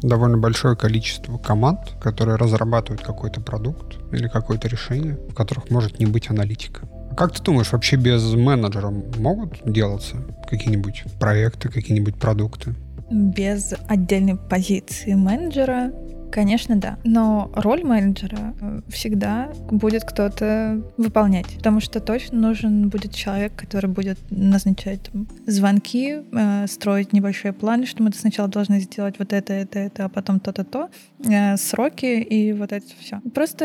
довольно 0.00 0.38
большое 0.38 0.76
количество 0.76 1.38
команд, 1.38 1.96
которые 2.00 2.36
разрабатывают 2.36 3.02
какой-то 3.02 3.40
продукт 3.40 3.96
или 4.12 4.28
какое-то 4.28 4.68
решение, 4.68 5.18
в 5.28 5.34
которых 5.34 5.70
может 5.70 5.98
не 5.98 6.06
быть 6.06 6.30
аналитика. 6.30 6.88
Как 7.16 7.32
ты 7.32 7.42
думаешь, 7.42 7.72
вообще 7.72 7.96
без 7.96 8.22
менеджера 8.34 8.90
могут 8.90 9.60
делаться 9.64 10.16
какие-нибудь 10.48 11.04
проекты, 11.18 11.68
какие-нибудь 11.68 12.16
продукты? 12.16 12.74
Без 13.10 13.72
отдельной 13.88 14.36
позиции 14.36 15.14
менеджера 15.14 15.92
Конечно, 16.36 16.76
да. 16.76 16.98
Но 17.02 17.50
роль 17.54 17.82
менеджера 17.82 18.52
э, 18.60 18.80
всегда 18.88 19.48
будет 19.70 20.04
кто-то 20.04 20.82
выполнять, 20.98 21.46
потому 21.56 21.80
что 21.80 21.98
точно 21.98 22.38
нужен 22.38 22.90
будет 22.90 23.14
человек, 23.14 23.54
который 23.56 23.88
будет 23.88 24.18
назначать 24.28 25.00
там, 25.10 25.26
звонки, 25.46 26.18
э, 26.30 26.66
строить 26.66 27.14
небольшие 27.14 27.54
планы, 27.54 27.86
что 27.86 28.02
мы 28.02 28.12
сначала 28.12 28.50
должны 28.50 28.80
сделать 28.80 29.18
вот 29.18 29.32
это, 29.32 29.54
это, 29.54 29.78
это, 29.78 30.04
а 30.04 30.08
потом 30.10 30.38
то-то, 30.38 30.64
то, 30.64 30.90
э, 31.24 31.56
сроки 31.56 32.20
и 32.20 32.52
вот 32.52 32.70
это 32.70 32.84
все. 33.00 33.22
Просто 33.34 33.64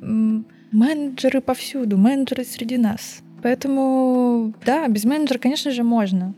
э, 0.00 0.42
менеджеры 0.70 1.40
повсюду, 1.40 1.98
менеджеры 1.98 2.44
среди 2.44 2.76
нас. 2.76 3.22
Поэтому, 3.42 4.54
да, 4.64 4.86
без 4.86 5.04
менеджера, 5.04 5.38
конечно 5.38 5.72
же, 5.72 5.82
можно. 5.82 6.32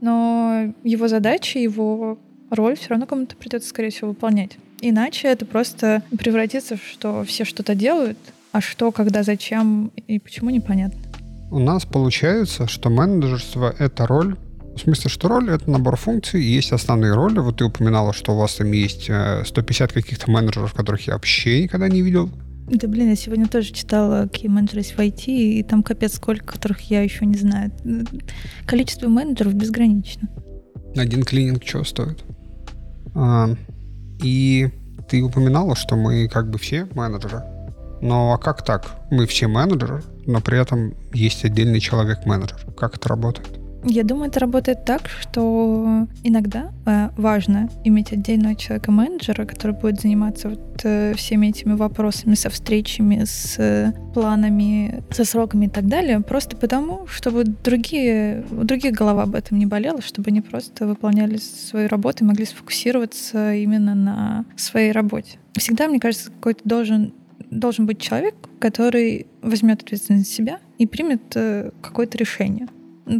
Но 0.00 0.72
его 0.84 1.06
задача, 1.06 1.58
его 1.58 2.18
роль 2.48 2.76
все 2.76 2.88
равно 2.88 3.04
кому-то 3.04 3.36
придется, 3.36 3.68
скорее 3.68 3.90
всего, 3.90 4.08
выполнять. 4.08 4.56
Иначе 4.80 5.28
это 5.28 5.44
просто 5.44 6.02
превратится 6.18 6.76
в 6.76 6.84
что 6.84 7.24
все 7.24 7.44
что-то 7.44 7.74
делают, 7.74 8.18
а 8.52 8.60
что, 8.60 8.92
когда, 8.92 9.22
зачем 9.22 9.90
и 10.06 10.18
почему 10.18 10.50
непонятно. 10.50 11.00
У 11.50 11.58
нас 11.58 11.84
получается, 11.84 12.66
что 12.68 12.90
менеджерство— 12.90 13.74
это 13.78 14.06
роль 14.06 14.36
в 14.78 14.80
смысле, 14.80 15.10
что 15.10 15.28
роль— 15.28 15.50
это 15.52 15.68
набор 15.68 15.96
функций, 15.96 16.40
есть 16.40 16.72
основные 16.72 17.12
роли. 17.12 17.40
Вот 17.40 17.56
ты 17.56 17.64
упоминала, 17.64 18.12
что 18.12 18.32
у 18.32 18.38
вас 18.38 18.54
там 18.54 18.70
есть 18.70 19.10
150 19.44 19.90
э, 19.90 19.94
каких-то 19.94 20.30
менеджеров, 20.30 20.72
которых 20.72 21.06
я 21.08 21.14
вообще 21.14 21.64
никогда 21.64 21.88
не 21.88 22.00
видел. 22.00 22.30
Да, 22.70 22.86
блин, 22.86 23.08
я 23.08 23.16
сегодня 23.16 23.48
тоже 23.48 23.72
читала, 23.72 24.28
какие 24.30 24.48
менеджеры 24.48 24.80
есть 24.80 24.96
в 24.96 25.00
IT, 25.00 25.24
и 25.26 25.62
там 25.64 25.82
капец 25.82 26.14
сколько, 26.14 26.52
которых 26.52 26.80
я 26.90 27.02
еще 27.02 27.26
не 27.26 27.36
знаю. 27.36 27.72
Количество 28.66 29.08
менеджеров 29.08 29.54
безгранично. 29.54 30.28
Один 30.94 31.24
клининг 31.24 31.64
что 31.64 31.82
стоит? 31.82 32.22
А, 33.14 33.50
и 34.22 34.70
ты 35.08 35.22
упоминала, 35.22 35.74
что 35.74 35.96
мы 35.96 36.28
как 36.28 36.50
бы 36.50 36.58
все 36.58 36.86
менеджеры. 36.94 37.42
Но 38.00 38.32
а 38.32 38.38
как 38.38 38.64
так? 38.64 38.86
Мы 39.10 39.26
все 39.26 39.48
менеджеры, 39.48 40.02
но 40.26 40.40
при 40.40 40.60
этом 40.60 40.94
есть 41.12 41.44
отдельный 41.44 41.80
человек-менеджер. 41.80 42.72
Как 42.76 42.96
это 42.96 43.08
работает? 43.08 43.57
Я 43.84 44.02
думаю, 44.02 44.28
это 44.28 44.40
работает 44.40 44.84
так, 44.84 45.08
что 45.08 46.06
иногда 46.24 46.72
э, 46.84 47.10
важно 47.16 47.70
иметь 47.84 48.12
отдельного 48.12 48.56
человека-менеджера, 48.56 49.44
который 49.44 49.72
будет 49.76 50.00
заниматься 50.00 50.50
вот 50.50 50.80
э, 50.82 51.14
всеми 51.14 51.48
этими 51.48 51.74
вопросами 51.74 52.34
со 52.34 52.50
встречами, 52.50 53.22
с 53.24 53.56
э, 53.58 53.92
планами, 54.14 55.04
со 55.10 55.24
сроками 55.24 55.66
и 55.66 55.68
так 55.68 55.86
далее, 55.86 56.20
просто 56.20 56.56
потому, 56.56 57.06
чтобы 57.06 57.44
другие, 57.44 58.44
у 58.50 58.64
других 58.64 58.94
голова 58.94 59.22
об 59.22 59.34
этом 59.36 59.58
не 59.58 59.66
болела, 59.66 60.02
чтобы 60.02 60.30
они 60.30 60.40
просто 60.40 60.86
выполняли 60.86 61.36
свою 61.36 61.88
работу 61.88 62.24
и 62.24 62.26
могли 62.26 62.46
сфокусироваться 62.46 63.54
именно 63.54 63.94
на 63.94 64.44
своей 64.56 64.90
работе. 64.90 65.38
Всегда, 65.56 65.88
мне 65.88 66.00
кажется, 66.00 66.30
какой-то 66.30 66.60
должен 66.64 67.14
должен 67.50 67.86
быть 67.86 67.98
человек, 67.98 68.34
который 68.58 69.26
возьмет 69.40 69.82
ответственность 69.82 70.28
на 70.28 70.34
себя 70.34 70.58
и 70.76 70.86
примет 70.86 71.22
какое-то 71.80 72.18
решение 72.18 72.66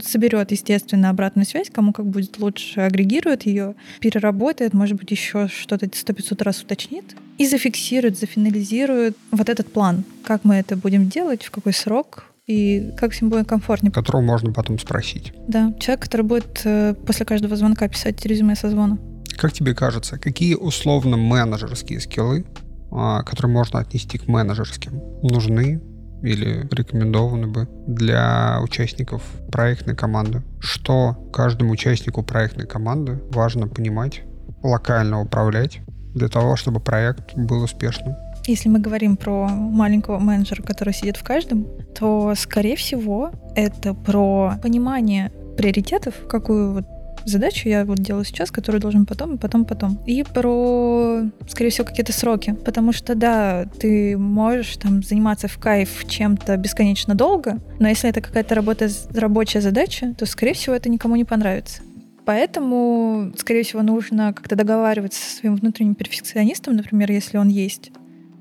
соберет, 0.05 0.51
естественно, 0.51 1.11
обратную 1.11 1.47
связь, 1.47 1.71
кому 1.71 1.93
как 1.93 2.07
будет 2.07 2.39
лучше, 2.39 2.81
агрегирует 2.81 3.47
ее, 3.47 3.75
переработает, 4.01 4.75
может 4.75 4.97
быть, 4.97 5.11
еще 5.11 5.49
что-то 5.49 5.87
100-500 5.87 6.45
раз 6.45 6.63
уточнит 6.63 7.05
и 7.39 7.47
зафиксирует, 7.47 8.19
зафинализирует 8.19 9.17
вот 9.31 9.49
этот 9.49 9.73
план, 9.73 10.05
как 10.25 10.45
мы 10.45 10.57
это 10.57 10.77
будем 10.77 11.09
делать, 11.09 11.45
в 11.45 11.51
какой 11.51 11.73
срок, 11.73 12.25
и 12.47 12.93
как 12.97 13.13
всем 13.13 13.29
будет 13.29 13.47
комфортнее. 13.47 13.93
Которого 13.93 14.23
можно 14.23 14.53
потом 14.53 14.79
спросить. 14.79 15.33
Да, 15.47 15.75
человек, 15.79 16.03
который 16.05 16.23
будет 16.23 16.63
э, 16.65 16.95
после 17.07 17.27
каждого 17.27 17.55
звонка 17.57 17.87
писать 17.89 18.25
резюме 18.25 18.57
со 18.57 18.71
звона. 18.71 18.99
Как 19.37 19.53
тебе 19.53 19.75
кажется, 19.75 20.19
какие 20.19 20.55
условно 20.55 21.17
менеджерские 21.17 22.01
скиллы, 22.01 22.47
а, 22.91 23.23
которые 23.23 23.53
можно 23.53 23.79
отнести 23.81 24.19
к 24.19 24.27
менеджерским, 24.27 25.01
нужны 25.23 25.81
или 26.23 26.69
рекомендованы 26.71 27.47
бы 27.47 27.69
для 27.87 28.59
участников 28.63 29.23
проектной 29.51 29.95
команды. 29.95 30.43
Что 30.61 31.15
каждому 31.33 31.73
участнику 31.73 32.23
проектной 32.23 32.67
команды 32.67 33.21
важно 33.31 33.69
понимать, 33.69 34.23
локально 34.63 35.21
управлять 35.21 35.81
для 36.15 36.29
того, 36.29 36.57
чтобы 36.57 36.81
проект 36.81 37.35
был 37.37 37.63
успешным. 37.63 38.15
Если 38.47 38.69
мы 38.69 38.81
говорим 38.81 39.17
про 39.17 39.47
маленького 39.49 40.19
менеджера, 40.19 40.63
который 40.63 40.95
сидит 40.95 41.19
в 41.19 41.23
каждом, 41.23 41.67
то, 41.95 42.35
скорее 42.35 42.77
всего, 42.77 43.31
это 43.55 43.93
про 43.93 44.55
понимание 44.63 45.31
приоритетов, 45.59 46.15
какую 46.29 46.73
вот 46.73 46.85
задачу 47.29 47.69
я 47.69 47.85
вот 47.85 47.99
делаю 47.99 48.25
сейчас, 48.25 48.51
которую 48.51 48.81
должен 48.81 49.07
потом, 49.07 49.39
потом, 49.39 49.65
потом. 49.65 49.99
И 50.07 50.25
про, 50.25 51.23
скорее 51.49 51.71
всего, 51.71 51.87
какие-то 51.87 52.13
сроки. 52.13 52.57
Потому 52.65 52.93
что, 52.93 53.15
да, 53.15 53.67
ты 53.79 54.17
можешь 54.17 54.77
там 54.77 55.03
заниматься 55.03 55.49
в 55.49 55.59
кайф 55.59 56.05
чем-то 56.09 56.57
бесконечно 56.57 57.15
долго, 57.15 57.59
но 57.79 57.89
если 57.89 58.11
это 58.11 58.21
какая-то 58.21 58.55
работа, 58.55 58.89
рабочая 59.15 59.61
задача, 59.61 60.15
то, 60.17 60.27
скорее 60.27 60.55
всего, 60.55 60.75
это 60.75 60.89
никому 60.89 61.17
не 61.17 61.25
понравится. 61.25 61.83
Поэтому, 62.29 63.33
скорее 63.39 63.63
всего, 63.63 63.81
нужно 63.81 64.35
как-то 64.35 64.55
договариваться 64.55 65.19
со 65.19 65.37
своим 65.37 65.57
внутренним 65.57 65.95
перфекционистом, 65.95 66.77
например, 66.77 67.11
если 67.11 67.39
он 67.39 67.49
есть, 67.49 67.91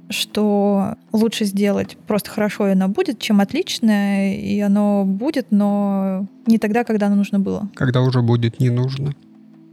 что 0.09 0.95
лучше 1.11 1.45
сделать 1.45 1.97
просто 2.07 2.29
хорошо, 2.29 2.67
и 2.67 2.71
оно 2.71 2.87
будет, 2.87 3.19
чем 3.19 3.39
отличное, 3.41 4.35
и 4.35 4.59
оно 4.59 5.03
будет, 5.05 5.47
но 5.51 6.25
не 6.45 6.57
тогда, 6.57 6.83
когда 6.83 7.07
оно 7.07 7.15
нужно 7.15 7.39
было. 7.39 7.69
Когда 7.75 8.01
уже 8.01 8.21
будет 8.21 8.59
не 8.59 8.69
нужно. 8.69 9.13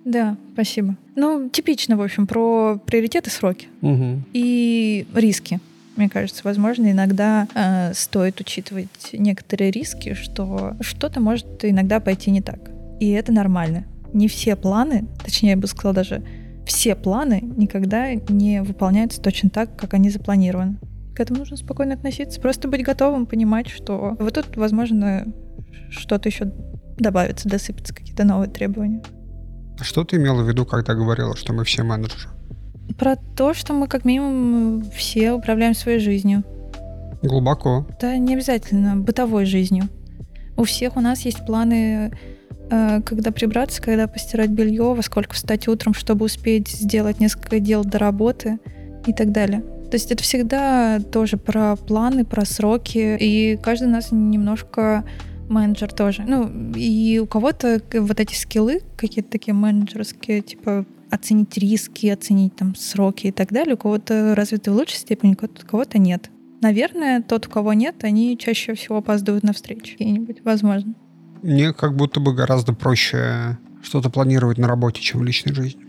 Да, 0.05 0.37
спасибо. 0.53 0.97
Ну, 1.17 1.49
типично, 1.49 1.97
в 1.97 2.03
общем, 2.03 2.27
про 2.27 2.79
приоритеты, 2.85 3.31
сроки 3.31 3.69
Угу. 3.81 4.23
и 4.33 5.07
риски. 5.15 5.61
Мне 5.97 6.09
кажется, 6.09 6.43
возможно, 6.45 6.91
иногда 6.91 7.47
э, 7.55 7.95
стоит 7.95 8.41
учитывать 8.41 9.11
некоторые 9.13 9.71
риски, 9.71 10.15
что 10.15 10.75
что-то 10.81 11.21
может 11.21 11.47
иногда 11.65 12.01
пойти 12.01 12.31
не 12.33 12.41
так. 12.41 12.59
И 13.01 13.11
это 13.11 13.33
нормально. 13.33 13.85
Не 14.13 14.29
все 14.29 14.57
планы, 14.57 15.07
точнее, 15.25 15.51
я 15.51 15.57
бы 15.57 15.67
сказала 15.69 15.95
даже, 15.95 16.23
все 16.67 16.95
планы 16.95 17.41
никогда 17.57 18.15
не 18.15 18.63
выполняются 18.63 19.21
точно 19.21 19.51
так, 19.51 19.77
как 19.77 19.95
они 19.95 20.11
запланированы. 20.11 20.79
К 21.15 21.21
этому 21.21 21.41
нужно 21.41 21.57
спокойно 21.57 21.95
относиться. 21.95 22.41
Просто 22.41 22.69
быть 22.69 22.83
готовым, 22.83 23.27
понимать, 23.27 23.69
что 23.69 24.17
вот 24.19 24.35
тут, 24.35 24.57
возможно, 24.57 25.27
что-то 25.91 26.29
еще 26.29 26.53
добавится, 26.99 27.49
досыпятся 27.49 27.95
какие-то 27.95 28.25
новые 28.25 28.51
требования. 28.51 29.03
А 29.79 29.85
Что 29.85 30.05
ты 30.05 30.17
имела 30.17 30.43
в 30.43 30.49
виду, 30.49 30.65
когда 30.65 30.95
говорила, 30.95 31.37
что 31.37 31.53
мы 31.53 31.65
все 31.65 31.83
менеджеры? 31.83 32.31
Про 32.99 33.17
то, 33.17 33.55
что 33.55 33.73
мы 33.73 33.89
как 33.89 34.05
минимум 34.05 34.85
все 34.91 35.33
управляем 35.33 35.75
своей 35.75 35.99
жизнью. 35.99 36.45
Глубоко. 37.23 37.87
Да 38.01 38.17
не 38.17 38.35
обязательно 38.35 38.97
бытовой 38.97 39.47
жизнью. 39.47 39.89
У 40.57 40.65
всех 40.65 40.97
у 40.97 41.01
нас 41.01 41.21
есть 41.21 41.45
планы, 41.47 42.13
когда 42.69 43.31
прибраться, 43.31 43.83
когда 43.83 44.07
постирать 44.07 44.51
белье, 44.51 44.95
во 44.95 45.03
сколько 45.03 45.35
встать 45.35 45.69
утром, 45.69 45.95
чтобы 45.95 46.25
успеть 46.27 46.69
сделать 46.69 47.21
несколько 47.21 47.61
дел 47.61 47.85
до 47.85 47.99
работы 47.99 48.59
и 49.07 49.13
так 49.13 49.33
далее. 49.33 49.63
То 49.91 49.97
есть 49.97 50.11
это 50.11 50.23
всегда 50.23 50.99
тоже 50.99 51.37
про 51.37 51.77
планы, 51.77 52.25
про 52.25 52.45
сроки, 52.45 53.17
и 53.21 53.59
каждый 53.63 53.89
у 53.89 53.91
нас 53.91 54.09
немножко 54.11 55.05
менеджер 55.49 55.93
тоже. 55.93 56.25
Ну, 56.27 56.51
и 56.75 57.21
у 57.23 57.27
кого-то 57.27 57.81
вот 57.93 58.19
эти 58.19 58.35
скиллы 58.35 58.81
какие-то 58.97 59.31
такие 59.31 59.55
менеджерские, 59.55 60.41
типа 60.41 60.87
оценить 61.11 61.57
риски, 61.59 62.09
оценить 62.09 62.57
там 62.57 62.75
сроки 62.75 63.29
и 63.29 63.31
так 63.31 63.53
далее, 63.53 63.75
у 63.75 63.79
кого-то 63.79 64.35
развиты 64.35 64.73
в 64.73 64.75
лучшей 64.75 64.97
степени, 64.97 65.37
у 65.41 65.67
кого-то 65.67 65.99
нет. 65.99 66.31
Наверное, 66.61 67.23
тот, 67.23 67.47
у 67.47 67.51
кого 67.51 67.73
нет, 67.73 68.03
они 68.03 68.37
чаще 68.39 68.75
всего 68.75 68.97
опаздывают 68.97 69.45
на 69.45 69.53
встречи 69.53 69.93
какие-нибудь, 69.93 70.43
возможно. 70.45 70.95
Мне 71.45 71.75
как 71.75 71.95
будто 71.95 72.21
бы 72.21 72.33
гораздо 72.33 72.73
проще 72.73 73.59
что-то 73.83 74.09
планировать 74.09 74.57
на 74.57 74.67
работе, 74.67 75.03
чем 75.03 75.21
в 75.21 75.25
личной 75.25 75.53
жизни. 75.53 75.85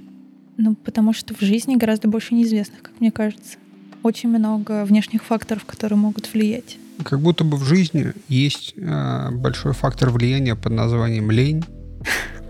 Ну, 0.57 0.75
потому 0.75 1.13
что 1.13 1.33
в 1.33 1.39
жизни 1.39 1.77
гораздо 1.77 2.09
больше 2.09 2.33
неизвестных, 2.35 2.81
как 2.81 2.99
мне 2.99 3.09
кажется. 3.09 3.57
Очень 4.03 4.27
много 4.27 4.83
внешних 4.83 5.23
факторов, 5.23 5.63
которые 5.63 5.97
могут 5.97 6.33
влиять. 6.33 6.77
Как 7.05 7.21
будто 7.21 7.45
бы 7.45 7.55
в 7.55 7.63
жизни 7.63 8.11
есть 8.27 8.73
э, 8.75 9.31
большой 9.31 9.71
фактор 9.71 10.09
влияния 10.09 10.57
под 10.57 10.73
названием 10.73 11.31
лень, 11.31 11.63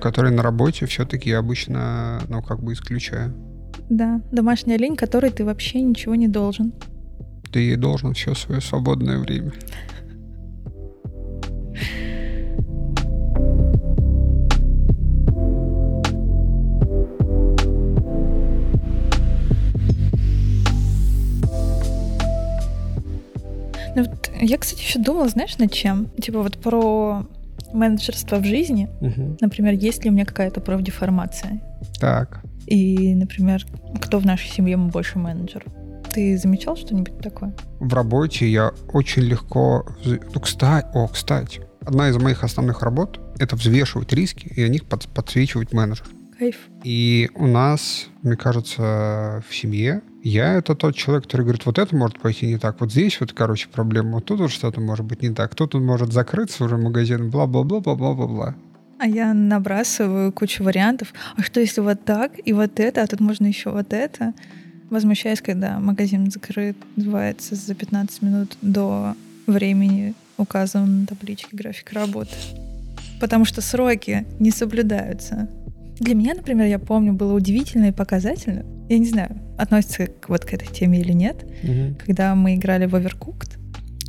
который 0.01 0.31
на 0.31 0.41
работе 0.41 0.87
все-таки 0.87 1.31
обычно, 1.31 2.23
ну, 2.27 2.41
как 2.41 2.63
бы 2.63 2.73
исключаю. 2.73 3.35
Да, 3.87 4.19
домашняя 4.31 4.79
лень, 4.79 4.95
которой 4.95 5.29
ты 5.29 5.45
вообще 5.45 5.79
ничего 5.81 6.15
не 6.15 6.27
должен. 6.27 6.73
Ты 7.53 7.59
ей 7.59 7.75
должен 7.75 8.15
все 8.15 8.33
свое 8.33 8.61
свободное 8.61 9.19
время. 9.19 9.53
Ну, 23.95 24.03
вот 24.03 24.31
я, 24.41 24.57
кстати, 24.57 24.81
еще 24.81 24.99
думала, 24.99 25.27
знаешь, 25.29 25.57
над 25.57 25.71
чем? 25.71 26.09
Типа 26.21 26.41
вот 26.41 26.57
про 26.57 27.25
менеджерство 27.73 28.37
в 28.37 28.45
жизни. 28.45 28.89
Мгм. 29.01 29.37
Например, 29.41 29.73
есть 29.73 30.03
ли 30.03 30.09
у 30.09 30.13
меня 30.13 30.25
какая-то 30.25 30.61
профдеформация? 30.61 31.61
Так. 31.99 32.41
И, 32.67 33.13
например, 33.15 33.65
кто 34.01 34.19
в 34.19 34.25
нашей 34.25 34.49
семье 34.49 34.77
больше 34.77 35.19
менеджер? 35.19 35.63
Ты 36.11 36.37
замечал 36.37 36.77
что-нибудь 36.77 37.17
такое? 37.19 37.53
В 37.79 37.93
работе 37.93 38.49
я 38.49 38.71
очень 38.93 39.23
легко... 39.23 39.85
Ну, 40.05 40.39
кстати, 40.39 40.87
о, 40.93 41.07
кстати, 41.07 41.61
одна 41.81 42.09
из 42.09 42.17
моих 42.17 42.43
основных 42.43 42.81
работ— 42.83 43.19
это 43.39 43.55
взвешивать 43.55 44.13
риски 44.13 44.47
и 44.47 44.63
о 44.63 44.69
них 44.69 44.85
под- 44.85 45.07
подсвечивать 45.09 45.73
менеджер. 45.73 46.05
Кайф. 46.37 46.57
И 46.83 47.29
у 47.35 47.47
нас, 47.47 48.07
мне 48.21 48.35
кажется, 48.35 49.43
в 49.47 49.55
семье 49.55 50.01
я 50.26 50.55
это 50.55 50.73
тот 50.73 50.95
человек, 50.95 51.26
который 51.26 51.43
говорит, 51.43 51.65
вот 51.65 51.78
это 51.78 51.95
может 51.95 52.19
пойти 52.19 52.47
не 52.47 52.57
так, 52.57 52.82
вот 52.82 52.91
здесь 52.91 53.19
вот, 53.19 53.32
короче, 53.32 53.67
проблема, 53.71 54.13
вот 54.13 54.26
тут 54.26 54.39
вот 54.39 54.51
что-то 54.51 54.82
может 54.82 55.05
быть 55.05 55.21
не 55.21 55.30
так, 55.30 55.53
тут 55.53 55.76
он 55.76 55.86
может 55.86 56.11
закрыться 56.11 56.63
уже 56.63 56.78
магазин, 56.78 57.30
бла-бла-бла-бла-бла-бла-бла. 57.30 58.55
А 58.97 59.07
я 59.07 59.34
набрасываю 59.34 60.32
кучу 60.32 60.63
вариантов. 60.63 61.13
А 61.38 61.43
что 61.43 61.59
если 61.59 61.82
вот 61.82 62.05
так 62.05 62.32
и 62.43 62.53
вот 62.53 62.80
это, 62.80 63.03
а 63.03 63.07
тут 63.07 63.19
можно 63.19 63.45
еще 63.45 63.69
вот 63.69 63.93
это? 63.93 64.34
Возмущаюсь, 64.89 65.41
когда 65.41 65.80
магазин 65.80 66.32
закрыт, 66.32 66.78
называется 66.95 67.55
за 67.55 67.76
15 67.76 68.21
минут 68.21 68.57
до 68.61 69.15
времени, 69.47 70.15
указанного 70.38 70.89
на 70.89 71.05
табличке 71.05 71.49
графика 71.51 71.93
работы. 71.95 72.32
Потому 73.19 73.45
что 73.45 73.61
сроки 73.61 74.26
не 74.39 74.51
соблюдаются. 74.51 75.49
Для 75.99 76.15
меня, 76.15 76.34
например, 76.34 76.67
я 76.67 76.80
помню, 76.80 77.13
было 77.13 77.34
удивительно 77.34 77.89
и 77.89 77.91
показательно. 77.91 78.65
Я 78.89 78.99
не 78.99 79.05
знаю, 79.07 79.38
относится 79.57 80.07
к, 80.07 80.29
вот 80.29 80.45
к 80.45 80.53
этой 80.53 80.67
теме 80.67 80.99
или 80.99 81.11
нет, 81.13 81.45
Мгм. 81.63 81.95
когда 82.05 82.36
мы 82.36 82.55
играли 82.55 82.86
в 82.86 82.95
Overcooked. 82.95 83.57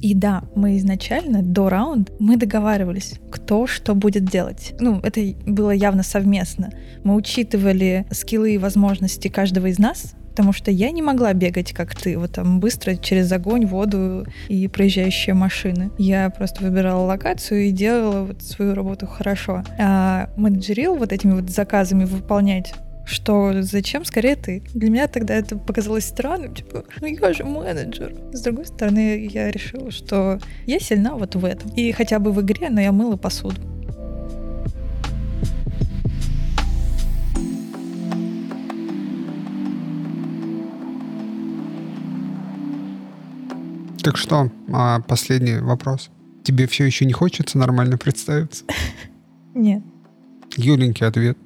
И 0.02 0.14
да, 0.14 0.44
мы 0.54 0.76
изначально 0.76 1.42
до 1.42 1.70
раунда 1.70 2.12
мы 2.18 2.36
договаривались, 2.36 3.14
кто 3.30 3.66
что 3.66 3.94
будет 3.94 4.26
делать. 4.26 4.74
Ну, 4.78 5.00
это 5.02 5.20
было 5.46 5.70
явно 5.70 6.02
совместно. 6.02 6.70
Мы 7.02 7.14
учитывали 7.14 8.06
скиллы 8.10 8.54
и 8.54 8.58
возможности 8.58 9.28
каждого 9.28 9.66
из 9.68 9.78
нас, 9.78 10.14
потому 10.30 10.52
что 10.52 10.70
я 10.70 10.90
не 10.90 11.00
могла 11.00 11.32
бегать, 11.32 11.72
как 11.72 11.94
ты, 11.94 12.18
вот 12.18 12.32
там 12.32 12.60
быстро 12.60 12.94
через 12.96 13.32
огонь, 13.32 13.64
воду 13.64 14.26
и 14.48 14.68
проезжающие 14.68 15.34
машины. 15.34 15.90
Я 15.96 16.28
просто 16.28 16.62
выбирала 16.62 17.00
локацию 17.06 17.64
и 17.64 17.70
делала 17.70 18.26
вот 18.26 18.42
свою 18.42 18.74
работу 18.74 19.06
хорошо. 19.06 19.64
А 19.78 20.28
менеджерил 20.36 20.94
вот 20.96 21.10
этими 21.14 21.32
вот 21.40 21.48
заказами 21.48 22.04
выполнять 22.04 22.74
что 23.06 23.62
зачем 23.62 24.04
скорее 24.04 24.36
ты. 24.36 24.62
Для 24.74 24.90
меня 24.90 25.06
тогда 25.06 25.34
это 25.34 25.56
показалось 25.56 26.04
странным, 26.04 26.54
типа, 26.54 26.84
ну 27.00 27.06
я 27.06 27.32
же 27.32 27.44
менеджер. 27.44 28.14
С 28.32 28.42
другой 28.42 28.66
стороны, 28.66 29.26
я 29.32 29.50
решила, 29.50 29.90
что 29.90 30.38
я 30.66 30.80
сильна 30.80 31.14
вот 31.14 31.36
в 31.36 31.44
этом. 31.44 31.70
И 31.70 31.92
хотя 31.92 32.18
бы 32.18 32.32
в 32.32 32.40
игре, 32.42 32.68
но 32.68 32.80
я 32.80 32.92
мыла 32.92 33.16
посуду. 33.16 33.60
Так 44.02 44.16
что, 44.16 44.50
а, 44.72 45.00
последний 45.00 45.58
вопрос. 45.58 46.10
Тебе 46.44 46.68
все 46.68 46.84
еще 46.84 47.04
не 47.06 47.12
хочется 47.12 47.58
нормально 47.58 47.98
представиться? 47.98 48.64
Нет. 49.54 49.82
Юленький 50.56 51.04
ответ. 51.04 51.36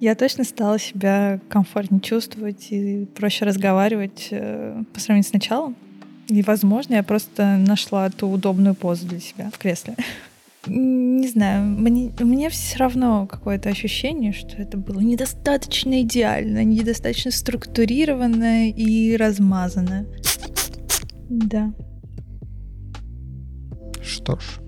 Я 0.00 0.14
точно 0.14 0.44
стала 0.44 0.78
себя 0.78 1.40
комфортнее 1.48 2.00
чувствовать 2.00 2.66
и 2.70 3.06
проще 3.14 3.46
разговаривать 3.46 4.28
э, 4.30 4.82
по 4.92 5.00
сравнению 5.00 5.28
с 5.28 5.32
началом. 5.32 5.74
И, 6.28 6.42
возможно, 6.42 6.94
я 6.94 7.02
просто 7.02 7.56
нашла 7.56 8.10
ту 8.10 8.28
удобную 8.28 8.74
позу 8.74 9.06
для 9.06 9.20
себя 9.20 9.50
в 9.52 9.58
кресле. 9.58 9.94
Не 10.66 11.28
знаю, 11.28 11.64
мне, 11.64 12.12
меня 12.18 12.50
все 12.50 12.78
равно 12.78 13.26
какое-то 13.26 13.68
ощущение, 13.68 14.32
что 14.32 14.60
это 14.60 14.76
было 14.76 15.00
недостаточно 15.00 16.02
идеально, 16.02 16.64
недостаточно 16.64 17.30
структурировано 17.30 18.70
и 18.70 19.16
размазано. 19.16 20.06
Да. 21.30 21.72
Что 24.02 24.38
ж. 24.38 24.60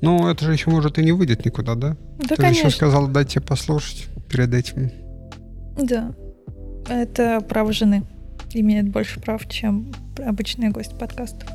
Ну, 0.00 0.28
это 0.28 0.44
же 0.44 0.52
еще, 0.52 0.70
может, 0.70 0.98
и 0.98 1.04
не 1.04 1.12
выйдет 1.12 1.44
никуда, 1.44 1.74
да? 1.74 1.96
Да, 2.18 2.36
Ты 2.36 2.36
конечно. 2.36 2.68
еще 2.68 2.76
сказал 2.76 3.08
дать 3.08 3.30
тебе 3.30 3.42
послушать 3.42 4.08
перед 4.34 4.52
этим. 4.52 4.90
Да. 5.76 6.12
Это 6.88 7.40
право 7.40 7.72
жены. 7.72 8.02
Имеет 8.52 8.88
больше 8.88 9.20
прав, 9.20 9.48
чем 9.48 9.92
обычный 10.24 10.70
гость 10.70 10.98
подкаста. 10.98 11.46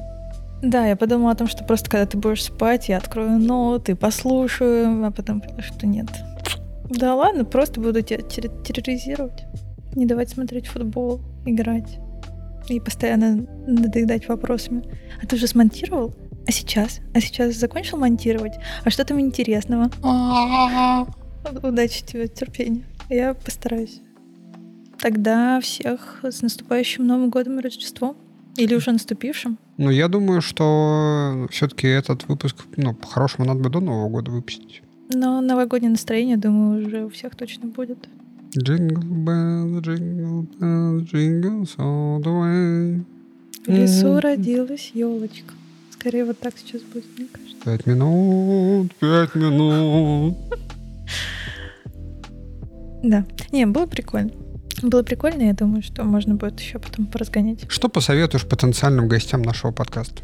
Да, 0.61 0.85
я 0.85 0.95
подумала 0.95 1.31
о 1.31 1.35
том, 1.35 1.47
что 1.47 1.63
просто 1.63 1.89
когда 1.89 2.05
ты 2.05 2.17
будешь 2.17 2.43
спать, 2.43 2.89
я 2.89 2.97
открою 2.97 3.37
ноты, 3.39 3.95
послушаю, 3.95 5.05
а 5.05 5.11
потом 5.11 5.41
поняла, 5.41 5.61
что 5.61 5.87
нет. 5.87 6.07
Да 6.89 7.15
ладно, 7.15 7.45
просто 7.45 7.79
буду 7.79 8.01
тебя 8.01 8.19
терр- 8.19 8.63
терроризировать. 8.63 9.43
Не 9.95 10.05
давать 10.05 10.29
смотреть 10.29 10.67
футбол, 10.67 11.21
играть. 11.45 11.99
И 12.67 12.79
постоянно 12.79 13.45
надоедать 13.67 14.27
вопросами. 14.27 14.83
А 15.21 15.25
ты 15.25 15.35
уже 15.35 15.47
смонтировал? 15.47 16.13
А 16.47 16.51
сейчас? 16.51 16.99
А 17.13 17.21
сейчас 17.21 17.55
закончил 17.55 17.97
монтировать? 17.97 18.53
А 18.83 18.89
что 18.89 19.05
там 19.05 19.19
интересного? 19.19 19.89
Удачи 21.63 22.05
тебе, 22.05 22.27
терпения. 22.27 22.83
Я 23.09 23.33
постараюсь. 23.33 24.01
Тогда 24.99 25.59
всех 25.61 26.19
с 26.23 26.41
наступающим 26.41 27.07
Новым 27.07 27.29
годом 27.29 27.59
и 27.59 27.61
Рождеством. 27.61 28.15
Или 28.57 28.75
уже 28.75 28.91
наступившем? 28.91 29.57
Ну, 29.77 29.89
я 29.89 30.09
думаю, 30.09 30.41
что 30.41 31.47
все-таки 31.49 31.87
этот 31.87 32.27
выпуск, 32.27 32.65
ну, 32.75 32.93
по-хорошему, 32.93 33.45
надо 33.45 33.61
бы 33.61 33.69
до 33.69 33.79
Нового 33.79 34.09
года 34.09 34.31
выпустить. 34.31 34.81
Но 35.13 35.39
новогоднее 35.39 35.91
настроение, 35.91 36.35
думаю, 36.37 36.85
уже 36.85 37.05
у 37.05 37.09
всех 37.09 37.35
точно 37.35 37.67
будет. 37.67 38.09
Jingle 38.55 39.03
bell, 39.03 39.81
jingle 39.81 40.47
bell, 40.59 40.99
jingles 41.11 41.77
all 41.77 42.21
the 42.21 42.25
way. 42.25 43.03
В 43.65 43.69
лесу 43.69 44.19
родилась 44.19 44.91
елочка. 44.93 45.53
Скорее 45.91 46.25
вот 46.25 46.39
так 46.39 46.55
сейчас 46.57 46.81
будет, 46.81 47.05
мне 47.17 47.27
кажется. 47.31 47.57
Пять 47.63 47.85
минут, 47.85 48.93
пять 48.95 49.35
минут. 49.35 50.35
Да. 53.03 53.25
Не, 53.51 53.65
было 53.65 53.85
прикольно. 53.85 54.31
Было 54.81 55.03
прикольно, 55.03 55.43
я 55.43 55.53
думаю, 55.53 55.81
что 55.83 56.03
можно 56.03 56.35
будет 56.35 56.59
еще 56.59 56.79
потом 56.79 57.05
поразгонять. 57.05 57.65
Что 57.69 57.89
посоветуешь 57.89 58.45
потенциальным 58.45 59.07
гостям 59.07 59.41
нашего 59.41 59.71
подкаста? 59.71 60.23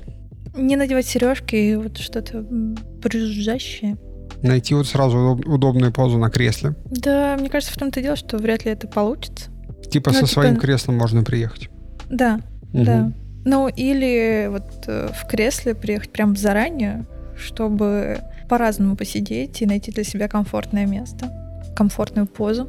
Не 0.55 0.75
надевать 0.77 1.05
сережки 1.05 1.55
и 1.55 1.75
вот 1.75 1.97
что-то 1.97 2.41
брюзжащее. 2.41 3.97
Найти 4.41 4.73
вот 4.73 4.87
сразу 4.87 5.17
удоб- 5.17 5.45
удобную 5.47 5.91
позу 5.91 6.17
на 6.17 6.29
кресле. 6.29 6.75
Да, 6.85 7.35
мне 7.39 7.49
кажется, 7.49 7.73
в 7.73 7.77
том-то 7.77 8.01
дело, 8.01 8.15
что 8.15 8.37
вряд 8.37 8.65
ли 8.65 8.71
это 8.71 8.87
получится. 8.87 9.49
Типа 9.91 10.11
Ну, 10.11 10.13
со 10.15 10.19
типа- 10.21 10.31
своим 10.41 10.55
креслом 10.57 10.97
можно 10.97 11.23
приехать. 11.23 11.69
Да, 12.09 12.39
Мгм. 12.73 12.85
да. 12.85 13.11
Ну, 13.45 13.67
или 13.67 14.47
вот 14.49 14.65
э, 14.87 15.09
в 15.13 15.27
кресле 15.27 15.75
приехать 15.75 16.11
прям 16.11 16.35
заранее, 16.35 17.05
чтобы 17.37 18.19
по-разному 18.49 18.95
посидеть 18.95 19.61
и 19.61 19.65
найти 19.65 19.91
для 19.91 20.03
себя 20.03 20.27
комфортное 20.27 20.85
место, 20.85 21.44
комфортную 21.75 22.27
позу. 22.27 22.67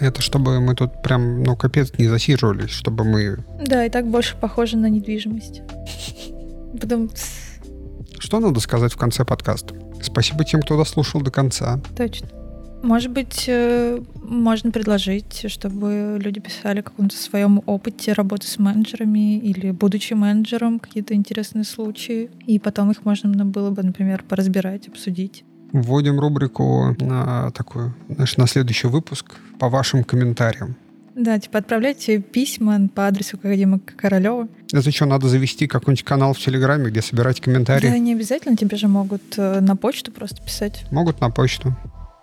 Это 0.00 0.22
чтобы 0.22 0.60
мы 0.60 0.74
тут 0.74 1.02
прям, 1.02 1.42
ну, 1.42 1.56
капец, 1.56 1.92
не 1.98 2.08
засиживались, 2.08 2.70
чтобы 2.70 3.04
мы... 3.04 3.44
Да, 3.60 3.84
и 3.84 3.90
так 3.90 4.06
больше 4.06 4.36
похоже 4.40 4.76
на 4.76 4.86
недвижимость. 4.86 5.62
Потом, 6.80 7.10
Что 8.18 8.40
надо 8.40 8.60
сказать 8.60 8.92
в 8.92 8.96
конце 8.96 9.24
подкаста? 9.24 9.74
Спасибо 10.02 10.44
тем, 10.44 10.62
кто 10.62 10.76
дослушал 10.76 11.20
до 11.20 11.30
конца. 11.30 11.80
точно. 11.96 12.28
Может 12.82 13.12
быть, 13.12 13.44
э, 13.46 14.00
можно 14.14 14.72
предложить, 14.72 15.44
чтобы 15.46 16.18
люди 16.20 16.40
писали 16.40 16.80
о 16.80 16.82
каком-то 16.82 17.16
своем 17.16 17.62
опыте 17.66 18.12
работы 18.12 18.48
с 18.48 18.58
менеджерами 18.58 19.38
или 19.38 19.70
будучи 19.70 20.14
менеджером, 20.14 20.80
какие-то 20.80 21.14
интересные 21.14 21.62
случаи. 21.62 22.28
И 22.44 22.58
потом 22.58 22.90
их 22.90 23.04
можно 23.04 23.44
было 23.44 23.70
бы, 23.70 23.84
например, 23.84 24.24
поразбирать, 24.28 24.88
обсудить. 24.88 25.44
Вводим 25.72 26.20
рубрику 26.20 26.94
на 27.00 27.50
такую, 27.52 27.94
знаешь, 28.08 28.36
на 28.36 28.46
следующий 28.46 28.88
выпуск 28.88 29.36
по 29.58 29.68
вашим 29.68 30.04
комментариям. 30.04 30.76
Да, 31.14 31.38
типа 31.38 31.58
отправляйте 31.58 32.20
письма 32.20 32.88
по 32.94 33.06
адресу 33.06 33.36
академика 33.36 33.94
Королева. 33.96 34.48
Это 34.72 34.90
что, 34.90 35.06
надо 35.06 35.28
завести 35.28 35.66
какой-нибудь 35.66 36.04
канал 36.04 36.32
в 36.32 36.38
Телеграме, 36.38 36.90
где 36.90 37.02
собирать 37.02 37.40
комментарии? 37.40 37.88
Да, 37.88 37.98
не 37.98 38.14
обязательно, 38.14 38.56
тебе 38.56 38.76
же 38.76 38.88
могут 38.88 39.22
э, 39.36 39.60
на 39.60 39.76
почту 39.76 40.10
просто 40.10 40.42
писать. 40.42 40.84
Могут 40.90 41.20
на 41.20 41.30
почту. 41.30 41.76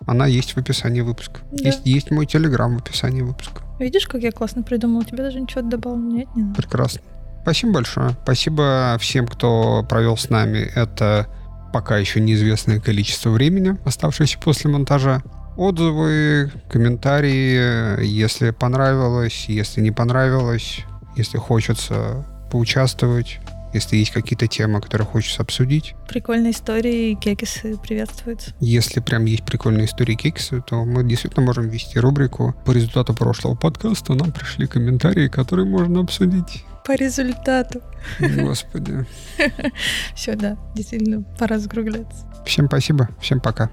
Она 0.06 0.26
есть 0.26 0.52
в 0.52 0.58
описании 0.58 1.02
выпуска. 1.02 1.40
Да. 1.52 1.68
Есть, 1.68 1.82
есть 1.84 2.10
мой 2.10 2.26
Телеграм 2.26 2.76
в 2.76 2.80
описании 2.80 3.22
выпуска. 3.22 3.62
Видишь, 3.78 4.08
как 4.08 4.22
я 4.22 4.32
классно 4.32 4.62
придумала? 4.62 5.04
Тебе 5.04 5.18
даже 5.18 5.40
ничего 5.40 5.62
дополнять 5.62 6.34
не 6.34 6.42
надо. 6.42 6.56
Прекрасно. 6.56 7.00
Спасибо 7.42 7.74
большое. 7.74 8.10
Спасибо 8.22 8.96
всем, 9.00 9.26
кто 9.26 9.84
провел 9.88 10.16
с 10.16 10.30
нами 10.30 10.58
это 10.74 11.26
пока 11.72 11.98
еще 11.98 12.20
неизвестное 12.20 12.80
количество 12.80 13.30
времени, 13.30 13.76
оставшееся 13.84 14.38
после 14.38 14.70
монтажа. 14.70 15.22
Отзывы, 15.56 16.50
комментарии, 16.70 18.04
если 18.04 18.50
понравилось, 18.50 19.46
если 19.48 19.80
не 19.80 19.90
понравилось, 19.90 20.80
если 21.16 21.38
хочется 21.38 22.24
поучаствовать, 22.50 23.40
если 23.72 23.96
есть 23.96 24.10
какие-то 24.10 24.46
темы, 24.46 24.80
которые 24.80 25.06
хочется 25.06 25.42
обсудить. 25.42 25.94
Прикольные 26.08 26.52
истории, 26.52 27.14
кекисы 27.14 27.76
приветствуются. 27.76 28.52
Если 28.60 29.00
прям 29.00 29.24
есть 29.26 29.44
прикольные 29.44 29.86
истории 29.86 30.14
кексы, 30.14 30.62
то 30.66 30.84
мы 30.84 31.04
действительно 31.04 31.46
можем 31.46 31.68
вести 31.68 31.98
рубрику 31.98 32.54
по 32.64 32.72
результату 32.72 33.14
прошлого 33.14 33.54
подкаста. 33.54 34.14
Нам 34.14 34.32
пришли 34.32 34.66
комментарии, 34.66 35.28
которые 35.28 35.66
можно 35.66 36.00
обсудить. 36.00 36.64
По 36.84 36.92
результату. 36.92 37.82
Господи. 38.18 39.06
Все, 40.14 40.34
да, 40.34 40.56
действительно, 40.74 41.22
пора 41.38 41.58
закругляться. 41.58 42.26
Всем 42.46 42.66
спасибо, 42.66 43.08
всем 43.20 43.40
пока. 43.40 43.70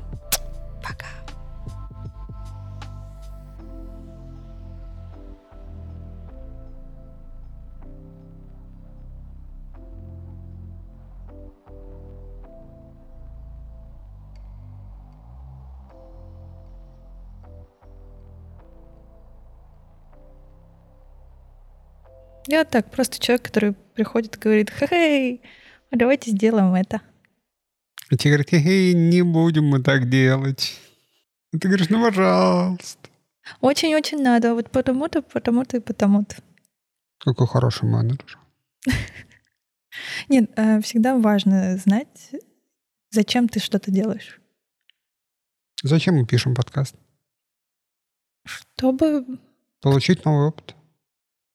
Пока. 0.84 1.06
Я 22.48 22.64
так, 22.64 22.90
просто 22.90 23.20
человек, 23.20 23.44
который 23.44 23.74
приходит 23.74 24.38
и 24.38 24.40
говорит, 24.40 24.72
хей, 24.72 25.42
давайте 25.92 26.32
сделаем 26.32 26.74
это. 26.74 27.02
И 28.10 28.16
тебе 28.16 28.36
говорят, 28.36 28.54
эй, 28.54 28.94
не 28.94 29.22
будем 29.22 29.66
мы 29.66 29.84
так 29.84 30.10
делать. 30.10 30.80
И 31.52 31.60
ты 31.60 31.68
говоришь, 31.68 31.90
ну, 31.90 32.02
пожалуйста. 32.02 33.10
Очень-очень 33.60 34.22
надо, 34.22 34.54
вот 34.54 34.72
потому-то, 34.72 35.22
потому-то 35.22 35.78
и 35.78 35.80
потому-то. 35.82 36.38
Какой 37.20 37.48
хороший 37.48 37.90
менеджер. 37.90 38.40
Нет, 40.30 40.50
э, 40.56 40.82
всегда 40.82 41.18
важно 41.18 41.76
знать, 41.78 42.32
зачем 43.10 43.50
ты 43.50 43.60
что-то 43.60 43.92
делаешь. 43.92 44.40
Зачем 45.84 46.16
мы 46.16 46.26
пишем 46.26 46.56
подкаст? 46.56 46.96
Чтобы, 48.46 49.26
Получить 49.82 50.24
новый 50.24 50.48
опыт. 50.48 50.77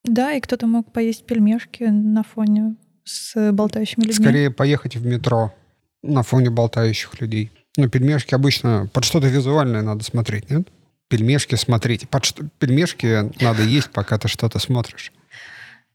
Да, 0.04 0.32
и 0.32 0.40
кто-то 0.40 0.66
мог 0.66 0.92
поесть 0.92 1.24
пельмешки 1.26 1.84
на 1.84 2.22
фоне 2.22 2.76
с 3.04 3.52
болтающими 3.52 4.04
людьми. 4.04 4.24
Скорее 4.24 4.50
поехать 4.50 4.96
в 4.96 5.06
метро 5.06 5.54
на 6.02 6.22
фоне 6.22 6.50
болтающих 6.50 7.20
людей. 7.20 7.50
Ну, 7.76 7.88
пельмешки 7.88 8.34
обычно 8.34 8.88
под 8.92 9.04
что-то 9.04 9.28
визуальное 9.28 9.82
надо 9.82 10.04
смотреть, 10.04 10.50
нет? 10.50 10.68
Пельмешки 11.08 11.54
смотреть. 11.54 12.08
Под 12.08 12.24
что... 12.24 12.48
Пельмешки 12.58 13.30
надо 13.42 13.62
есть, 13.62 13.90
пока 13.90 14.18
ты 14.18 14.28
что-то 14.28 14.58
смотришь. 14.58 15.12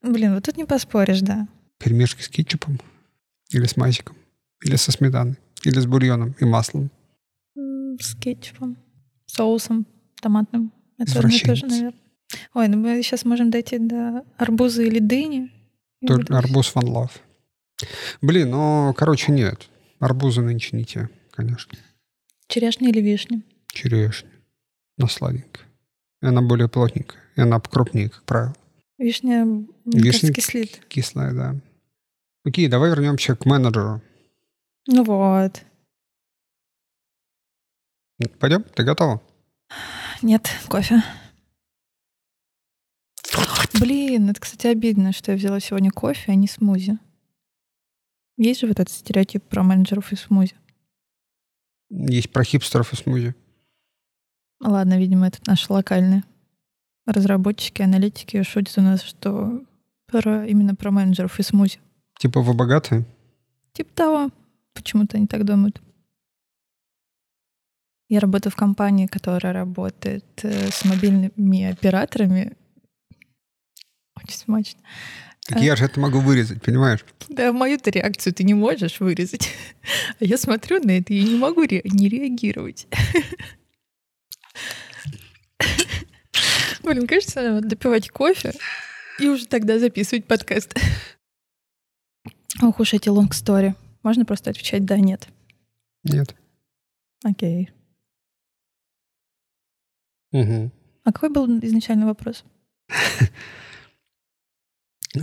Блин, 0.01 0.35
вот 0.35 0.43
тут 0.43 0.57
не 0.57 0.65
поспоришь, 0.65 1.21
да. 1.21 1.47
Пельмешки 1.79 2.21
с 2.21 2.29
кетчупом? 2.29 2.79
Или 3.49 3.65
с 3.65 3.77
мазиком? 3.77 4.15
Или 4.63 4.75
со 4.75 4.91
сметаной? 4.91 5.35
Или 5.63 5.79
с 5.79 5.85
бульоном 5.85 6.35
и 6.39 6.45
маслом? 6.45 6.89
С 7.99 8.15
кетчупом, 8.15 8.77
соусом 9.25 9.85
томатным. 10.21 10.71
Это 10.97 11.19
одно 11.19 11.29
и 11.29 11.31
то 11.31 11.37
же, 11.37 11.37
Извращенец. 11.37 11.71
наверное. 11.71 12.06
Ой, 12.53 12.67
ну 12.67 12.78
мы 12.78 13.01
сейчас 13.03 13.25
можем 13.25 13.49
дойти 13.51 13.78
до 13.78 14.25
арбуза 14.38 14.84
или 14.84 14.99
дыни. 14.99 15.51
Только 16.05 16.38
арбуз 16.38 16.73
ван 16.75 16.88
лав. 16.88 17.19
Блин, 18.21 18.51
ну, 18.51 18.93
короче, 18.95 19.32
нет. 19.32 19.69
Арбузы 19.99 20.41
нынче 20.41 20.75
не 20.75 20.86
те, 20.86 21.09
конечно. 21.32 21.78
Черешня 22.47 22.89
или 22.89 22.99
вишня. 22.99 23.41
Черешня. 23.67 24.30
Она 24.97 25.07
сладенькая. 25.07 25.65
И 26.21 26.25
она 26.25 26.41
более 26.41 26.67
плотненькая. 26.67 27.21
И 27.36 27.41
она 27.41 27.59
покрупнее, 27.59 28.09
как 28.09 28.23
правило. 28.23 28.55
Вишня, 28.97 29.45
Вишня 29.86 30.11
кажется, 30.11 30.34
кислит. 30.34 30.86
Кислая, 30.88 31.34
да. 31.34 31.55
Окей, 32.43 32.67
давай 32.67 32.89
вернемся 32.89 33.36
к 33.36 33.45
менеджеру. 33.45 34.01
Ну 34.88 35.03
вот. 35.03 35.61
Пойдем? 38.39 38.63
Ты 38.63 38.84
готова? 38.84 39.21
Нет, 40.23 40.49
кофе. 40.67 41.03
Блин, 44.18 44.32
это, 44.32 44.41
кстати, 44.41 44.65
обидно, 44.65 45.11
что 45.11 45.32
я 45.32 45.38
взяла 45.38 45.59
сегодня 45.59 45.91
кофе, 45.91 46.32
а 46.32 46.36
не 46.36 46.47
смузи. 46.47 46.97
Есть 48.36 48.61
же 48.61 48.68
вот 48.68 48.80
этот 48.80 48.89
стереотип 48.89 49.43
про 49.43 49.61
менеджеров 49.61 50.11
и 50.11 50.15
смузи. 50.15 50.55
Есть 51.91 52.32
про 52.32 52.43
хипстеров 52.43 52.93
и 52.93 52.95
смузи. 52.95 53.36
Ладно, 54.59 54.97
видимо, 54.97 55.28
это 55.28 55.38
наши 55.45 55.72
локальные 55.72 56.24
разработчики, 57.05 57.84
аналитики 57.84 58.41
шутят 58.41 58.80
у 58.80 58.82
нас, 58.82 59.03
что 59.03 59.63
про, 60.07 60.47
именно 60.47 60.74
про 60.74 60.89
менеджеров 60.89 61.39
и 61.39 61.43
смузи. 61.43 61.80
Типа 62.18 62.41
вы 62.41 62.55
богатые? 62.55 63.05
Типа 63.74 63.93
того. 63.93 64.30
Почему-то 64.74 65.18
они 65.18 65.28
так 65.28 65.45
думают. 65.45 65.80
Я 68.09 68.20
работаю 68.20 68.51
в 68.51 68.55
компании, 68.55 69.05
которая 69.05 69.53
работает 69.53 70.26
э, 70.41 70.72
с 70.72 70.86
мобильными 70.86 71.65
операторами. 71.65 72.57
Очень 74.24 74.38
смачно. 74.38 74.82
Так 75.47 75.61
я 75.61 75.76
же 75.78 75.86
это 75.86 75.99
могу 75.99 76.20
вырезать, 76.20 76.61
понимаешь? 76.61 77.05
Да, 77.30 77.53
мою-то 77.53 77.89
реакцию 77.89 78.34
ты 78.34 78.43
не 78.43 78.53
можешь 78.53 78.99
вырезать. 78.99 79.49
А 80.20 80.26
я 80.26 80.38
смотрю 80.38 80.84
на 80.84 80.91
это 80.97 81.13
и 81.13 81.24
не 81.24 81.36
могу 81.38 81.61
ре- 81.63 81.82
не 81.86 82.09
реагировать. 82.09 82.88
Блин, 86.84 87.07
кажется, 87.07 87.41
надо 87.41 87.68
допивать 87.68 88.09
кофе 88.09 88.53
и 89.20 89.28
уже 89.28 89.47
тогда 89.47 89.80
записывать 89.80 90.26
подкаст. 90.26 90.74
Ох 92.61 92.80
уж 92.80 92.93
эти 92.93 93.09
long 93.09 93.30
story. 93.30 93.74
Можно 94.03 94.26
просто 94.26 94.49
отвечать 94.51 94.86
«да», 94.86 94.97
«нет». 94.97 95.28
Нет. 96.03 96.36
Окей. 97.24 97.70
Угу. 100.32 100.72
А 101.03 101.11
какой 101.11 101.30
был 101.30 101.47
изначальный 101.59 102.05
вопрос? 102.05 102.43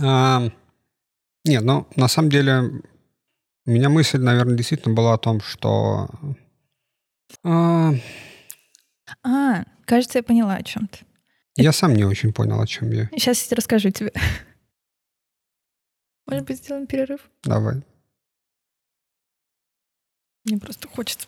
А, 0.01 0.49
нет, 1.43 1.63
ну, 1.63 1.87
на 1.95 2.07
самом 2.07 2.29
деле, 2.29 2.61
у 3.65 3.71
меня 3.71 3.89
мысль, 3.89 4.19
наверное, 4.19 4.55
действительно 4.57 4.95
была 4.95 5.13
о 5.13 5.17
том, 5.17 5.41
что... 5.41 6.09
а, 7.43 7.91
А, 9.23 9.63
кажется, 9.85 10.19
я 10.19 10.23
поняла 10.23 10.55
о 10.55 10.63
чем 10.63 10.87
ты. 10.87 11.05
я 11.55 11.71
сам 11.71 11.93
не 11.93 12.03
очень 12.05 12.33
понял, 12.33 12.59
о 12.61 12.67
чем 12.67 12.91
я. 12.91 13.07
Сейчас 13.11 13.51
расскажу 13.51 13.89
тебе. 13.91 14.11
Может 16.27 16.45
быть, 16.45 16.57
сделаем 16.57 16.87
перерыв? 16.87 17.29
Давай. 17.43 17.83
Мне 20.45 20.57
просто 20.59 20.87
хочется 20.87 21.27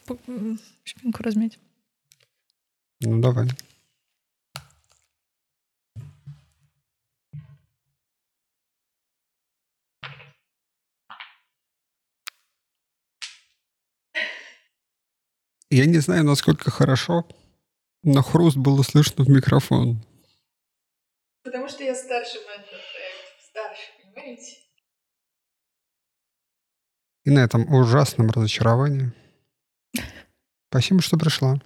спинку 0.86 1.24
размять. 1.24 1.60
Ну, 3.02 3.22
давай. 3.22 3.48
Я 15.70 15.86
не 15.86 16.00
знаю, 16.00 16.24
насколько 16.24 16.72
хорошо, 16.72 17.28
но 18.04 18.22
хруст 18.22 18.58
было 18.58 18.84
слышно 18.84 19.24
в 19.24 19.30
микрофон. 19.30 20.02
Потому 21.44 21.68
что 21.68 21.84
я 21.84 21.96
старше 21.96 22.38
менеджер 22.48 22.70
проекта. 22.70 23.44
Старше, 23.50 23.82
понимаете? 24.02 24.58
И 27.26 27.30
на 27.30 27.40
этом 27.40 27.74
ужасном 27.74 28.30
разочаровании. 28.30 29.12
Спасибо, 30.70 31.02
что 31.02 31.18
пришла. 31.18 31.62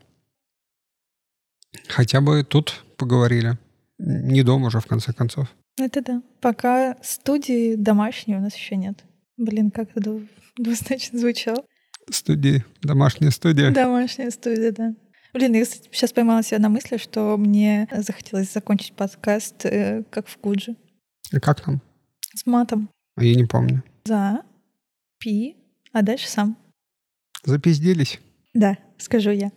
Хотя 1.87 2.21
бы 2.21 2.43
тут 2.43 2.83
поговорили. 2.97 3.57
Не 3.99 4.41
дома 4.43 4.67
уже, 4.67 4.79
в 4.79 4.87
конце 4.87 5.13
концов. 5.13 5.47
Это 5.77 6.01
да. 6.01 6.21
Пока 6.41 6.97
студии 7.03 7.75
домашней 7.75 8.35
у 8.35 8.39
нас 8.41 8.55
еще 8.55 8.75
нет. 8.75 9.03
Блин, 9.37 9.69
как 9.71 9.91
это 9.91 10.01
дву- 10.01 10.27
двузначно 10.57 11.19
звучало. 11.19 11.63
Студии, 12.11 12.63
домашняя 12.81 13.31
студия. 13.31 13.71
Домашняя 13.71 14.29
студия, 14.31 14.71
да. 14.71 14.93
Блин, 15.33 15.53
я 15.53 15.63
сейчас 15.65 16.11
поймала 16.11 16.43
себя 16.43 16.59
на 16.59 16.69
мысли, 16.69 16.97
что 16.97 17.37
мне 17.37 17.87
захотелось 17.91 18.51
закончить 18.51 18.93
подкаст 18.93 19.65
э, 19.65 20.03
как 20.09 20.27
в 20.27 20.37
Куджи. 20.37 20.75
И 21.31 21.39
как 21.39 21.61
там? 21.61 21.81
С 22.35 22.45
матом. 22.45 22.89
А 23.15 23.23
Я 23.23 23.35
не 23.35 23.45
помню. 23.45 23.83
За, 24.05 24.41
пи, 25.19 25.55
а 25.93 26.01
дальше 26.01 26.27
сам. 26.27 26.57
Запизделись. 27.45 28.19
Да, 28.53 28.77
скажу 28.97 29.31
я. 29.31 29.51